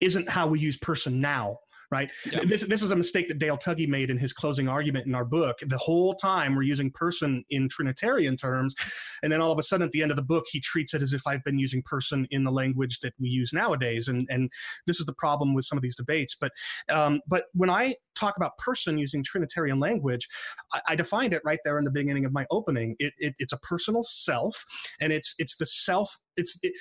[0.00, 1.58] isn't how we use person now
[1.92, 2.10] right?
[2.44, 5.26] This this is a mistake that Dale Tuggy made in his closing argument in our
[5.26, 5.58] book.
[5.64, 8.74] The whole time we're using person in Trinitarian terms,
[9.22, 11.02] and then all of a sudden at the end of the book he treats it
[11.02, 14.50] as if I've been using person in the language that we use nowadays, and and
[14.86, 16.34] this is the problem with some of these debates.
[16.34, 16.52] But
[16.88, 20.26] um, but when I talk about person using Trinitarian language,
[20.72, 22.96] I, I defined it right there in the beginning of my opening.
[22.98, 24.64] It, it it's a personal self,
[25.00, 26.18] and it's it's the self.
[26.38, 26.72] It's it,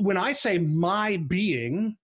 [0.00, 1.96] when I say my being,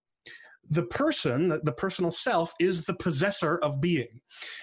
[0.71, 4.21] the person, the personal self, is the possessor of being.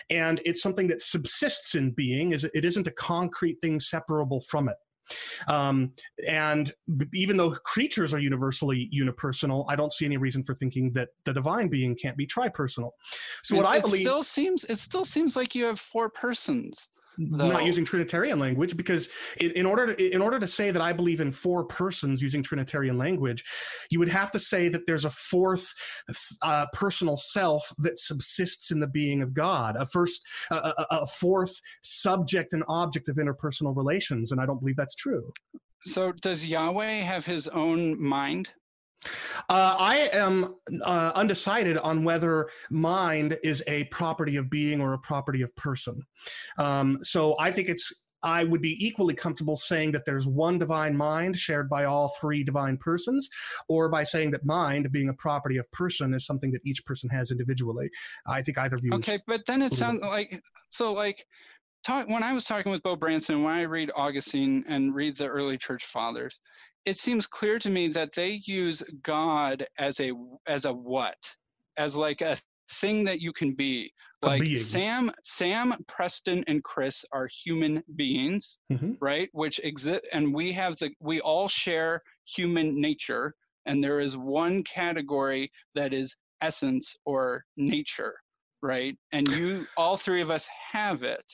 [0.09, 4.69] And it's something that subsists in being, is it isn't a concrete thing separable from
[4.69, 4.75] it.
[5.47, 5.93] Um,
[6.27, 6.71] and
[7.13, 11.33] even though creatures are universally unipersonal, I don't see any reason for thinking that the
[11.33, 12.91] divine being can't be tripersonal.
[13.43, 16.89] So what it, I believe still seems it still seems like you have four persons.
[17.29, 17.49] Though.
[17.49, 20.93] not using Trinitarian language because in, in, order to, in order to say that I
[20.93, 23.43] believe in four persons using Trinitarian language,
[23.89, 25.73] you would have to say that there's a fourth
[26.41, 31.05] uh, personal self that subsists in the being of God, a first uh, a, a
[31.05, 31.53] fourth
[31.83, 35.21] subject and object of interpersonal relations, and I don't believe that's true.
[35.85, 38.49] So does Yahweh have his own mind?
[39.49, 44.99] Uh, I am uh, undecided on whether mind is a property of being or a
[44.99, 46.01] property of person.
[46.57, 47.91] Um, so I think it's.
[48.23, 52.43] I would be equally comfortable saying that there's one divine mind shared by all three
[52.43, 53.27] divine persons,
[53.67, 57.09] or by saying that mind, being a property of person, is something that each person
[57.09, 57.89] has individually.
[58.27, 58.91] I think either view.
[58.93, 59.09] Is.
[59.09, 60.93] Okay, but then it sounds like so.
[60.93, 61.25] Like
[61.83, 65.27] talk, when I was talking with Beau Branson, when I read Augustine and read the
[65.27, 66.39] early church fathers,
[66.85, 70.11] it seems clear to me that they use God as a
[70.47, 71.17] as a what,
[71.77, 72.37] as like a
[72.69, 73.91] thing that you can be.
[74.23, 78.93] Like Sam, Sam, Preston, and Chris are human beings, mm-hmm.
[79.01, 79.29] right?
[79.31, 83.33] Which exist, and we have the we all share human nature,
[83.65, 88.15] and there is one category that is essence or nature,
[88.61, 88.95] right?
[89.11, 91.25] And you, all three of us, have it,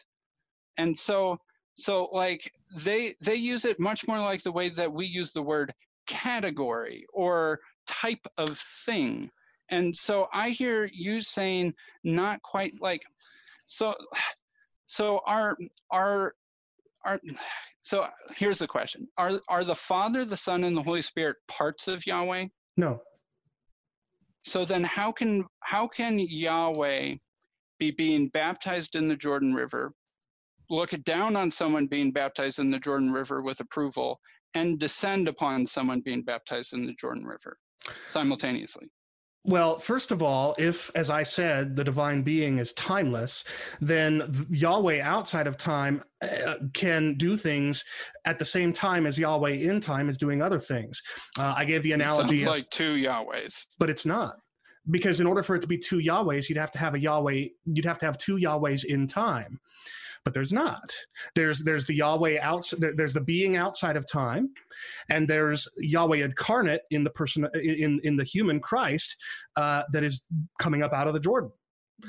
[0.77, 1.39] and so
[1.77, 5.41] so like they they use it much more like the way that we use the
[5.41, 5.73] word
[6.07, 9.29] category or type of thing.
[9.69, 11.73] And so I hear you saying
[12.03, 13.03] not quite like
[13.67, 13.93] so
[14.85, 15.55] so are
[15.91, 16.33] are
[17.05, 17.19] are
[17.81, 18.05] so
[18.35, 19.07] here's the question.
[19.17, 22.47] Are are the Father, the Son, and the Holy Spirit parts of Yahweh?
[22.75, 23.01] No.
[24.43, 27.15] So then how can how can Yahweh
[27.79, 29.93] be being baptized in the Jordan River,
[30.69, 34.19] look down on someone being baptized in the Jordan River with approval
[34.53, 37.57] and descend upon someone being baptized in the Jordan River
[38.09, 38.89] simultaneously?
[39.43, 43.45] Well, first of all, if, as I said, the divine being is timeless,
[43.79, 47.85] then Yahweh outside of time uh, can do things
[48.25, 51.01] at the same time as Yahweh in time is doing other things.
[51.39, 52.35] Uh, I gave the analogy.
[52.35, 53.67] It sounds like two Yahwehs.
[53.79, 54.35] But it's not.
[54.89, 57.45] Because in order for it to be two Yahwehs, you'd have to have a Yahweh,
[57.65, 59.61] you'd have to have two Yahwehs in time
[60.27, 60.93] but there's not.
[61.35, 62.69] There's there's the Yahweh out.
[62.77, 64.49] There's the being outside of time,
[65.09, 69.15] and there's Yahweh incarnate in the person in in the human Christ
[69.55, 70.25] uh, that is
[70.59, 71.49] coming up out of the Jordan.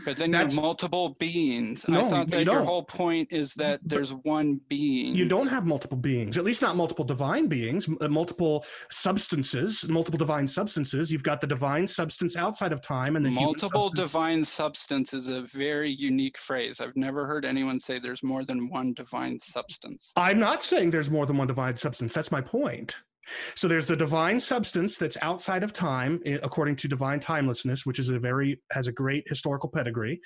[0.04, 1.88] But then you have multiple beings.
[1.88, 5.14] No, I thought that you your whole point is that there's but one being.
[5.14, 10.18] You don't have multiple beings, at least not multiple divine beings, uh, multiple substances, multiple
[10.18, 11.10] divine substances.
[11.10, 15.42] You've got the divine substance outside of time and the multiple divine substance is a
[15.42, 16.80] very unique phrase.
[16.80, 20.12] I've never heard anyone say there's more than one divine substance.
[20.16, 22.12] I'm not saying there's more than one divine substance.
[22.12, 22.96] That's my point.
[23.54, 28.08] So there's the divine substance that's outside of time, according to divine timelessness, which is
[28.08, 30.20] a very has a great historical pedigree,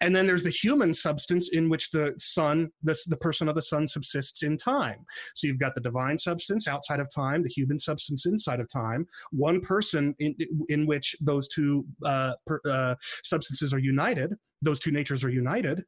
[0.00, 3.62] and then there's the human substance in which the son, the, the person of the
[3.62, 5.04] son, subsists in time.
[5.34, 9.06] So you've got the divine substance outside of time, the human substance inside of time.
[9.30, 10.34] One person in
[10.68, 12.94] in which those two uh, per, uh,
[13.24, 14.34] substances are united.
[14.60, 15.84] Those two natures are united.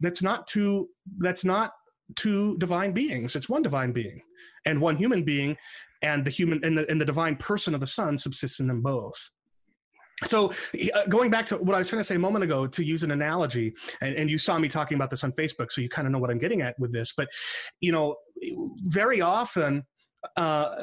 [0.00, 0.88] That's not two.
[1.18, 1.72] That's not
[2.16, 3.36] two divine beings.
[3.36, 4.22] It's one divine being
[4.66, 5.56] and one human being
[6.02, 8.82] and the human and the, and the divine person of the son subsists in them
[8.82, 9.30] both
[10.24, 10.52] so
[10.94, 13.02] uh, going back to what I was trying to say a moment ago, to use
[13.02, 16.06] an analogy, and, and you saw me talking about this on Facebook, so you kind
[16.06, 17.12] of know what I'm getting at with this.
[17.16, 17.28] But
[17.80, 18.16] you know,
[18.84, 19.84] very often
[20.36, 20.74] uh,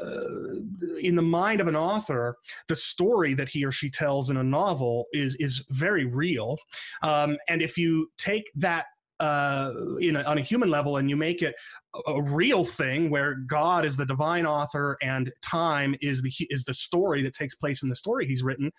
[1.01, 2.37] in the mind of an author,
[2.69, 6.57] the story that he or she tells in a novel is is very real.
[7.03, 8.85] Um, and if you take that
[9.19, 11.55] uh, in a, on a human level and you make it
[12.07, 16.73] a real thing where God is the divine author and time is the is the
[16.73, 18.71] story that takes place in the story he's written.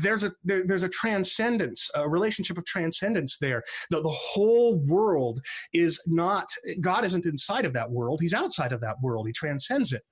[0.00, 3.62] There's a there, there's a transcendence, a relationship of transcendence there.
[3.90, 5.40] The, the whole world
[5.72, 6.48] is not
[6.80, 8.20] God isn't inside of that world.
[8.20, 9.26] He's outside of that world.
[9.26, 10.02] He transcends it.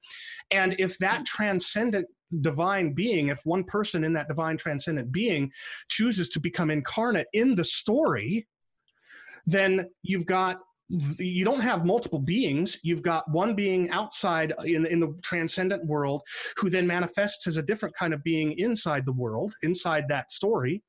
[0.50, 2.06] And if that transcendent
[2.40, 5.52] divine being, if one person in that divine transcendent being
[5.88, 8.46] chooses to become incarnate in the story,
[9.46, 10.58] then you've got
[11.18, 12.78] you don't have multiple beings.
[12.82, 16.22] You've got one being outside in, in the transcendent world
[16.58, 20.82] who then manifests as a different kind of being inside the world inside that story.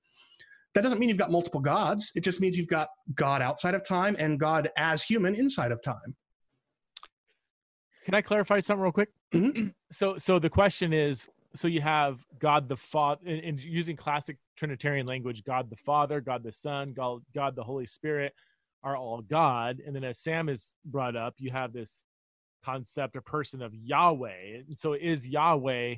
[0.76, 2.12] That doesn't mean you've got multiple gods.
[2.16, 5.82] It just means you've got god outside of time and god as human inside of
[5.82, 6.16] time.
[8.04, 9.10] Can i clarify something real quick?
[9.34, 9.70] Mm-hmm.
[9.92, 15.06] so so the question is so you have god the father and using classic trinitarian
[15.06, 18.34] language god the father god the son god, god the holy spirit
[18.84, 19.82] are all God.
[19.86, 22.04] And then as Sam has brought up, you have this
[22.64, 24.62] concept or person of Yahweh.
[24.68, 25.96] And so is Yahweh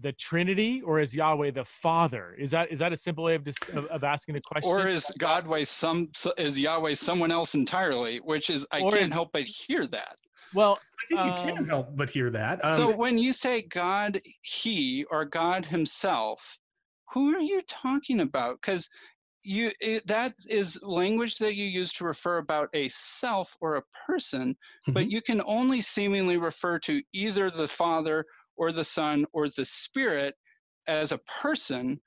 [0.00, 2.34] the Trinity or is Yahweh the Father?
[2.38, 4.70] Is that is that a simple way of just of, of asking the question?
[4.70, 8.18] Or is Godway some is Yahweh someone else entirely?
[8.18, 10.16] Which is I or can't is, help but hear that.
[10.54, 12.62] Well, I think you can't um, help but hear that.
[12.64, 16.58] Um, so when you say God He or God Himself,
[17.12, 18.58] who are you talking about?
[18.60, 18.88] Because
[19.44, 23.82] you it, that is language that you use to refer about a self or a
[24.06, 24.92] person mm-hmm.
[24.92, 28.24] but you can only seemingly refer to either the father
[28.56, 30.34] or the son or the spirit
[30.86, 32.00] as a person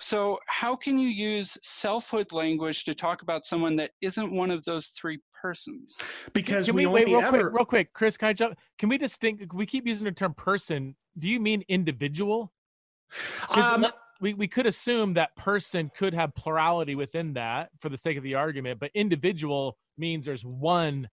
[0.00, 4.64] so how can you use selfhood language to talk about someone that isn't one of
[4.64, 5.96] those three persons
[6.32, 7.38] because can we, we wait real ever...
[7.38, 10.34] quick real quick chris can i jump can we distinct we keep using the term
[10.34, 12.52] person do you mean individual
[13.50, 13.86] um,
[14.20, 18.22] we, we could assume that person could have plurality within that for the sake of
[18.22, 21.08] the argument, but individual means there's one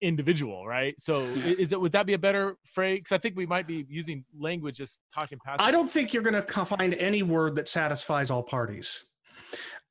[0.00, 0.94] individual, right?
[0.98, 3.00] So is it would that be a better phrase?
[3.00, 5.60] Because I think we might be using language just talking past.
[5.60, 9.04] I don't think you're going to find any word that satisfies all parties.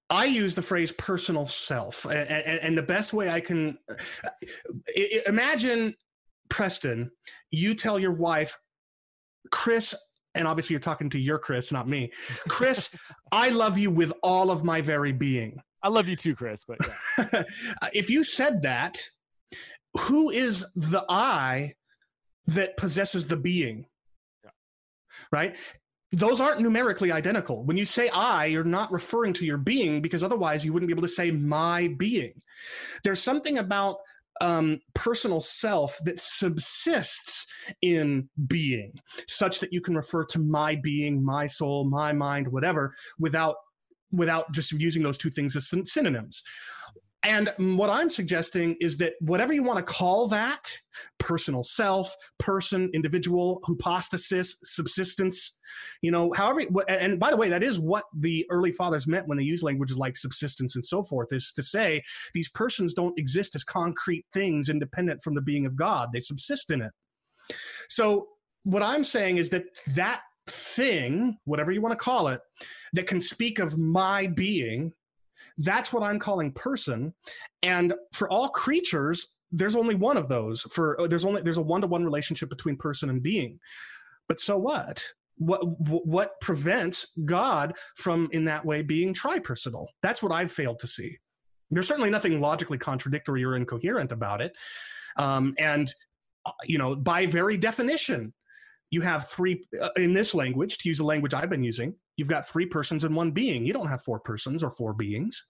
[0.09, 3.95] I use the phrase personal self, and, and, and the best way I can uh,
[5.25, 5.95] imagine
[6.49, 7.09] Preston,
[7.49, 8.59] you tell your wife,
[9.49, 9.95] Chris,
[10.35, 12.11] and obviously you're talking to your Chris, not me.
[12.47, 12.89] Chris,
[13.31, 15.61] I love you with all of my very being.
[15.81, 16.63] I love you too, Chris.
[16.67, 16.79] But
[17.17, 17.43] yeah.
[17.93, 18.99] if you said that,
[19.93, 21.73] who is the I
[22.47, 23.85] that possesses the being?
[24.43, 24.51] Yeah.
[25.31, 25.57] Right?
[26.11, 27.63] Those aren't numerically identical.
[27.63, 30.93] When you say I, you're not referring to your being because otherwise you wouldn't be
[30.93, 32.41] able to say my being.
[33.03, 33.97] There's something about
[34.41, 37.45] um, personal self that subsists
[37.81, 38.93] in being,
[39.27, 43.55] such that you can refer to my being, my soul, my mind, whatever, without
[44.11, 46.43] without just using those two things as synonyms.
[47.25, 50.77] And what I'm suggesting is that whatever you want to call that
[51.19, 55.57] personal self, person, individual, hypostasis, subsistence,
[56.01, 59.37] you know, however, and by the way, that is what the early fathers meant when
[59.37, 62.01] they use languages like subsistence and so forth, is to say
[62.33, 66.71] these persons don't exist as concrete things independent from the being of God, they subsist
[66.71, 66.91] in it.
[67.87, 68.27] So,
[68.63, 72.41] what I'm saying is that that thing, whatever you want to call it,
[72.93, 74.93] that can speak of my being
[75.57, 77.13] that's what I'm calling person.
[77.61, 80.61] And for all creatures, there's only one of those.
[80.63, 83.59] For uh, there's only there's a one to one relationship between person and being.
[84.27, 85.03] But so what?
[85.37, 85.61] What
[86.05, 89.87] what prevents God from in that way being tripersonal?
[90.01, 91.17] That's what I've failed to see.
[91.71, 94.55] There's certainly nothing logically contradictory or incoherent about it.
[95.17, 95.93] Um, and
[96.45, 98.33] uh, you know, by very definition,
[98.93, 102.27] you have three uh, in this language to use a language i've been using you've
[102.27, 105.45] got three persons and one being you don't have four persons or four beings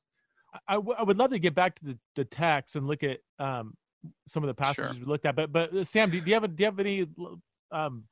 [0.68, 3.18] I, w- I would love to get back to the, the text and look at
[3.40, 3.74] um,
[4.28, 5.06] some of the passages sure.
[5.06, 6.80] we looked at but but uh, sam do, do, you have a, do you have
[6.80, 7.08] any
[7.72, 8.04] um,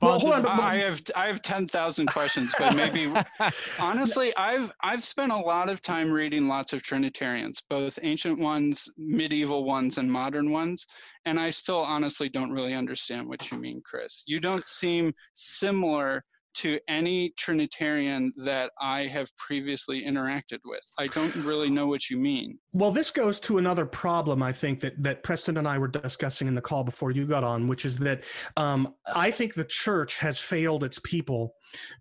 [0.00, 3.12] well, hold on, but, but, I have I have ten thousand questions, but maybe
[3.80, 8.88] honestly, I've I've spent a lot of time reading lots of Trinitarians, both ancient ones,
[8.96, 10.86] medieval ones, and modern ones,
[11.24, 14.22] and I still honestly don't really understand what you mean, Chris.
[14.26, 16.24] You don't seem similar
[16.54, 20.82] to any Trinitarian that I have previously interacted with.
[20.98, 22.58] I don't really know what you mean.
[22.72, 26.48] Well, this goes to another problem I think that that Preston and I were discussing
[26.48, 28.24] in the call before you got on, which is that
[28.56, 31.54] um, I think the church has failed its people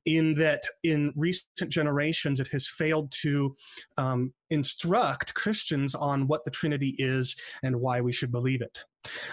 [0.06, 3.56] in that in recent generations it has failed to
[3.98, 8.80] um, instruct Christians on what the Trinity is and why we should believe it.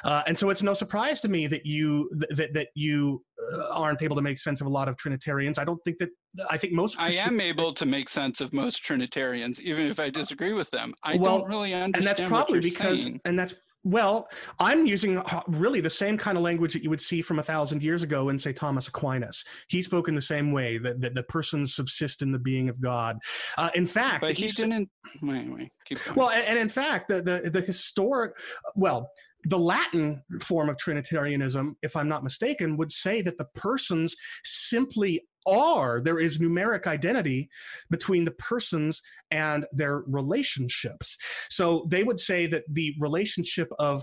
[0.05, 3.23] Uh, and so it's no surprise to me that you that that you
[3.53, 5.59] uh, aren't able to make sense of a lot of Trinitarians.
[5.59, 6.11] I don't think that
[6.51, 6.99] I think most.
[6.99, 10.71] Christians, I am able to make sense of most Trinitarians, even if I disagree with
[10.71, 10.95] them.
[11.03, 11.97] I well, don't really understand.
[11.97, 13.21] And that's probably because, saying.
[13.25, 14.29] and that's well,
[14.59, 17.43] I'm using uh, really the same kind of language that you would see from a
[17.43, 19.45] thousand years ago in, say, Thomas Aquinas.
[19.69, 22.81] He spoke in the same way that, that the persons subsist in the being of
[22.81, 23.19] God.
[23.57, 24.91] Uh, in fact, but he didn't.
[25.23, 25.71] Anyway,
[26.15, 28.37] well, and, and, in fact, the, the the historic,
[28.77, 29.11] well,
[29.45, 35.23] the Latin form of Trinitarianism, if I'm not mistaken, would say that the persons simply
[35.47, 36.01] are.
[36.01, 37.49] There is numeric identity
[37.91, 41.17] between the persons and their relationships.
[41.49, 44.03] So they would say that the relationship of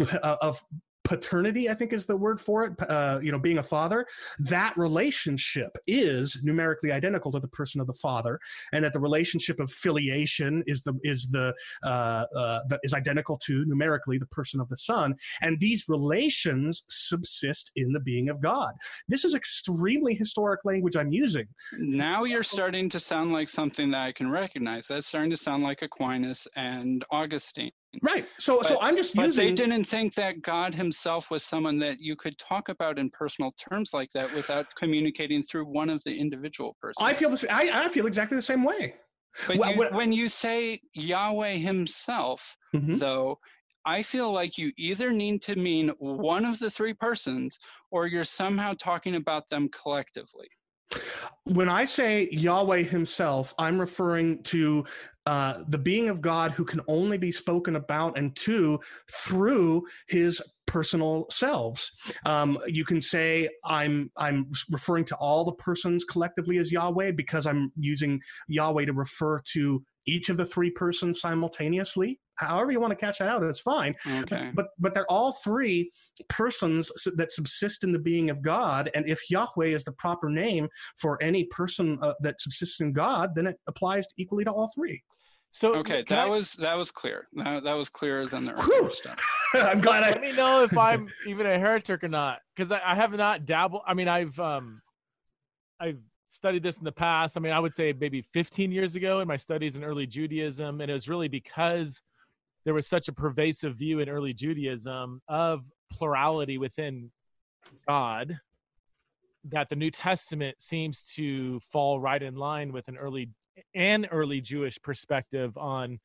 [0.00, 0.62] uh, of
[1.08, 4.06] paternity i think is the word for it uh, you know being a father
[4.38, 8.38] that relationship is numerically identical to the person of the father
[8.74, 13.38] and that the relationship of filiation is the is the, uh, uh, the is identical
[13.38, 18.42] to numerically the person of the son and these relations subsist in the being of
[18.42, 18.74] god.
[19.08, 21.46] This is extremely historic language i'm using.
[21.78, 24.86] Now you're starting to sound like something that i can recognize.
[24.86, 27.72] That's starting to sound like aquinas and augustine
[28.02, 28.26] Right.
[28.38, 29.54] So, but, so I'm just but using.
[29.54, 33.08] But they didn't think that God Himself was someone that you could talk about in
[33.10, 36.96] personal terms like that without communicating through one of the individual persons.
[37.00, 37.44] I feel this.
[37.50, 38.94] I, I feel exactly the same way.
[39.46, 42.96] But well, you, when you say Yahweh Himself, mm-hmm.
[42.96, 43.38] though,
[43.86, 47.58] I feel like you either need to mean one of the three persons,
[47.90, 50.48] or you're somehow talking about them collectively.
[51.44, 54.84] When I say Yahweh Himself, I'm referring to
[55.28, 58.80] uh, the being of God who can only be spoken about, and to
[59.12, 61.92] through His personal selves.
[62.24, 67.46] Um, you can say I'm I'm referring to all the persons collectively as Yahweh because
[67.46, 72.18] I'm using Yahweh to refer to each of the three persons simultaneously.
[72.36, 73.96] However you want to catch that out, it's fine.
[74.20, 74.50] Okay.
[74.54, 75.90] But but they're all three
[76.30, 80.68] persons that subsist in the being of God, and if Yahweh is the proper name
[80.96, 85.02] for any person uh, that subsists in God, then it applies equally to all three.
[85.58, 87.26] So okay, that I, was that was clear.
[87.32, 89.20] That, that was clearer than the earlier stuff.
[89.54, 90.04] I'm glad.
[90.04, 92.94] I, Let I, me know if I'm even a heretic or not, because I, I,
[92.94, 93.82] have not dabbled.
[93.84, 94.80] I mean, I've um,
[95.80, 95.98] I've
[96.28, 97.36] studied this in the past.
[97.36, 100.80] I mean, I would say maybe 15 years ago in my studies in early Judaism,
[100.80, 102.04] and it was really because
[102.64, 107.10] there was such a pervasive view in early Judaism of plurality within
[107.88, 108.38] God
[109.42, 113.30] that the New Testament seems to fall right in line with an early
[113.74, 115.98] an early Jewish perspective on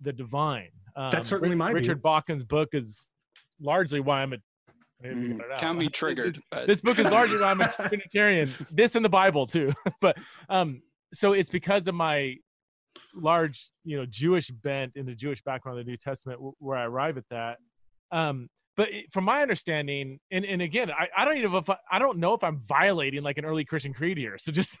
[0.00, 0.70] the divine.
[0.96, 3.10] Um, That's certainly my Richard Bauckham's book is
[3.60, 4.38] largely why I'm a
[5.04, 6.40] Mm, count me triggered.
[6.52, 8.48] This, this, book is largely why I'm a Trinitarian.
[8.72, 10.16] this in the Bible too, but
[10.48, 10.80] um,
[11.12, 12.36] so it's because of my
[13.14, 16.84] large, you know, Jewish bent in the Jewish background of the New Testament where I
[16.84, 17.58] arrive at that.
[18.10, 21.98] Um, but from my understanding, and, and again, I, I don't even if I, I
[21.98, 24.36] don't know if I'm violating like an early Christian creed here.
[24.38, 24.76] So just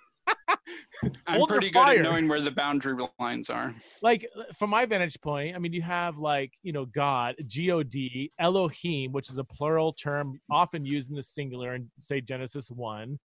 [1.26, 3.72] I'm pretty good at knowing where the boundary lines are.
[4.02, 7.82] Like from my vantage point, I mean, you have like you know God, G O
[7.82, 12.70] D, Elohim, which is a plural term often used in the singular in say Genesis
[12.70, 13.18] one,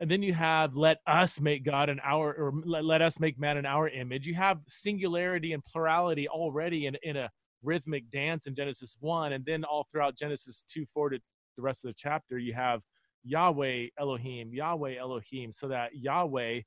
[0.00, 3.38] and then you have let us make God an our or let, let us make
[3.38, 4.26] man in our image.
[4.26, 7.30] You have singularity and plurality already in in a
[7.62, 11.18] rhythmic dance in Genesis one, and then all throughout Genesis two four to
[11.56, 12.82] the rest of the chapter, you have
[13.26, 16.60] Yahweh Elohim, Yahweh Elohim, so that Yahweh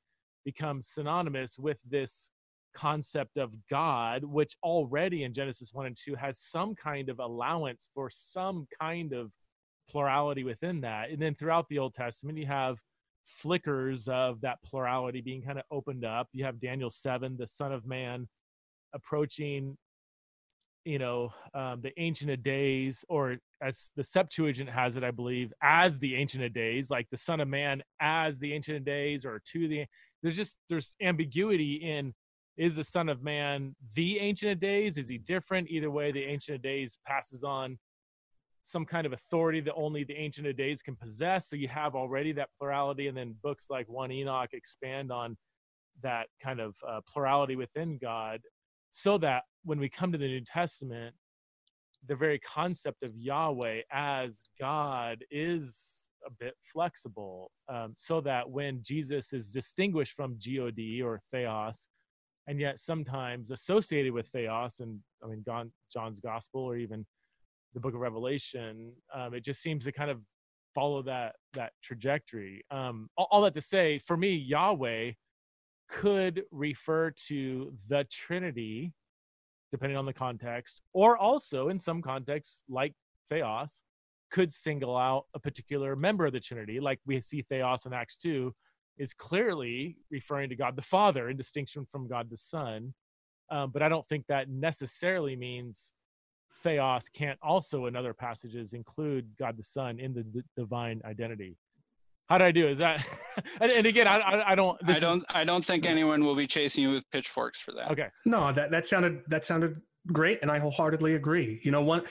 [0.45, 2.29] becomes synonymous with this
[2.75, 7.89] concept of God, which already in Genesis 1 and 2 has some kind of allowance
[7.93, 9.31] for some kind of
[9.89, 11.09] plurality within that.
[11.09, 12.77] And then throughout the Old Testament, you have
[13.25, 16.27] flickers of that plurality being kind of opened up.
[16.33, 18.27] You have Daniel 7, the Son of Man
[18.93, 19.77] approaching
[20.85, 25.51] you know um, the ancient of days or as the septuagint has it i believe
[25.61, 29.25] as the ancient of days like the son of man as the ancient of days
[29.25, 29.85] or to the
[30.23, 32.13] there's just there's ambiguity in
[32.59, 34.97] is the son of man the ancient of days?
[34.97, 35.69] Is he different?
[35.69, 37.79] Either way the ancient of days passes on
[38.63, 41.49] some kind of authority that only the ancient of days can possess.
[41.49, 45.37] So you have already that plurality and then books like one enoch expand on
[46.03, 48.41] that kind of uh, plurality within god
[48.91, 51.15] so that when we come to the New Testament,
[52.07, 58.81] the very concept of Yahweh as God is a bit flexible um, so that when
[58.83, 61.87] Jesus is distinguished from God or Theos,
[62.47, 65.43] and yet sometimes associated with Theos, and I mean,
[65.93, 67.05] John's Gospel or even
[67.73, 70.19] the book of Revelation, um, it just seems to kind of
[70.73, 72.63] follow that that trajectory.
[72.71, 75.11] Um, all, all that to say, for me, Yahweh
[75.89, 78.93] could refer to the Trinity,
[79.71, 82.93] depending on the context, or also in some contexts, like
[83.29, 83.83] Theos,
[84.31, 88.17] could single out a particular member of the Trinity, like we see Theos in Acts
[88.17, 88.53] 2,
[88.97, 92.93] is clearly referring to God the Father in distinction from God the Son.
[93.49, 95.93] Um, but I don't think that necessarily means
[96.63, 101.57] Theos can't also, in other passages, include God the Son in the d- divine identity.
[102.29, 102.67] How did I do?
[102.67, 103.05] Is that?
[103.61, 104.77] and, and, again, I, I, I don't.
[104.85, 105.19] I don't.
[105.19, 107.91] Is, I don't think anyone will be chasing you with pitchforks for that.
[107.91, 108.07] Okay.
[108.25, 112.01] No, that that sounded that sounded great and i wholeheartedly agree you know one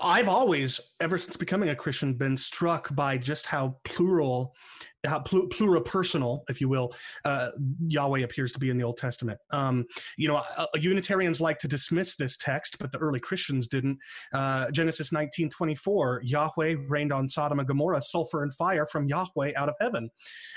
[0.00, 4.54] i've always ever since becoming a christian been struck by just how plural
[5.04, 6.92] how pl- pluripersonal, if you will,
[7.24, 7.50] uh,
[7.86, 9.38] Yahweh appears to be in the Old Testament.
[9.50, 9.86] Um,
[10.16, 13.98] you know, uh, Unitarians like to dismiss this text, but the early Christians didn't.
[14.32, 19.52] Uh, Genesis 19, 24, Yahweh rained on Sodom and Gomorrah sulfur and fire from Yahweh
[19.56, 20.10] out of heaven.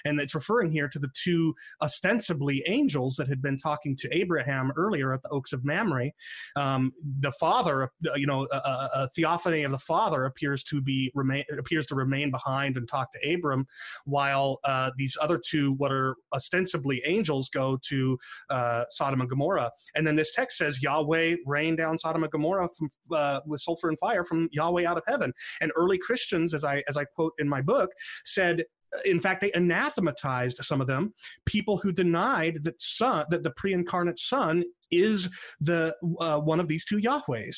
[0.05, 4.71] And it's referring here to the two ostensibly angels that had been talking to Abraham
[4.77, 6.11] earlier at the Oaks of Mamre.
[6.55, 11.11] Um, the father, uh, you know, a, a, theophany of the father appears to be
[11.15, 13.65] remain appears to remain behind and talk to Abram,
[14.05, 18.17] while while uh, these other two, what are ostensibly angels, go to
[18.49, 19.71] uh, Sodom and Gomorrah.
[19.95, 23.89] And then this text says Yahweh rained down Sodom and Gomorrah from, uh, with sulfur
[23.89, 25.33] and fire from Yahweh out of heaven.
[25.61, 27.89] And early Christians, as I as I quote in my book,
[28.23, 28.63] said
[29.03, 31.13] in fact, they anathematized some of them,
[31.45, 36.85] people who denied that son, that the pre-incarnate Son is the uh, one of these
[36.85, 37.57] two Yahwehs.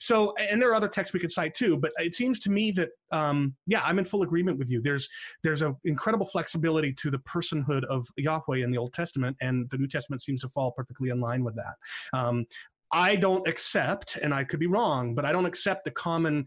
[0.00, 2.70] So, and there are other texts we could cite too, but it seems to me
[2.72, 4.80] that, um, yeah, I'm in full agreement with you.
[4.80, 5.08] There's
[5.42, 9.78] there's an incredible flexibility to the personhood of Yahweh in the Old Testament, and the
[9.78, 12.18] New Testament seems to fall perfectly in line with that.
[12.18, 12.46] Um,
[12.92, 16.46] I don't accept, and I could be wrong, but I don't accept the common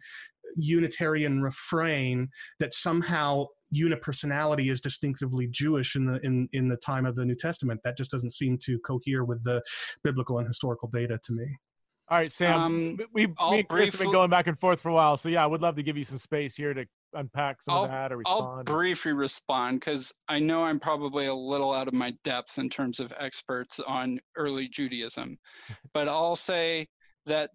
[0.56, 2.30] Unitarian refrain
[2.60, 7.35] that somehow unipersonality is distinctively Jewish in the in in the time of the New
[7.35, 7.81] Testament.
[7.84, 9.61] That just doesn't seem to cohere with the
[10.03, 11.57] biblical and historical data to me.
[12.12, 12.62] All right, Sam.
[12.62, 15.30] Um, we, me and Chris have been going back and forth for a while, so
[15.30, 17.90] yeah, I would love to give you some space here to unpack some I'll, of
[17.90, 18.44] that or respond.
[18.44, 22.70] I'll briefly respond because I know I'm probably a little out of my depth in
[22.70, 25.38] terms of experts on early Judaism,
[25.94, 26.86] but I'll say
[27.28, 27.52] that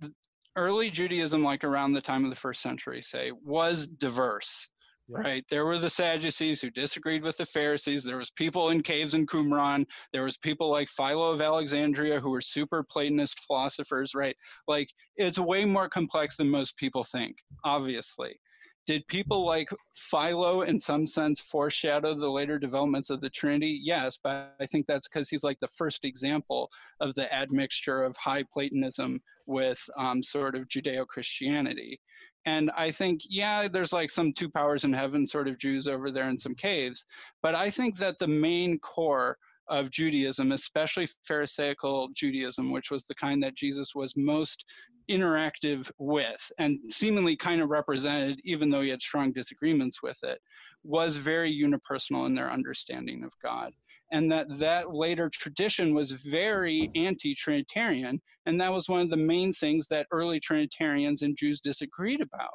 [0.57, 4.71] early Judaism, like around the time of the first century, say, was diverse
[5.09, 5.19] yeah.
[5.19, 5.45] right?
[5.51, 8.05] There were the sadducees who disagreed with the pharisees.
[8.05, 9.85] There was people in caves in qumran.
[10.13, 14.37] There was people like philo of alexandria who were super platonist philosophers right?
[14.69, 18.39] Like it's way more complex than most people think obviously
[18.87, 23.81] did people like Philo, in some sense, foreshadow the later developments of the Trinity?
[23.83, 28.17] Yes, but I think that's because he's like the first example of the admixture of
[28.17, 32.01] high Platonism with um, sort of Judeo Christianity.
[32.45, 36.13] And I think, yeah, there's like some two powers in heaven sort of Jews over
[36.13, 37.05] there in some caves.
[37.43, 39.37] But I think that the main core
[39.69, 44.65] of Judaism, especially Pharisaical Judaism, which was the kind that Jesus was most
[45.09, 50.41] interactive with and seemingly kind of represented, even though he had strong disagreements with it,
[50.83, 53.73] was very unipersonal in their understanding of God.
[54.13, 59.53] And that that later tradition was very anti-Trinitarian, and that was one of the main
[59.53, 62.55] things that early Trinitarians and Jews disagreed about.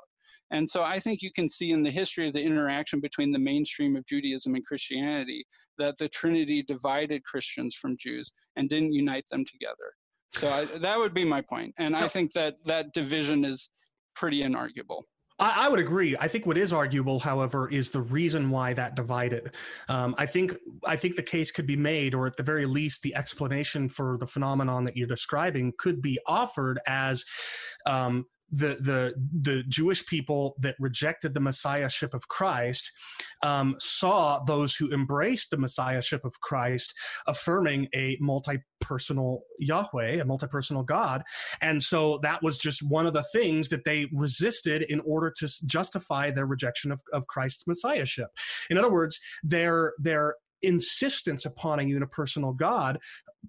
[0.52, 3.40] And so I think you can see in the history of the interaction between the
[3.40, 5.46] mainstream of Judaism and Christianity
[5.78, 9.94] that the Trinity divided Christians from Jews and didn't unite them together.
[10.34, 13.70] So I, that would be my point, and I think that that division is
[14.16, 15.04] pretty inarguable.
[15.40, 16.16] I, I, would agree.
[16.18, 19.56] I think what is arguable, however, is the reason why that divided.
[19.90, 20.56] Um, I think
[20.86, 24.18] I think the case could be made, or at the very least, the explanation for
[24.20, 27.26] the phenomenon that you're describing could be offered as
[27.86, 32.92] um, the the the Jewish people that rejected the messiahship of Christ
[33.44, 36.94] um, saw those who embraced the messiahship of Christ
[37.28, 41.24] affirming a multi-personal Yahweh, a multi-personal God,
[41.62, 45.50] and so that was just one of the things that they resisted in order to
[45.66, 48.28] justify their rejection of, of Christ's messiahship.
[48.70, 53.00] In other words, their their insistence upon a unipersonal God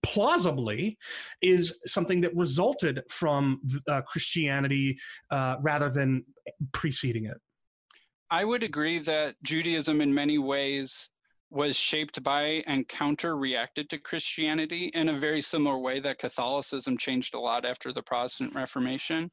[0.02, 0.98] plausibly
[1.40, 4.98] is something that resulted from uh, Christianity
[5.30, 6.24] uh, rather than
[6.72, 7.38] preceding it.
[8.30, 11.10] I would agree that Judaism, in many ways,
[11.50, 16.96] was shaped by and counter reacted to Christianity in a very similar way that Catholicism
[16.96, 19.30] changed a lot after the Protestant Reformation.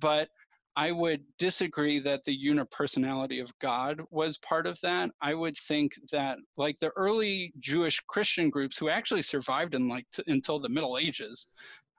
[0.00, 0.28] But
[0.76, 5.10] I would disagree that the unipersonality of God was part of that.
[5.20, 10.06] I would think that, like the early Jewish Christian groups who actually survived in like
[10.12, 11.46] t- until the Middle Ages,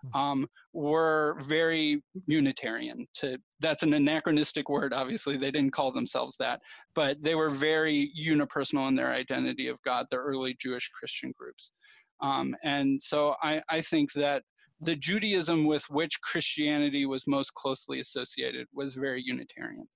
[0.01, 0.17] hmm.
[0.17, 3.07] um, were very Unitarian.
[3.15, 4.93] To that's an anachronistic word.
[4.93, 6.59] Obviously, they didn't call themselves that,
[6.95, 10.05] but they were very unipersonal in their identity of God.
[10.11, 11.71] The early Jewish Christian groups,
[12.19, 14.43] um, and so I, I think that
[14.85, 19.87] the Judaism with which Christianity was most closely associated was very Unitarian.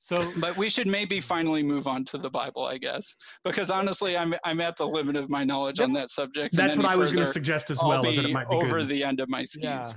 [0.00, 4.16] So, but we should maybe finally move on to the Bible, I guess, because honestly,
[4.16, 6.54] I'm I'm at the limit of my knowledge on that subject.
[6.54, 8.06] That's what I was going to suggest as well.
[8.06, 8.88] Is that it might be over good.
[8.88, 9.62] the end of my skis.
[9.64, 9.90] Yeah.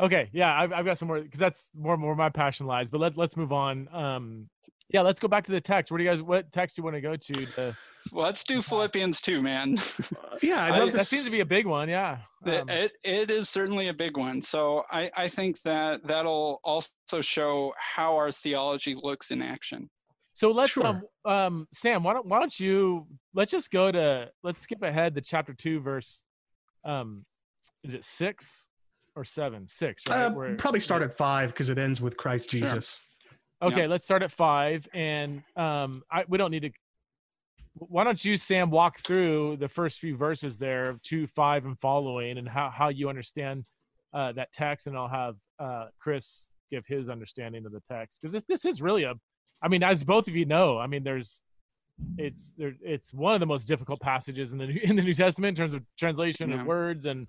[0.00, 2.90] Okay, yeah, I've, I've got some more because that's more more my passion lies.
[2.90, 3.86] But let let's move on.
[3.94, 4.48] Um,
[4.92, 5.90] yeah, let's go back to the text.
[5.90, 6.22] Where do you guys?
[6.22, 7.46] What text do you want to go to?
[7.46, 7.76] to
[8.12, 9.76] let's do Philippians too, man.
[10.42, 11.88] yeah, I, that seems to be a big one.
[11.88, 14.42] Yeah, um, it it is certainly a big one.
[14.42, 19.88] So I I think that that'll also show how our theology looks in action.
[20.34, 20.86] So let's sure.
[20.86, 25.14] um um Sam, why don't why don't you let's just go to let's skip ahead
[25.14, 26.22] to chapter two verse
[26.84, 27.24] um
[27.84, 28.66] is it six
[29.14, 32.96] or seven six right uh, probably start at five because it ends with Christ Jesus.
[32.96, 33.09] Sure.
[33.62, 33.86] Okay, yeah.
[33.86, 36.70] let's start at five, and um, I, we don't need to.
[37.74, 42.38] Why don't you, Sam, walk through the first few verses there, two, five, and following,
[42.38, 43.64] and how how you understand
[44.14, 48.32] uh, that text, and I'll have uh, Chris give his understanding of the text because
[48.32, 49.14] this this is really a,
[49.62, 51.42] I mean, as both of you know, I mean, there's
[52.16, 55.58] it's there it's one of the most difficult passages in the in the New Testament
[55.58, 56.60] in terms of translation yeah.
[56.60, 57.28] of words and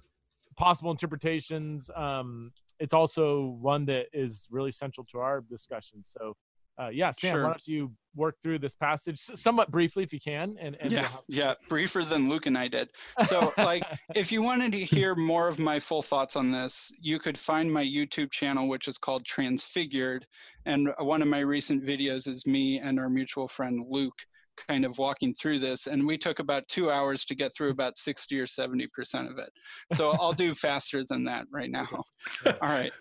[0.57, 1.89] possible interpretations.
[1.95, 2.51] Um,
[2.81, 6.03] it's also one that is really central to our discussion.
[6.03, 6.35] So,
[6.81, 7.43] uh, yeah, Sam, sure.
[7.43, 10.55] why don't you work through this passage somewhat briefly if you can?
[10.59, 12.89] And, and yeah, we'll yeah, briefer than Luke and I did.
[13.27, 13.83] So, like,
[14.15, 17.71] if you wanted to hear more of my full thoughts on this, you could find
[17.71, 20.25] my YouTube channel, which is called Transfigured,
[20.65, 24.17] and one of my recent videos is me and our mutual friend Luke
[24.67, 27.97] kind of walking through this and we took about two hours to get through about
[27.97, 29.49] 60 or 70 percent of it.
[29.95, 31.87] So i'll do faster than that right now.
[32.45, 32.91] All right.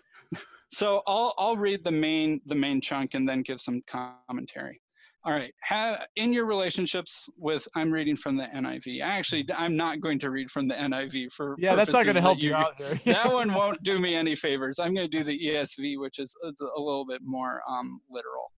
[0.71, 4.79] So i'll i'll read the main the main chunk and then give some commentary.
[5.23, 5.53] All right.
[5.61, 10.31] Have, in your relationships with i'm reading from the niv actually i'm not going to
[10.31, 12.99] read from the niv for yeah that's not going to help you, you out here.
[13.05, 14.79] That one won't do me any favors.
[14.79, 18.51] I'm going to do the esv which is a little bit more um, literal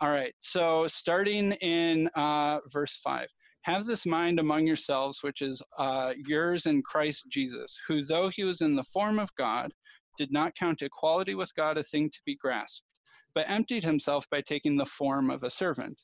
[0.00, 3.28] all right, so starting in uh, verse 5
[3.62, 8.44] Have this mind among yourselves, which is uh, yours in Christ Jesus, who, though he
[8.44, 9.72] was in the form of God,
[10.16, 12.86] did not count equality with God a thing to be grasped,
[13.34, 16.02] but emptied himself by taking the form of a servant.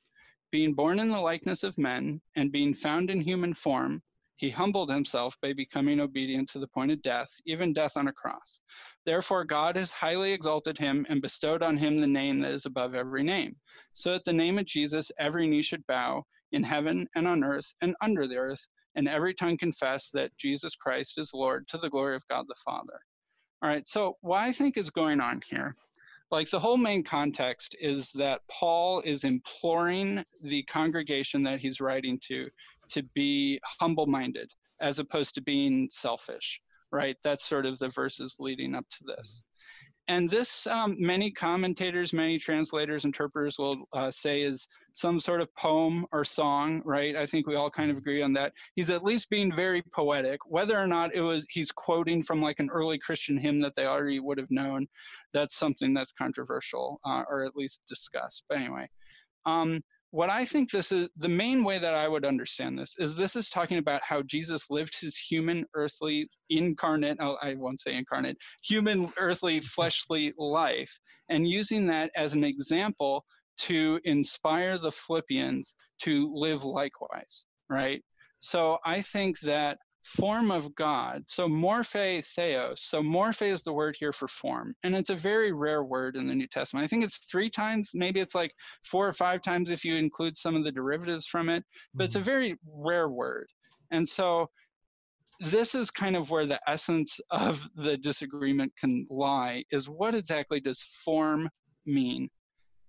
[0.51, 4.03] Being born in the likeness of men, and being found in human form,
[4.37, 8.13] he humbled himself by becoming obedient to the point of death, even death on a
[8.13, 8.61] cross.
[9.11, 12.95] Therefore, God has highly exalted him and bestowed on him the name that is above
[12.95, 13.57] every name,
[13.93, 17.75] so that the name of Jesus every knee should bow in heaven and on earth
[17.83, 18.65] and under the earth,
[18.95, 22.55] and every tongue confess that Jesus Christ is Lord to the glory of God the
[22.65, 23.01] Father.
[23.63, 25.75] All right, so what I think is going on here
[26.31, 32.21] like the whole main context is that Paul is imploring the congregation that he's writing
[32.29, 32.49] to
[32.91, 36.61] to be humble minded as opposed to being selfish,
[36.93, 37.17] right?
[37.23, 39.43] That's sort of the verses leading up to this.
[40.09, 45.55] And this, um, many commentators, many translators, interpreters will uh, say is some sort of
[45.55, 47.15] poem or song, right?
[47.15, 48.53] I think we all kind of agree on that.
[48.75, 50.41] He's at least being very poetic.
[50.47, 53.87] Whether or not it was he's quoting from like an early Christian hymn that they
[53.87, 54.89] already would have known,
[55.33, 58.43] that's something that's controversial uh, or at least discussed.
[58.49, 58.89] But anyway,
[59.47, 59.81] um,
[60.13, 63.37] what I think this is the main way that I would understand this is this
[63.37, 68.37] is talking about how Jesus lived his human, earthly, incarnate, oh, I won't say incarnate,
[68.65, 70.93] human, earthly, fleshly life,
[71.29, 73.25] and using that as an example
[73.59, 78.03] to inspire the Philippians to live likewise, right?
[78.41, 81.25] So I think that form of God.
[81.27, 82.83] So morphe theos.
[82.83, 84.75] So morphe is the word here for form.
[84.83, 86.85] And it's a very rare word in the New Testament.
[86.85, 88.53] I think it's three times, maybe it's like
[88.85, 91.65] four or five times if you include some of the derivatives from it,
[91.95, 92.25] but it's a mm-hmm.
[92.25, 93.47] very rare word.
[93.91, 94.49] And so
[95.41, 100.61] this is kind of where the essence of the disagreement can lie is what exactly
[100.61, 101.49] does form
[101.87, 102.29] mean?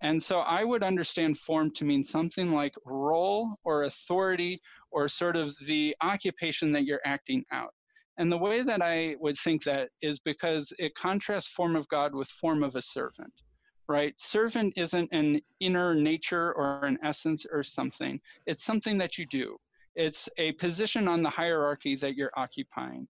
[0.01, 4.59] And so I would understand form to mean something like role or authority
[4.89, 7.73] or sort of the occupation that you're acting out.
[8.17, 12.13] And the way that I would think that is because it contrasts form of God
[12.13, 13.33] with form of a servant,
[13.87, 14.13] right?
[14.19, 18.19] Servant isn't an inner nature or an essence or something.
[18.47, 19.57] It's something that you do.
[19.95, 23.07] It's a position on the hierarchy that you're occupying.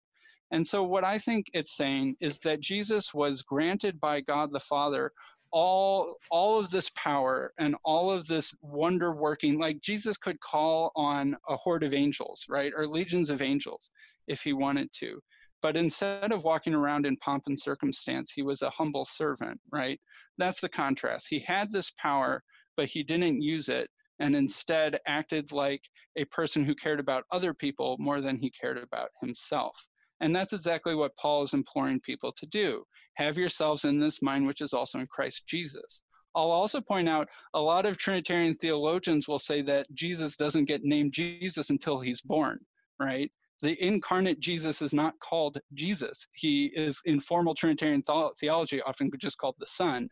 [0.52, 4.60] And so what I think it's saying is that Jesus was granted by God the
[4.60, 5.12] Father
[5.52, 10.92] all all of this power and all of this wonder working like jesus could call
[10.96, 13.90] on a horde of angels right or legions of angels
[14.28, 15.20] if he wanted to.
[15.62, 20.00] But instead of walking around in pomp and circumstance he was a humble servant right?
[20.38, 21.28] That's the contrast.
[21.30, 22.44] He had this power
[22.78, 25.82] but he didn't use it and instead acted like
[26.16, 29.88] a person who cared about other people more than he cared about himself
[30.22, 32.86] and that's exactly what Paul is imploring people to do.
[33.16, 36.04] Have yourselves in this mind, which is also in Christ Jesus.
[36.36, 40.84] I'll also point out a lot of Trinitarian theologians will say that Jesus doesn't get
[40.84, 42.60] named Jesus until he's born,
[43.00, 43.30] right?
[43.62, 46.28] The incarnate Jesus is not called Jesus.
[46.34, 48.04] He is in formal Trinitarian
[48.40, 50.08] theology often just called the Son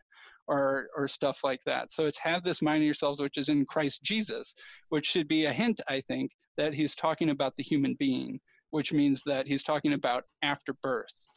[0.46, 1.92] or, or stuff like that.
[1.92, 4.54] So it's have this mind of yourselves, which is in Christ Jesus,
[4.88, 8.40] which should be a hint, I think, that he's talking about the human being
[8.70, 11.28] which means that he's talking about after birth,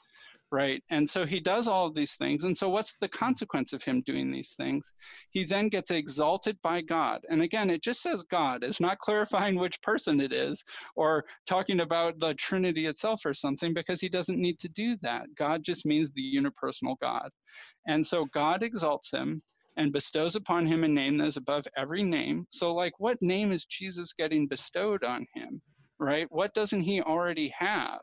[0.51, 0.83] right?
[0.89, 2.43] And so he does all of these things.
[2.43, 4.93] And so, what's the consequence of him doing these things?
[5.31, 7.21] He then gets exalted by God.
[7.29, 8.63] And again, it just says God.
[8.63, 10.63] It's not clarifying which person it is
[10.95, 15.27] or talking about the Trinity itself or something because he doesn't need to do that.
[15.35, 17.29] God just means the unipersonal God.
[17.87, 19.41] And so, God exalts him
[19.75, 22.45] and bestows upon him a name that is above every name.
[22.51, 25.61] So, like, what name is Jesus getting bestowed on him?
[26.03, 26.27] Right?
[26.29, 28.01] What doesn't he already have?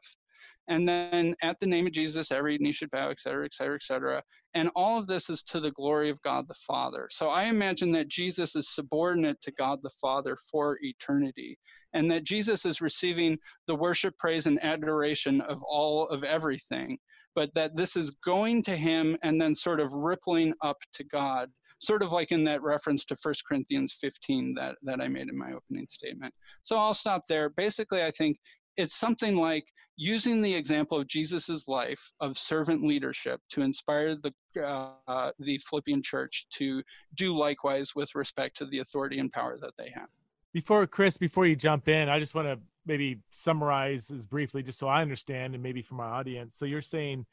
[0.69, 3.75] And then at the name of Jesus, every knee should bow, et cetera, et cetera,
[3.75, 4.23] et cetera.
[4.55, 7.09] And all of this is to the glory of God the Father.
[7.11, 11.59] So I imagine that Jesus is subordinate to God the Father for eternity,
[11.93, 13.37] and that Jesus is receiving
[13.67, 16.99] the worship, praise, and adoration of all of everything,
[17.35, 21.49] but that this is going to him and then sort of rippling up to God
[21.81, 25.37] sort of like in that reference to 1 Corinthians 15 that, that I made in
[25.37, 26.33] my opening statement.
[26.63, 27.49] So I'll stop there.
[27.51, 28.39] Basically, I think
[28.77, 29.67] it's something like
[29.97, 34.33] using the example of Jesus's life of servant leadership to inspire the
[34.63, 36.83] uh, the Philippian church to
[37.15, 40.09] do likewise with respect to the authority and power that they have.
[40.53, 44.79] Before Chris, before you jump in, I just want to maybe summarize as briefly, just
[44.79, 46.57] so I understand, and maybe for my audience.
[46.57, 47.27] So you're saying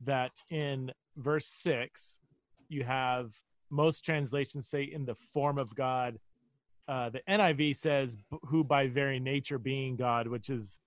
[0.00, 2.18] that in verse six,
[2.68, 3.36] you have
[3.74, 6.18] most translations say in the form of God.
[6.86, 10.78] Uh, the NIV says who by very nature being God, which is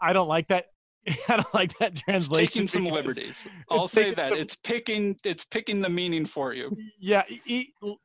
[0.00, 0.66] I don't like that.
[1.28, 2.62] I don't like that translation.
[2.62, 3.46] It's taking some liberties.
[3.70, 6.74] I'll say that some, it's picking it's picking the meaning for you.
[6.98, 7.24] Yeah,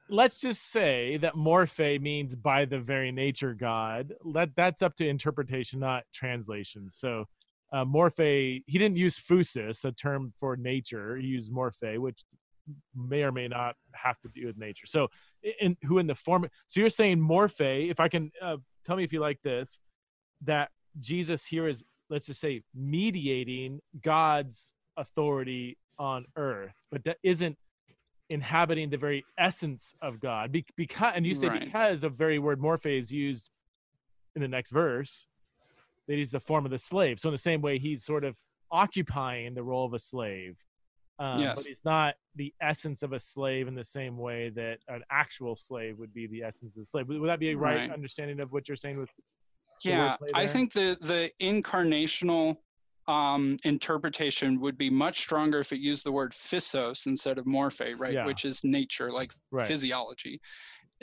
[0.09, 4.13] let's just say that morphe means by the very nature God.
[4.33, 6.89] That that's up to interpretation, not translation.
[6.89, 7.23] So
[7.71, 11.17] uh, morphe, he didn't use phusis, a term for nature.
[11.17, 12.23] He used morphe, which
[12.95, 14.85] may or may not have to do with nature.
[14.85, 15.09] So,
[15.59, 16.47] in who in the form.
[16.67, 17.89] So you're saying morphe.
[17.89, 19.79] If I can uh, tell me if you like this,
[20.43, 20.69] that
[20.99, 27.57] Jesus here is let's just say mediating God's authority on earth, but that isn't
[28.29, 30.51] inhabiting the very essence of God.
[30.51, 31.65] Be- because and you say right.
[31.65, 33.49] because the very word morphe is used
[34.35, 35.27] in the next verse,
[36.07, 37.19] that he's the form of the slave.
[37.19, 38.35] So in the same way, he's sort of
[38.71, 40.57] occupying the role of a slave
[41.19, 41.55] um, yes.
[41.57, 45.55] but he's not the essence of a slave in the same way that an actual
[45.55, 47.07] slave would be the essence of a slave.
[47.09, 47.91] Would, that be a right, right.
[47.91, 49.09] understanding of what you're saying with?
[49.83, 52.57] Yeah, I think the the incarnational
[53.07, 57.95] um, interpretation would be much stronger if it used the word physos instead of morphe,
[57.97, 58.13] right?
[58.13, 58.25] Yeah.
[58.25, 59.67] Which is nature, like right.
[59.67, 60.39] physiology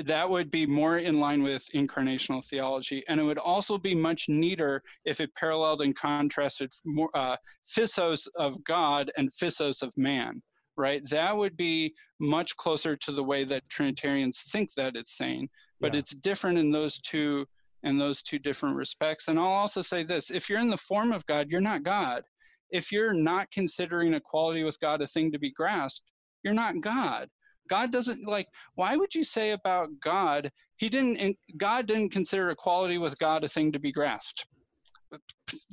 [0.04, 3.02] that would be more in line with incarnational theology.
[3.08, 8.28] And it would also be much neater if it paralleled and contrasted more, uh, physos
[8.36, 10.42] of God and physos of man,
[10.76, 11.02] right?
[11.08, 15.48] That would be much closer to the way that Trinitarians think that it's saying,
[15.80, 16.00] but yeah.
[16.00, 17.46] it's different in those two
[17.82, 19.28] in those two different respects.
[19.28, 22.24] And I'll also say this, if you're in the form of God, you're not God.
[22.70, 26.10] If you're not considering equality with God a thing to be grasped,
[26.42, 27.28] you're not God
[27.68, 32.98] God doesn't like why would you say about God he didn't God didn't consider equality
[32.98, 34.46] with God a thing to be grasped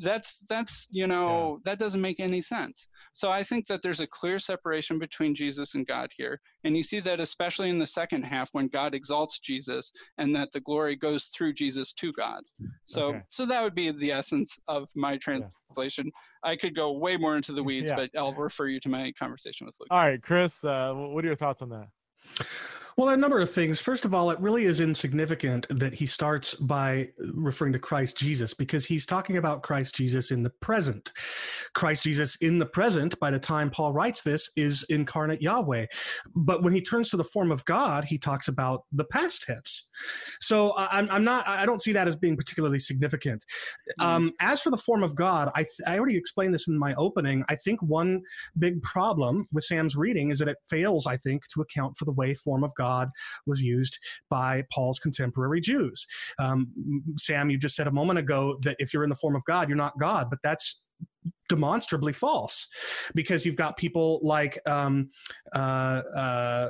[0.01, 1.71] that's that's you know yeah.
[1.71, 5.75] that doesn't make any sense so i think that there's a clear separation between jesus
[5.75, 9.39] and god here and you see that especially in the second half when god exalts
[9.39, 12.41] jesus and that the glory goes through jesus to god
[12.85, 13.21] so okay.
[13.27, 16.49] so that would be the essence of my translation yeah.
[16.51, 17.95] i could go way more into the weeds yeah.
[17.95, 21.27] but i'll refer you to my conversation with luke all right chris uh, what are
[21.27, 21.87] your thoughts on that
[22.95, 23.79] Well, there are a number of things.
[23.79, 28.53] First of all, it really is insignificant that he starts by referring to Christ Jesus
[28.53, 31.11] because he's talking about Christ Jesus in the present.
[31.73, 35.87] Christ Jesus in the present, by the time Paul writes this, is incarnate Yahweh.
[36.35, 39.89] But when he turns to the form of God, he talks about the past tense.
[40.39, 43.43] So I'm, I'm not, I don't see that as being particularly significant.
[43.99, 44.05] Mm-hmm.
[44.05, 47.43] Um, as for the form of God, I, I already explained this in my opening.
[47.49, 48.21] I think one
[48.59, 52.11] big problem with Sam's reading is that it fails, I think, to account for the
[52.11, 53.09] way form of God God
[53.45, 53.97] was used
[54.29, 56.05] by Paul's contemporary Jews.
[56.39, 56.67] Um,
[57.17, 59.69] Sam, you just said a moment ago that if you're in the form of God,
[59.69, 60.85] you're not God, but that's
[61.49, 62.67] demonstrably false
[63.13, 65.09] because you've got people like um,
[65.53, 66.69] uh, uh,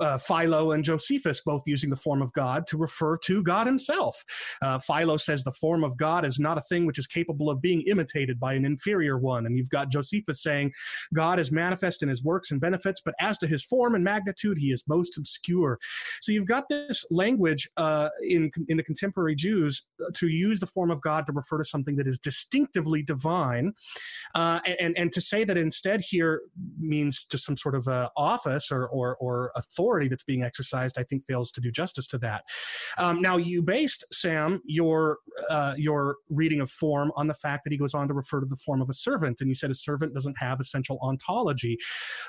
[0.00, 4.24] uh, Philo and Josephus both using the form of God to refer to God himself.
[4.62, 7.60] Uh, Philo says the form of God is not a thing which is capable of
[7.60, 9.46] being imitated by an inferior one.
[9.46, 10.72] And you've got Josephus saying
[11.14, 14.58] God is manifest in his works and benefits, but as to his form and magnitude,
[14.58, 15.78] he is most obscure.
[16.20, 20.90] So you've got this language uh, in, in the contemporary Jews to use the form
[20.90, 23.73] of God to refer to something that is distinctively divine
[24.34, 26.42] uh, and, and to say that instead here
[26.78, 31.04] means just some sort of uh, office or, or, or, authority that's being exercised, I
[31.04, 32.44] think fails to do justice to that.
[32.98, 35.18] Um, now, you based, Sam, your,
[35.48, 38.46] uh, your reading of form on the fact that he goes on to refer to
[38.46, 39.40] the form of a servant.
[39.40, 41.78] And you said a servant doesn't have essential ontology.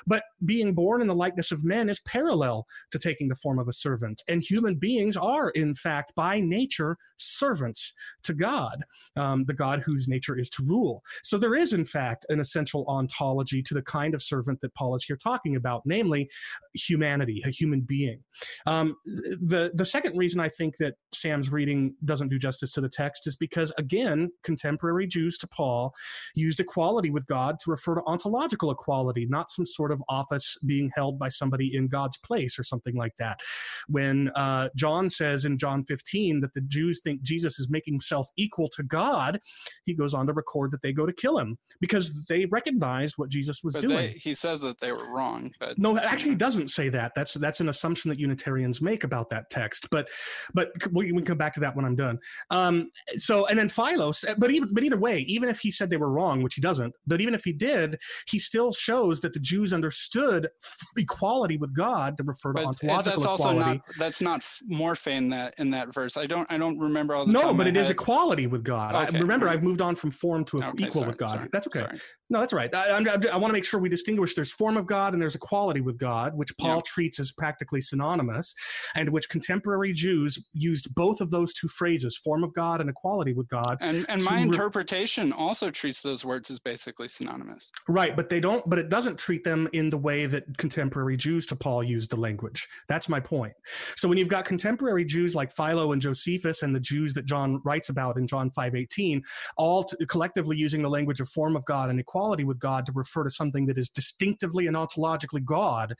[0.06, 3.68] But being born in the likeness of men is parallel to taking the form of
[3.68, 4.22] a servant.
[4.28, 7.92] And human beings are, in fact, by nature, servants
[8.24, 8.84] to God,
[9.16, 11.02] um, the God whose nature is to rule.
[11.26, 14.94] So there is, in fact, an essential ontology to the kind of servant that Paul
[14.94, 16.30] is here talking about, namely
[16.74, 18.22] humanity, a human being.
[18.66, 22.88] Um, the, the second reason I think that Sam's reading doesn't do justice to the
[22.88, 25.92] text is because, again, contemporary Jews to Paul
[26.34, 30.90] used equality with God to refer to ontological equality, not some sort of office being
[30.94, 33.40] held by somebody in God's place or something like that.
[33.88, 38.28] When uh, John says in John 15 that the Jews think Jesus is making himself
[38.36, 39.40] equal to God,
[39.84, 43.28] he goes on to record that they go to kill him because they recognized what
[43.28, 43.96] Jesus was but doing.
[43.96, 47.12] They, he says that they were wrong, but no, actually, he doesn't say that.
[47.14, 49.88] That's that's an assumption that Unitarians make about that text.
[49.90, 50.08] But
[50.54, 52.18] but we can come back to that when I'm done.
[52.50, 55.96] Um, so and then Philos, but even but either way, even if he said they
[55.96, 57.98] were wrong, which he doesn't, but even if he did,
[58.28, 60.48] he still shows that the Jews understood
[60.96, 63.60] equality with God to refer to but ontological that's equality.
[63.60, 64.40] Also not, that's not
[64.70, 66.16] morphe in that in that verse.
[66.16, 68.94] I don't I don't remember all the no, but it is equality with God.
[68.94, 69.16] Okay.
[69.16, 71.36] I, remember, I've moved on from form to okay, equal sorry, with God.
[71.36, 71.48] Sorry.
[71.52, 71.78] That's okay.
[71.80, 71.98] Sorry.
[72.30, 72.74] No, that's right.
[72.74, 75.34] I, I, I want to make sure we distinguish there's form of God and there's
[75.34, 76.82] equality with God, which Paul yeah.
[76.84, 78.54] treats as practically synonymous,
[78.94, 83.32] and which contemporary Jews used both of those two phrases, form of God and equality
[83.32, 83.78] with God.
[83.80, 87.70] And, and my interpretation also treats those words as basically synonymous.
[87.88, 91.46] Right, but they don't, but it doesn't treat them in the way that contemporary Jews
[91.46, 92.66] to Paul used the language.
[92.88, 93.52] That's my point.
[93.96, 97.60] So when you've got contemporary Jews like Philo and Josephus and the Jews that John
[97.64, 99.22] writes about in John 5.18,
[99.56, 102.92] all t- collectively using the language of form of God and equality with God to
[102.92, 105.94] refer to something that is distinctively and ontologically God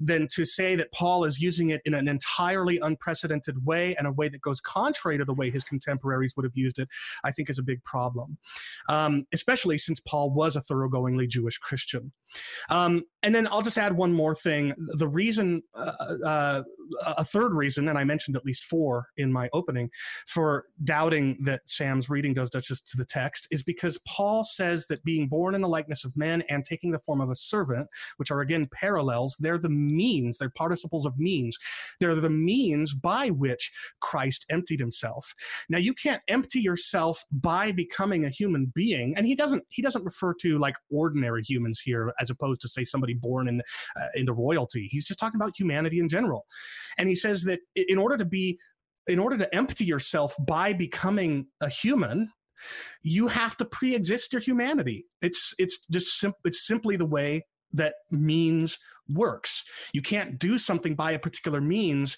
[0.00, 4.12] than to say that Paul is using it in an entirely unprecedented way and a
[4.12, 6.88] way that goes contrary to the way his contemporaries would have used it,
[7.24, 8.38] I think is a big problem,
[8.88, 12.12] um, especially since Paul was a thoroughgoingly Jewish Christian.
[12.70, 14.74] Um, and then I'll just add one more thing.
[14.76, 15.92] The reason, uh,
[16.24, 16.62] uh,
[17.06, 19.90] a third reason, and I mentioned at least four in my opening,
[20.26, 25.02] for doubting that Sam's reading does justice to the text is because Paul says that
[25.04, 27.88] being born in the likeness of men and taking the form of a servant,
[28.18, 31.56] which are again parallels, they're the means, they're participles of means.
[32.00, 35.34] They're the means by which Christ emptied himself.
[35.70, 40.04] Now you can't empty yourself by becoming a human being, and he doesn't he doesn't
[40.04, 43.62] refer to like ordinary humans here as opposed to say somebody born in
[44.00, 44.88] uh, into royalty.
[44.90, 46.46] He's just talking about humanity in general.
[46.98, 48.58] And he says that in order to be
[49.06, 52.30] in order to empty yourself by becoming a human,
[53.02, 55.04] you have to pre-exist your humanity.
[55.22, 58.78] It's it's just sim- it's simply the way that means
[59.08, 59.64] works.
[59.92, 62.16] You can't do something by a particular means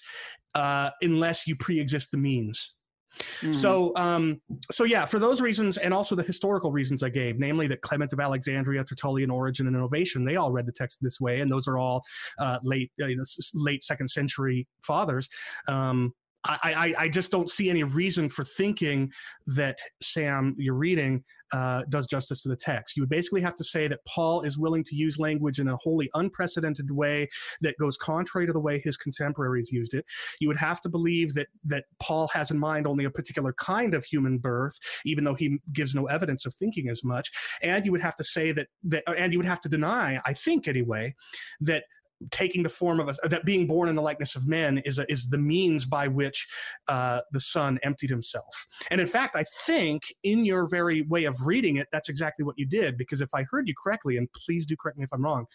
[0.55, 2.75] uh, unless you pre-exist the means.
[3.19, 3.51] Mm-hmm.
[3.51, 7.67] So, um, so yeah, for those reasons, and also the historical reasons I gave, namely
[7.67, 11.39] that Clement of Alexandria, Tertullian, Origen and Novatian, they all read the text this way,
[11.39, 12.03] and those are all
[12.39, 13.07] uh, late, uh,
[13.53, 15.29] late second century fathers.
[15.67, 16.13] Um,
[16.47, 19.11] I, I, I, just don't see any reason for thinking
[19.47, 22.95] that Sam, you're reading, uh, does justice to the text.
[22.95, 25.77] You would basically have to say that Paul is willing to use language in a
[25.77, 27.29] wholly unprecedented way
[27.61, 30.05] that goes contrary to the way his contemporaries used it.
[30.39, 33.93] You would have to believe that that Paul has in mind only a particular kind
[33.93, 37.31] of human birth, even though he gives no evidence of thinking as much.
[37.61, 40.33] And you would have to say that that, and you would have to deny, I
[40.33, 41.15] think anyway,
[41.61, 41.85] that
[42.31, 45.11] taking the form of a, that being born in the likeness of men is a,
[45.11, 46.47] is the means by which
[46.87, 48.67] uh, the son emptied himself.
[48.91, 52.57] And in fact i think in your very way of reading it that's exactly what
[52.57, 55.23] you did because if i heard you correctly and please do correct me if i'm
[55.23, 55.45] wrong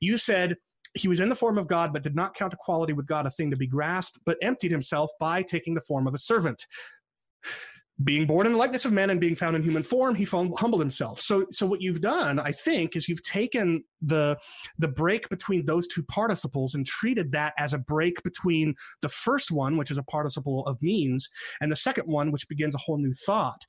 [0.00, 0.56] you said
[0.94, 3.30] he was in the form of God, but did not count equality with God a
[3.30, 6.66] thing to be grasped, but emptied himself by taking the form of a servant
[8.02, 10.80] being born in the likeness of men and being found in human form, he humbled
[10.80, 11.20] himself.
[11.20, 14.38] So, so what you've done, I think, is you've taken the
[14.78, 19.50] the break between those two participles and treated that as a break between the first
[19.50, 21.28] one, which is a participle of means,
[21.60, 23.64] and the second one, which begins a whole new thought.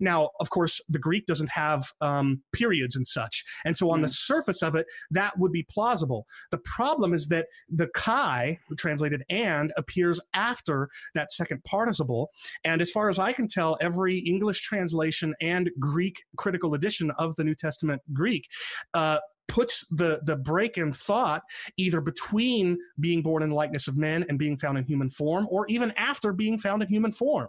[0.00, 4.04] Now, of course, the Greek doesn't have um, periods and such, and so on mm.
[4.04, 6.26] the surface of it, that would be plausible.
[6.50, 12.30] The problem is that the kai, translated and, appears after that second participle,
[12.64, 17.36] and as far as I can tell every English translation and Greek critical edition of
[17.36, 18.48] the New Testament Greek
[18.94, 21.42] uh, puts the the break in thought
[21.76, 25.46] either between being born in the likeness of men and being found in human form
[25.50, 27.48] or even after being found in human form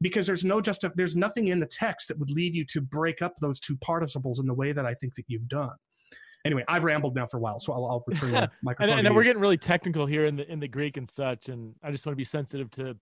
[0.00, 3.22] because there's no just there's nothing in the text that would lead you to break
[3.22, 5.74] up those two participles in the way that I think that you've done.
[6.44, 8.98] Anyway, I've rambled now for a while, so I'll, I'll return the microphone.
[8.98, 11.74] and, and we're getting really technical here in the in the Greek and such, and
[11.82, 12.96] I just want to be sensitive to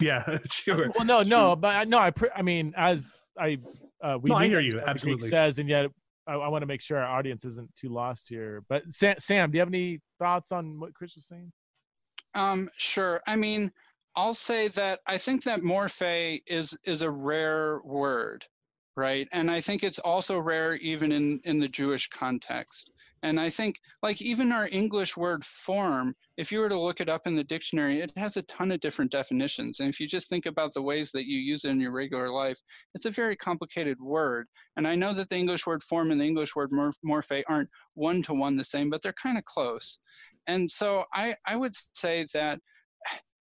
[0.00, 0.90] yeah, sure.
[0.96, 3.58] Well, no, no, but no, I, pre- I mean, as I,
[4.02, 5.86] uh, we no, I hear you absolutely says, and yet
[6.26, 8.62] I, I want to make sure our audience isn't too lost here.
[8.68, 11.52] But Sam, Sam, do you have any thoughts on what Chris was saying?
[12.34, 13.20] Um, sure.
[13.26, 13.72] I mean,
[14.16, 18.44] I'll say that I think that morphe is is a rare word,
[18.96, 19.28] right?
[19.32, 22.90] And I think it's also rare even in in the Jewish context.
[23.22, 27.08] And I think, like, even our English word form, if you were to look it
[27.08, 29.80] up in the dictionary, it has a ton of different definitions.
[29.80, 32.30] And if you just think about the ways that you use it in your regular
[32.30, 32.58] life,
[32.94, 34.46] it's a very complicated word.
[34.76, 37.68] And I know that the English word form and the English word morph- morphe aren't
[37.94, 39.98] one to one the same, but they're kind of close.
[40.46, 42.58] And so I, I would say that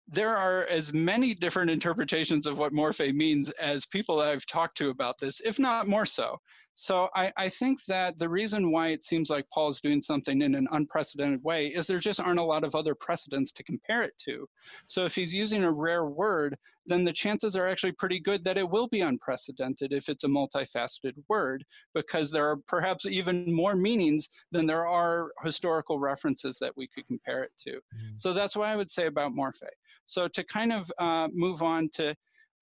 [0.07, 4.89] there are as many different interpretations of what morphe means as people I've talked to
[4.89, 6.37] about this, if not more so.
[6.75, 10.41] So I, I think that the reason why it seems like Paul is doing something
[10.41, 14.03] in an unprecedented way is there just aren't a lot of other precedents to compare
[14.03, 14.45] it to.
[14.87, 18.57] So if he's using a rare word, then the chances are actually pretty good that
[18.57, 23.75] it will be unprecedented if it's a multifaceted word, because there are perhaps even more
[23.75, 27.71] meanings than there are historical references that we could compare it to.
[27.71, 28.17] Mm.
[28.17, 29.63] So that's what I would say about morphe.
[30.07, 32.13] So to kind of uh, move on to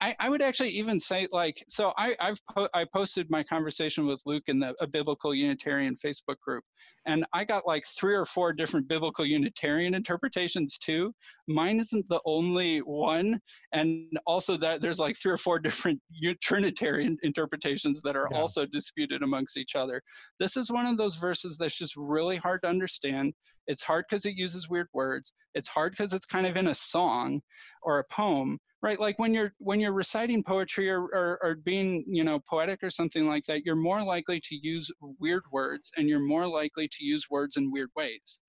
[0.04, 4.06] I, I would actually even say like so I I've po- I posted my conversation
[4.06, 6.66] with Luke in the a biblical Unitarian Facebook group,
[7.06, 11.14] and I got like three or four different biblical Unitarian interpretations too.
[11.48, 13.40] Mine isn't the only one,
[13.72, 16.02] and also that there's like three or four different
[16.42, 18.38] Trinitarian interpretations that are yeah.
[18.38, 20.02] also disputed amongst each other.
[20.38, 23.34] This is one of those verses that's just really hard to understand.
[23.68, 25.32] It's hard because it uses weird words.
[25.56, 27.40] It's hard because it's kind of in a song
[27.84, 32.04] or a poem right like when you're when you're reciting poetry or, or, or, being
[32.06, 36.08] you know poetic or something like that you're more likely to use weird words and
[36.08, 38.42] you're more likely to use words in weird ways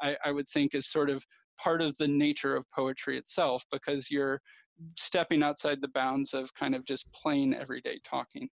[0.00, 1.22] I, I would think is sort of
[1.58, 4.40] part of the nature of poetry itself because you're
[4.96, 8.48] stepping outside the bounds of kind of just plain everyday talking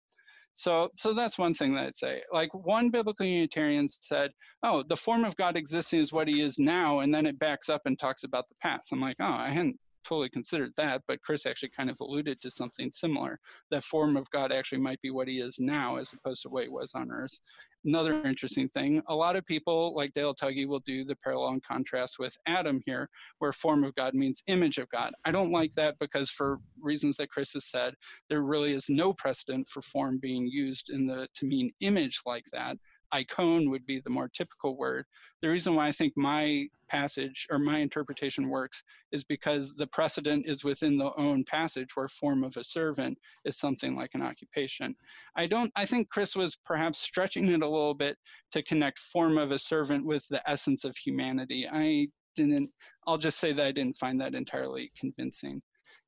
[0.53, 2.23] so, so that's one thing that I'd say.
[2.33, 4.31] Like one biblical Unitarian said,
[4.63, 7.69] "Oh, the form of God existing is what He is now," and then it backs
[7.69, 8.91] up and talks about the past.
[8.91, 9.77] I'm like, "Oh, I hadn't
[10.07, 13.39] totally considered that, but Chris actually kind of alluded to something similar.
[13.71, 16.63] That form of God actually might be what he is now as opposed to what
[16.63, 17.37] he was on earth.
[17.83, 21.63] Another interesting thing, a lot of people like Dale Tuggy will do the parallel and
[21.63, 23.09] contrast with Adam here,
[23.39, 25.13] where form of God means image of God.
[25.25, 27.93] I don't like that because for reasons that Chris has said,
[28.29, 32.45] there really is no precedent for form being used in the to mean image like
[32.51, 32.77] that
[33.11, 35.05] icon would be the more typical word.
[35.41, 40.45] The reason why I think my passage or my interpretation works is because the precedent
[40.45, 44.95] is within the own passage where form of a servant is something like an occupation.
[45.35, 48.17] I don't I think Chris was perhaps stretching it a little bit
[48.51, 51.67] to connect form of a servant with the essence of humanity.
[51.71, 52.71] I didn't
[53.07, 55.61] I'll just say that I didn't find that entirely convincing.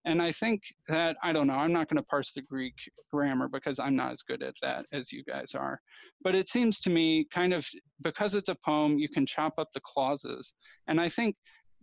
[0.06, 2.76] And I think that, I don't know, I'm not going to parse the Greek
[3.12, 5.82] grammar because I'm not as good at that as you guys are.
[6.24, 7.68] But it seems to me kind of
[8.02, 10.54] because it's a poem, you can chop up the clauses.
[10.88, 11.36] And I think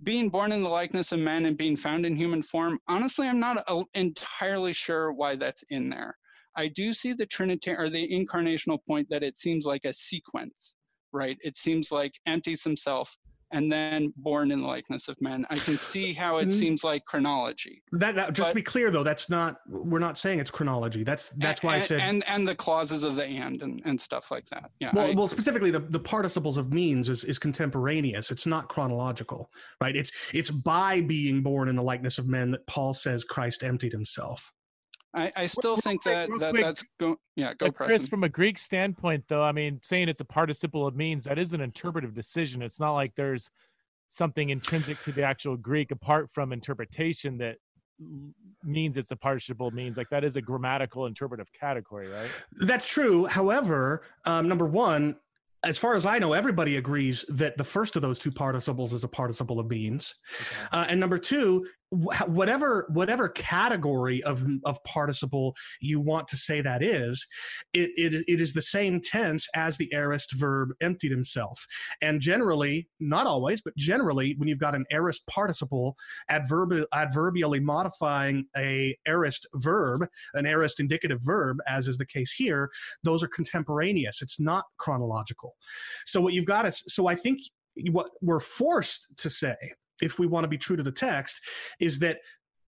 [0.02, 3.40] being born in the likeness of men and being found in human form, honestly, I'm
[3.40, 6.16] not uh, entirely sure why that's in there.
[6.56, 10.77] I do see the Trinitarian or the incarnational point that it seems like a sequence,
[11.12, 11.36] right?
[11.43, 13.14] It seems like empties himself
[13.56, 15.46] and then born in the likeness of men.
[15.48, 16.52] I can see how it mm.
[16.52, 17.82] seems like chronology.
[17.92, 21.04] That, that just but, to be clear though, that's not we're not saying it's chronology.
[21.04, 23.98] That's that's and, why I said and and the clauses of the and and, and
[23.98, 24.70] stuff like that.
[24.78, 24.90] Yeah.
[24.92, 28.30] Well, I, well, specifically the, the participles of means is, is contemporaneous.
[28.30, 29.50] It's not chronological,
[29.80, 29.96] right?
[29.96, 33.92] It's it's by being born in the likeness of men that Paul says Christ emptied
[33.92, 34.52] himself.
[35.14, 38.28] I, I still real think quick, that, that that's go yeah go Chris from a
[38.28, 42.14] Greek standpoint though I mean saying it's a participle of means that is an interpretive
[42.14, 42.62] decision.
[42.62, 43.50] It's not like there's
[44.08, 47.56] something intrinsic to the actual Greek apart from interpretation that
[48.62, 49.96] means it's a participle of means.
[49.96, 52.30] Like that is a grammatical interpretive category right?
[52.52, 53.24] That's true.
[53.26, 55.16] However um, number one
[55.66, 59.02] as far as I know, everybody agrees that the first of those two participles is
[59.04, 60.14] a participle of means.
[60.40, 60.68] Okay.
[60.72, 66.82] Uh, and number two, whatever whatever category of of participle you want to say that
[66.82, 67.26] is
[67.72, 71.66] it, it it is the same tense as the aorist verb emptied himself.
[72.02, 75.96] And generally not always but generally when you've got an aorist participle
[76.28, 82.70] adverb adverbially modifying a aorist verb an aorist indicative verb as is the case here
[83.04, 84.22] those are contemporaneous.
[84.22, 85.54] It's not chronological.
[86.04, 87.40] So what you've got is so i think
[87.90, 89.56] what we're forced to say
[90.02, 91.40] if we want to be true to the text,
[91.81, 92.18] is that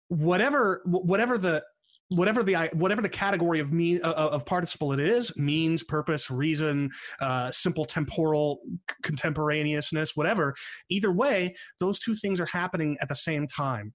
[0.08, 1.64] whatever whatever the
[2.10, 6.90] whatever the whatever the category of mean of participle it is means purpose reason
[7.20, 8.60] uh, simple temporal
[9.02, 10.54] contemporaneousness whatever
[10.90, 13.94] either way those two things are happening at the same time.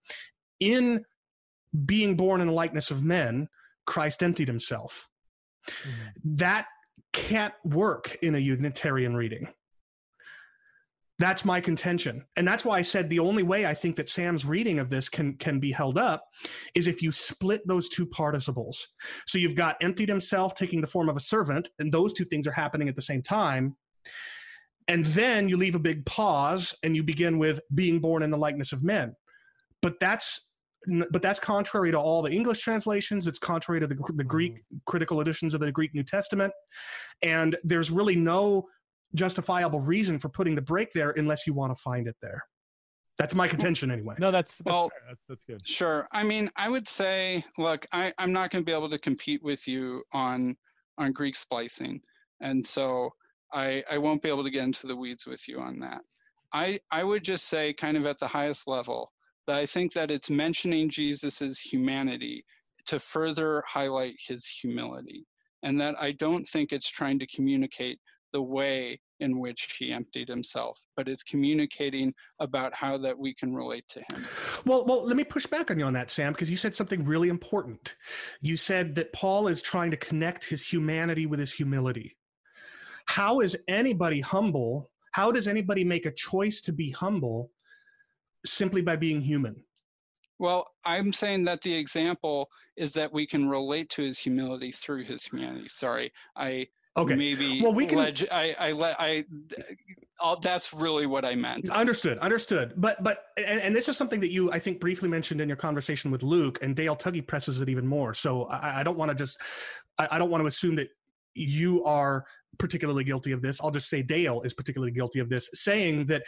[0.58, 1.04] In
[1.86, 3.48] being born in the likeness of men
[3.86, 5.06] christ emptied himself.
[5.68, 6.36] Mm-hmm.
[6.36, 6.66] that
[7.12, 9.46] can't work in a unitarian reading
[11.20, 12.24] that's my contention.
[12.36, 15.08] And that's why I said the only way I think that Sam's reading of this
[15.10, 16.24] can can be held up
[16.74, 18.88] is if you split those two participles.
[19.26, 22.46] So you've got emptied himself taking the form of a servant and those two things
[22.46, 23.76] are happening at the same time.
[24.88, 28.38] And then you leave a big pause and you begin with being born in the
[28.38, 29.14] likeness of men.
[29.82, 30.48] But that's
[31.10, 33.26] but that's contrary to all the English translations.
[33.26, 34.78] It's contrary to the, the Greek mm-hmm.
[34.86, 36.52] critical editions of the Greek New Testament.
[37.22, 38.64] And there's really no
[39.14, 42.44] justifiable reason for putting the break there unless you want to find it there.
[43.18, 44.14] That's my contention anyway.
[44.18, 45.60] No, that's, that's well, that's, that's good.
[45.66, 46.08] Sure.
[46.10, 49.42] I mean, I would say, look, I, I'm not going to be able to compete
[49.42, 50.56] with you on
[50.96, 52.00] on Greek splicing,
[52.40, 53.10] and so
[53.52, 56.00] I I won't be able to get into the weeds with you on that.
[56.52, 59.12] I I would just say, kind of at the highest level,
[59.46, 62.44] that I think that it's mentioning Jesus's humanity
[62.86, 65.26] to further highlight his humility,
[65.62, 67.98] and that I don't think it's trying to communicate
[68.32, 73.54] the way in which he emptied himself, but it's communicating about how that we can
[73.54, 74.26] relate to him.
[74.64, 77.04] Well, well, let me push back on you on that, Sam, because you said something
[77.04, 77.94] really important.
[78.40, 82.16] You said that Paul is trying to connect his humanity with his humility.
[83.06, 84.90] How is anybody humble?
[85.12, 87.50] How does anybody make a choice to be humble
[88.46, 89.64] simply by being human?
[90.38, 95.04] Well, I'm saying that the example is that we can relate to his humility through
[95.04, 95.68] his humanity.
[95.68, 97.14] Sorry, I Okay.
[97.14, 97.62] Maybe.
[97.62, 97.98] Well, we can.
[97.98, 98.54] Leg- I.
[98.58, 98.72] I.
[98.72, 99.00] Let.
[99.00, 99.24] I.
[100.20, 101.70] I'll, that's really what I meant.
[101.70, 102.18] Understood.
[102.18, 102.74] Understood.
[102.76, 105.56] But but and, and, this is something that you I think briefly mentioned in your
[105.56, 108.12] conversation with Luke, and Dale Tuggy presses it even more.
[108.12, 109.40] So I, I don't want to just.
[109.98, 110.88] I, I don't want to assume that
[111.34, 112.24] you are
[112.58, 113.60] particularly guilty of this.
[113.60, 116.22] I'll just say Dale is particularly guilty of this, saying that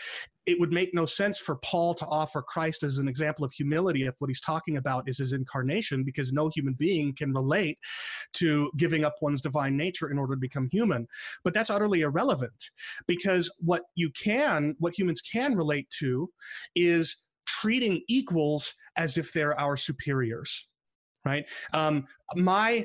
[0.47, 4.05] it would make no sense for Paul to offer Christ as an example of humility
[4.05, 7.79] if what he's talking about is his incarnation, because no human being can relate
[8.35, 11.07] to giving up one's divine nature in order to become human.
[11.45, 12.71] But that's utterly irrelevant
[13.07, 16.31] because what you can, what humans can relate to
[16.75, 17.17] is
[17.47, 20.69] treating equals as if they're our superiors
[21.25, 22.05] right um,
[22.35, 22.85] my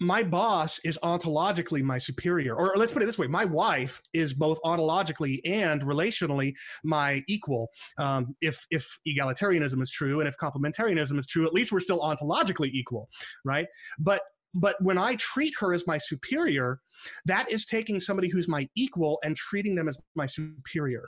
[0.00, 4.32] my boss is ontologically my superior or let's put it this way my wife is
[4.32, 6.54] both ontologically and relationally
[6.84, 7.68] my equal.
[7.98, 12.00] Um, if if egalitarianism is true and if complementarianism is true at least we're still
[12.00, 13.08] ontologically equal
[13.44, 13.66] right?
[13.98, 14.22] But
[14.54, 16.80] but when I treat her as my superior,
[17.26, 21.04] that is taking somebody who's my equal and treating them as my superior.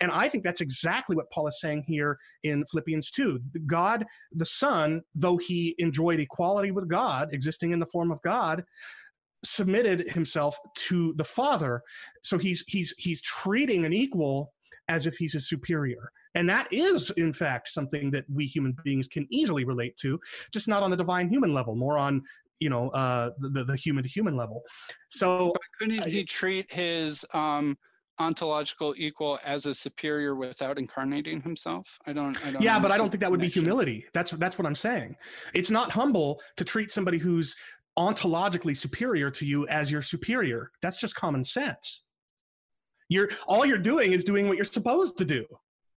[0.00, 3.40] And I think that's exactly what Paul is saying here in Philippians 2.
[3.66, 8.64] God, the Son, though he enjoyed equality with God, existing in the form of God,
[9.44, 11.82] submitted himself to the Father.
[12.22, 14.52] So he's he's he's treating an equal
[14.88, 16.10] as if he's a superior.
[16.34, 20.18] And that is, in fact, something that we human beings can easily relate to,
[20.52, 22.22] just not on the divine human level, more on
[22.62, 24.62] you know uh, the the human to human level.
[25.08, 27.76] So but couldn't he treat his um,
[28.18, 31.86] ontological equal as a superior without incarnating himself?
[32.06, 32.36] I don't.
[32.46, 34.04] I don't yeah, but I don't think that would be humility.
[34.14, 35.16] That's that's what I'm saying.
[35.54, 37.54] It's not humble to treat somebody who's
[37.98, 40.70] ontologically superior to you as your superior.
[40.80, 42.04] That's just common sense.
[43.08, 45.44] You're all you're doing is doing what you're supposed to do.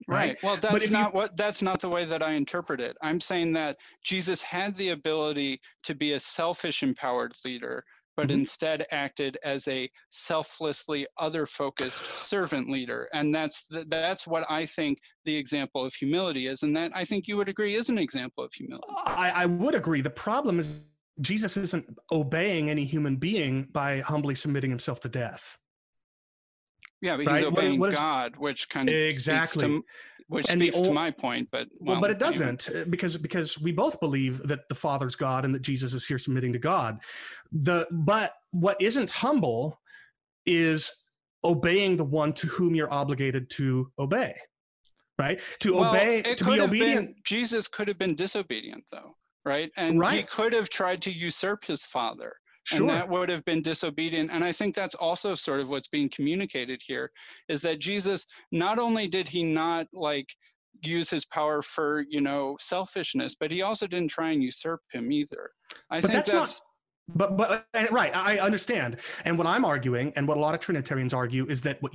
[0.06, 0.28] Right.
[0.28, 0.38] right?
[0.42, 2.96] Well, that's not you, what that's not the way that I interpret it.
[3.02, 7.84] I'm saying that Jesus had the ability to be a selfish empowered leader,
[8.16, 8.40] but mm-hmm.
[8.40, 13.08] instead acted as a selflessly other focused servant leader.
[13.12, 17.04] And that's the, that's what I think the example of humility is and that I
[17.04, 18.86] think you would agree is an example of humility.
[19.04, 20.00] I, I would agree.
[20.00, 20.86] The problem is
[21.20, 25.58] Jesus isn't obeying any human being by humbly submitting himself to death.
[27.00, 27.36] Yeah, but right?
[27.36, 29.84] he's obeying what, what is, God, which kind of exactly to,
[30.28, 31.48] which and speaks the, to my point.
[31.50, 32.82] But well, well but it doesn't anyway.
[32.82, 36.18] Uh, because because we both believe that the Father's God and that Jesus is here
[36.18, 37.00] submitting to God.
[37.52, 39.80] The but what isn't humble
[40.46, 40.90] is
[41.44, 44.34] obeying the one to whom you're obligated to obey.
[45.16, 45.40] Right?
[45.60, 47.06] To well, obey, to be obedient.
[47.06, 49.14] Been, Jesus could have been disobedient, though
[49.44, 49.70] right?
[49.76, 50.18] And right.
[50.18, 52.34] he could have tried to usurp his father.
[52.64, 52.80] Sure.
[52.80, 54.30] And that would have been disobedient.
[54.32, 57.10] And I think that's also sort of what's being communicated here
[57.48, 60.28] is that Jesus, not only did he not like
[60.82, 65.12] use his power for, you know, selfishness, but he also didn't try and usurp him
[65.12, 65.50] either.
[65.90, 66.62] I but think that's, that's
[67.08, 69.00] not, but but uh, right, I understand.
[69.26, 71.92] And what I'm arguing, and what a lot of Trinitarians argue, is that what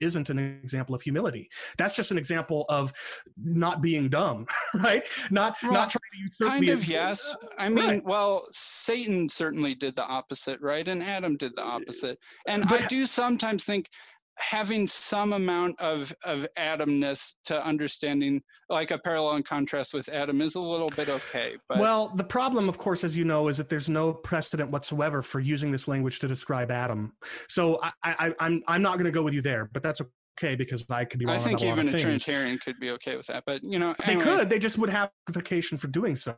[0.00, 1.48] isn't an example of humility.
[1.78, 2.92] That's just an example of
[3.36, 5.06] not being dumb, right?
[5.30, 6.50] Not well, not trying to usurp.
[6.50, 7.34] Kind of yes.
[7.58, 8.04] I mean, right.
[8.04, 10.86] well, Satan certainly did the opposite, right?
[10.86, 12.18] And Adam did the eh, opposite.
[12.46, 13.90] And but, I do sometimes think
[14.36, 20.40] having some amount of of adamness to understanding like a parallel and contrast with adam
[20.40, 23.56] is a little bit okay but well the problem of course as you know is
[23.56, 27.12] that there's no precedent whatsoever for using this language to describe adam
[27.48, 30.00] so i, I i'm i'm not going to go with you there but that's
[30.38, 33.16] okay because i could be wrong i think even a, a trinitarian could be okay
[33.16, 34.24] with that but you know anyway.
[34.24, 36.34] they could they just would have justification for doing so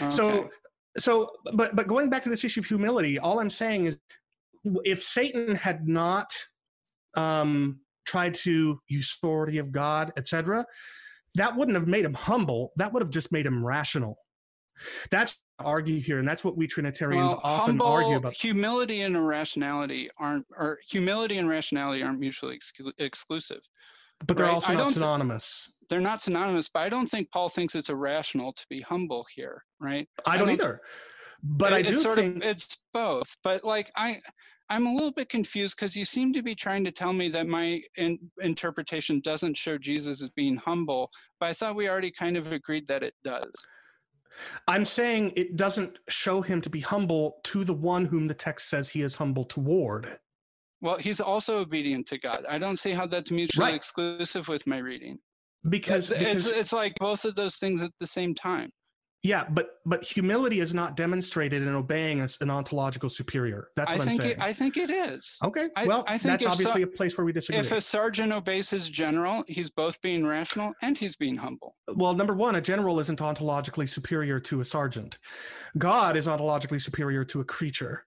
[0.00, 0.10] okay.
[0.10, 0.50] so
[0.98, 3.98] so but but going back to this issue of humility all i'm saying is
[4.84, 6.34] if satan had not
[7.16, 10.66] um, tried to use authority of God, etc.,
[11.36, 12.72] that wouldn't have made him humble.
[12.76, 14.16] That would have just made him rational.
[15.10, 18.34] That's argue here, and that's what we Trinitarians well, often humble, argue about.
[18.34, 23.60] Humility and irrationality aren't, or humility and rationality aren't mutually exclu- exclusive.
[24.26, 24.54] But they're right?
[24.54, 25.72] also not synonymous.
[25.88, 29.64] They're not synonymous, but I don't think Paul thinks it's irrational to be humble here,
[29.80, 30.08] right?
[30.26, 30.80] I don't, I don't either.
[31.42, 33.34] But it, I do it's think of, it's both.
[33.42, 34.18] But like I,
[34.70, 37.48] I'm a little bit confused because you seem to be trying to tell me that
[37.48, 41.10] my in, interpretation doesn't show Jesus as being humble,
[41.40, 43.50] but I thought we already kind of agreed that it does.
[44.68, 48.70] I'm saying it doesn't show him to be humble to the one whom the text
[48.70, 50.18] says he is humble toward.
[50.80, 52.44] Well, he's also obedient to God.
[52.48, 53.74] I don't see how that's mutually right.
[53.74, 55.18] exclusive with my reading.
[55.68, 58.70] Because, because it's, it's like both of those things at the same time.
[59.22, 63.68] Yeah, but but humility is not demonstrated in obeying an ontological superior.
[63.76, 64.36] That's what I think am saying.
[64.38, 65.38] It, I think it is.
[65.44, 65.68] Okay.
[65.84, 67.60] Well, I, I think that's obviously so, a place where we disagree.
[67.60, 71.76] If a sergeant obeys his general, he's both being rational and he's being humble.
[71.94, 75.18] Well, number one, a general isn't ontologically superior to a sergeant.
[75.76, 78.06] God is ontologically superior to a creature.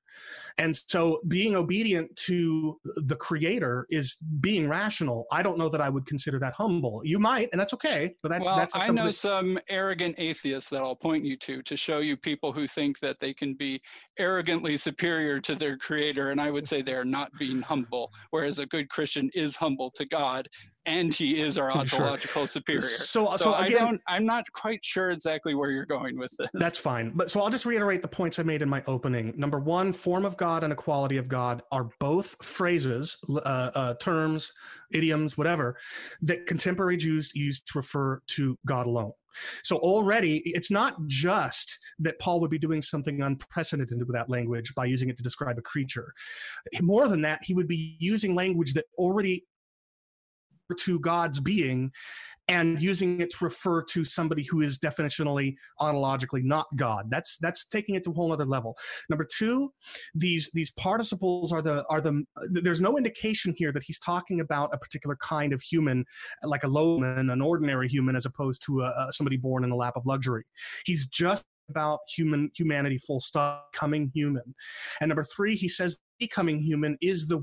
[0.58, 5.26] And so being obedient to the creator is being rational.
[5.32, 7.02] I don't know that I would consider that humble.
[7.04, 10.82] You might, and that's okay, but that's well, that's I know some arrogant atheists that
[10.82, 13.82] I'll point you to to show you people who think that they can be
[14.20, 18.66] arrogantly superior to their creator and I would say they're not being humble, whereas a
[18.66, 20.48] good Christian is humble to God
[20.86, 22.48] and he is our ontological sure.
[22.48, 22.82] superior.
[22.82, 26.50] So, so, so again, I am not quite sure exactly where you're going with this.
[26.54, 27.12] That's fine.
[27.16, 29.34] But so I'll just reiterate the points I made in my opening.
[29.38, 34.52] Number one, form of God and equality of God are both phrases, uh, uh, terms,
[34.92, 35.78] idioms, whatever,
[36.22, 39.14] that contemporary Jews use to refer to God alone.
[39.64, 44.74] So already, it's not just that Paul would be doing something unprecedented with that language
[44.76, 46.14] by using it to describe a creature.
[46.82, 49.44] More than that, he would be using language that already
[50.78, 51.92] to God's being
[52.48, 57.06] and using it to refer to somebody who is definitionally ontologically not God.
[57.10, 58.76] That's that's taking it to a whole other level.
[59.10, 59.72] Number two,
[60.14, 64.74] these these participles are the are the there's no indication here that he's talking about
[64.74, 66.06] a particular kind of human,
[66.44, 69.76] like a lowman, an ordinary human, as opposed to a, a somebody born in the
[69.76, 70.44] lap of luxury.
[70.86, 74.44] He's just about human humanity full stop coming human
[75.00, 77.42] and number three he says becoming human is the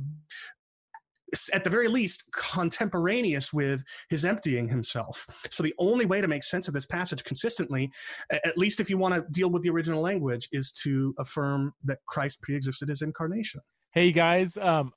[1.52, 5.26] at the very least contemporaneous with his emptying himself.
[5.50, 7.90] So the only way to make sense of this passage consistently
[8.30, 11.98] at least if you want to deal with the original language is to affirm that
[12.06, 13.60] christ pre-existed his incarnation.
[13.92, 14.92] Hey guys um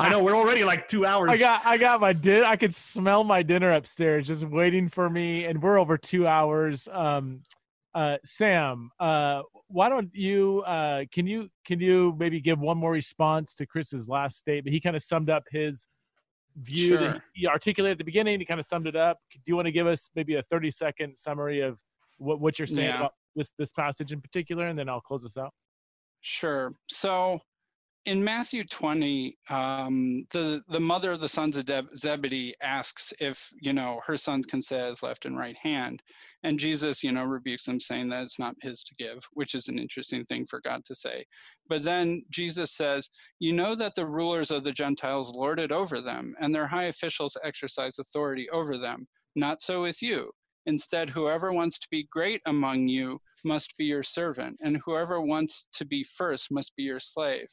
[0.00, 2.74] i know we're already like two hours i got i got my din i could
[2.74, 7.42] smell my dinner upstairs just waiting for me and we're over two hours um
[7.94, 12.92] uh, Sam, uh, why don't you uh, can you can you maybe give one more
[12.92, 14.72] response to Chris's last statement?
[14.72, 15.88] He kind of summed up his
[16.56, 16.98] view Sure.
[16.98, 18.38] that you articulated at the beginning.
[18.38, 19.18] He kind of summed it up.
[19.32, 21.78] Do you want to give us maybe a 30 second summary of
[22.18, 22.98] what, what you're saying Yeah.
[22.98, 25.52] about this, this passage in particular, and then I'll close this out?
[26.20, 26.74] Sure.
[26.88, 27.40] So
[28.04, 33.72] in Matthew 20, um, the, the mother of the sons of Zebedee asks if, you
[33.72, 36.02] know, her sons can sit at his left and right hand.
[36.42, 39.68] And Jesus, you know, rebukes them saying that it's not his to give, which is
[39.68, 41.24] an interesting thing for God to say.
[41.68, 43.08] But then Jesus says,
[43.38, 46.84] you know that the rulers of the Gentiles lord it over them, and their high
[46.84, 49.06] officials exercise authority over them.
[49.36, 50.32] Not so with you.
[50.66, 55.68] Instead, whoever wants to be great among you must be your servant, and whoever wants
[55.74, 57.46] to be first must be your slave.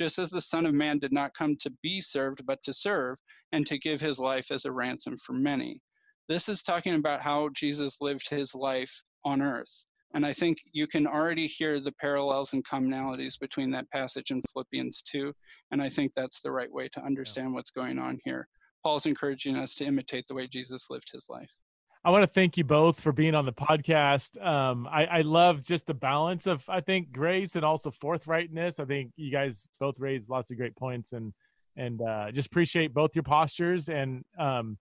[0.00, 3.18] Just as the Son of Man did not come to be served, but to serve,
[3.52, 5.82] and to give his life as a ransom for many.
[6.26, 9.84] This is talking about how Jesus lived his life on earth.
[10.14, 14.42] And I think you can already hear the parallels and commonalities between that passage and
[14.54, 15.34] Philippians 2.
[15.70, 18.48] And I think that's the right way to understand what's going on here.
[18.82, 21.54] Paul's encouraging us to imitate the way Jesus lived his life.
[22.02, 24.42] I want to thank you both for being on the podcast.
[24.44, 28.80] Um, I, I love just the balance of, I think, grace and also forthrightness.
[28.80, 31.32] I think you guys both raised lots of great points and
[31.76, 33.90] and uh, just appreciate both your postures.
[33.90, 34.78] And um,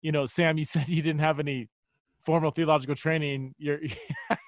[0.00, 1.68] you know, Sam, you said you didn't have any
[2.24, 3.54] formal theological training.
[3.58, 3.80] You're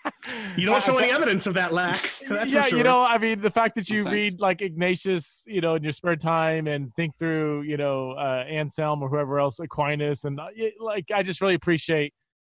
[0.57, 2.01] You don't show any evidence of that lack.
[2.29, 2.79] That's yeah, sure.
[2.79, 4.15] you know, I mean, the fact that you Thanks.
[4.15, 8.45] read like Ignatius, you know, in your spare time and think through, you know, uh,
[8.49, 12.13] Anselm or whoever else, Aquinas, and uh, it- like, I just really appreciate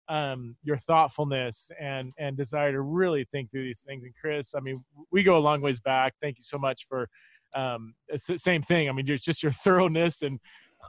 [0.07, 4.03] um, your thoughtfulness and and desire to really think through these things.
[4.03, 6.15] And Chris, I mean, we go a long ways back.
[6.22, 7.07] Thank you so much for
[7.56, 8.90] um, it's the same thing.
[8.90, 10.40] I mean, it's just your thoroughness and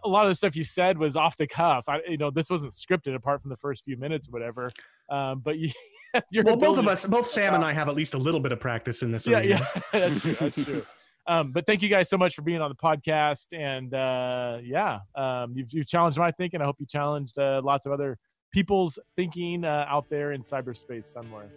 [0.05, 1.85] a lot of the stuff you said was off the cuff.
[1.89, 4.69] I, you know, this wasn't scripted apart from the first few minutes, or whatever.
[5.11, 5.75] Um, but you, your
[6.45, 8.61] well, both of us, both Sam and I, have at least a little bit of
[8.61, 9.27] practice in this.
[9.27, 9.49] Area.
[9.49, 9.69] Yeah, arena.
[9.75, 10.33] yeah, that's true.
[10.35, 10.87] That's true.
[11.27, 14.99] Um, but thank you guys so much for being on the podcast, and uh, yeah,
[15.15, 16.61] um, you've, you've challenged my thinking.
[16.61, 18.19] I hope you challenged uh, lots of other
[18.53, 21.51] people's thinking uh, out there in cyberspace somewhere.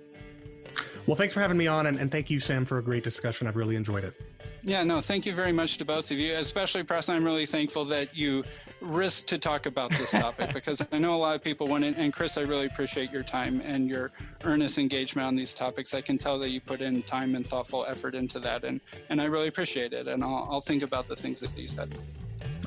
[1.07, 3.47] Well, thanks for having me on, and, and thank you, Sam, for a great discussion.
[3.47, 4.21] I've really enjoyed it.
[4.63, 7.15] Yeah, no, thank you very much to both of you, especially Preston.
[7.15, 8.43] I'm really thankful that you
[8.83, 11.97] risked to talk about this topic because I know a lot of people wouldn't.
[11.97, 14.11] And Chris, I really appreciate your time and your
[14.43, 15.93] earnest engagement on these topics.
[15.93, 19.21] I can tell that you put in time and thoughtful effort into that, and, and
[19.21, 20.07] I really appreciate it.
[20.07, 21.97] And I'll, I'll think about the things that you said.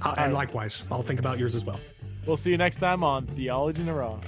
[0.02, 1.80] Uh, and likewise, I'll think about yours as well.
[2.26, 4.20] We'll see you next time on Theology in the Raw.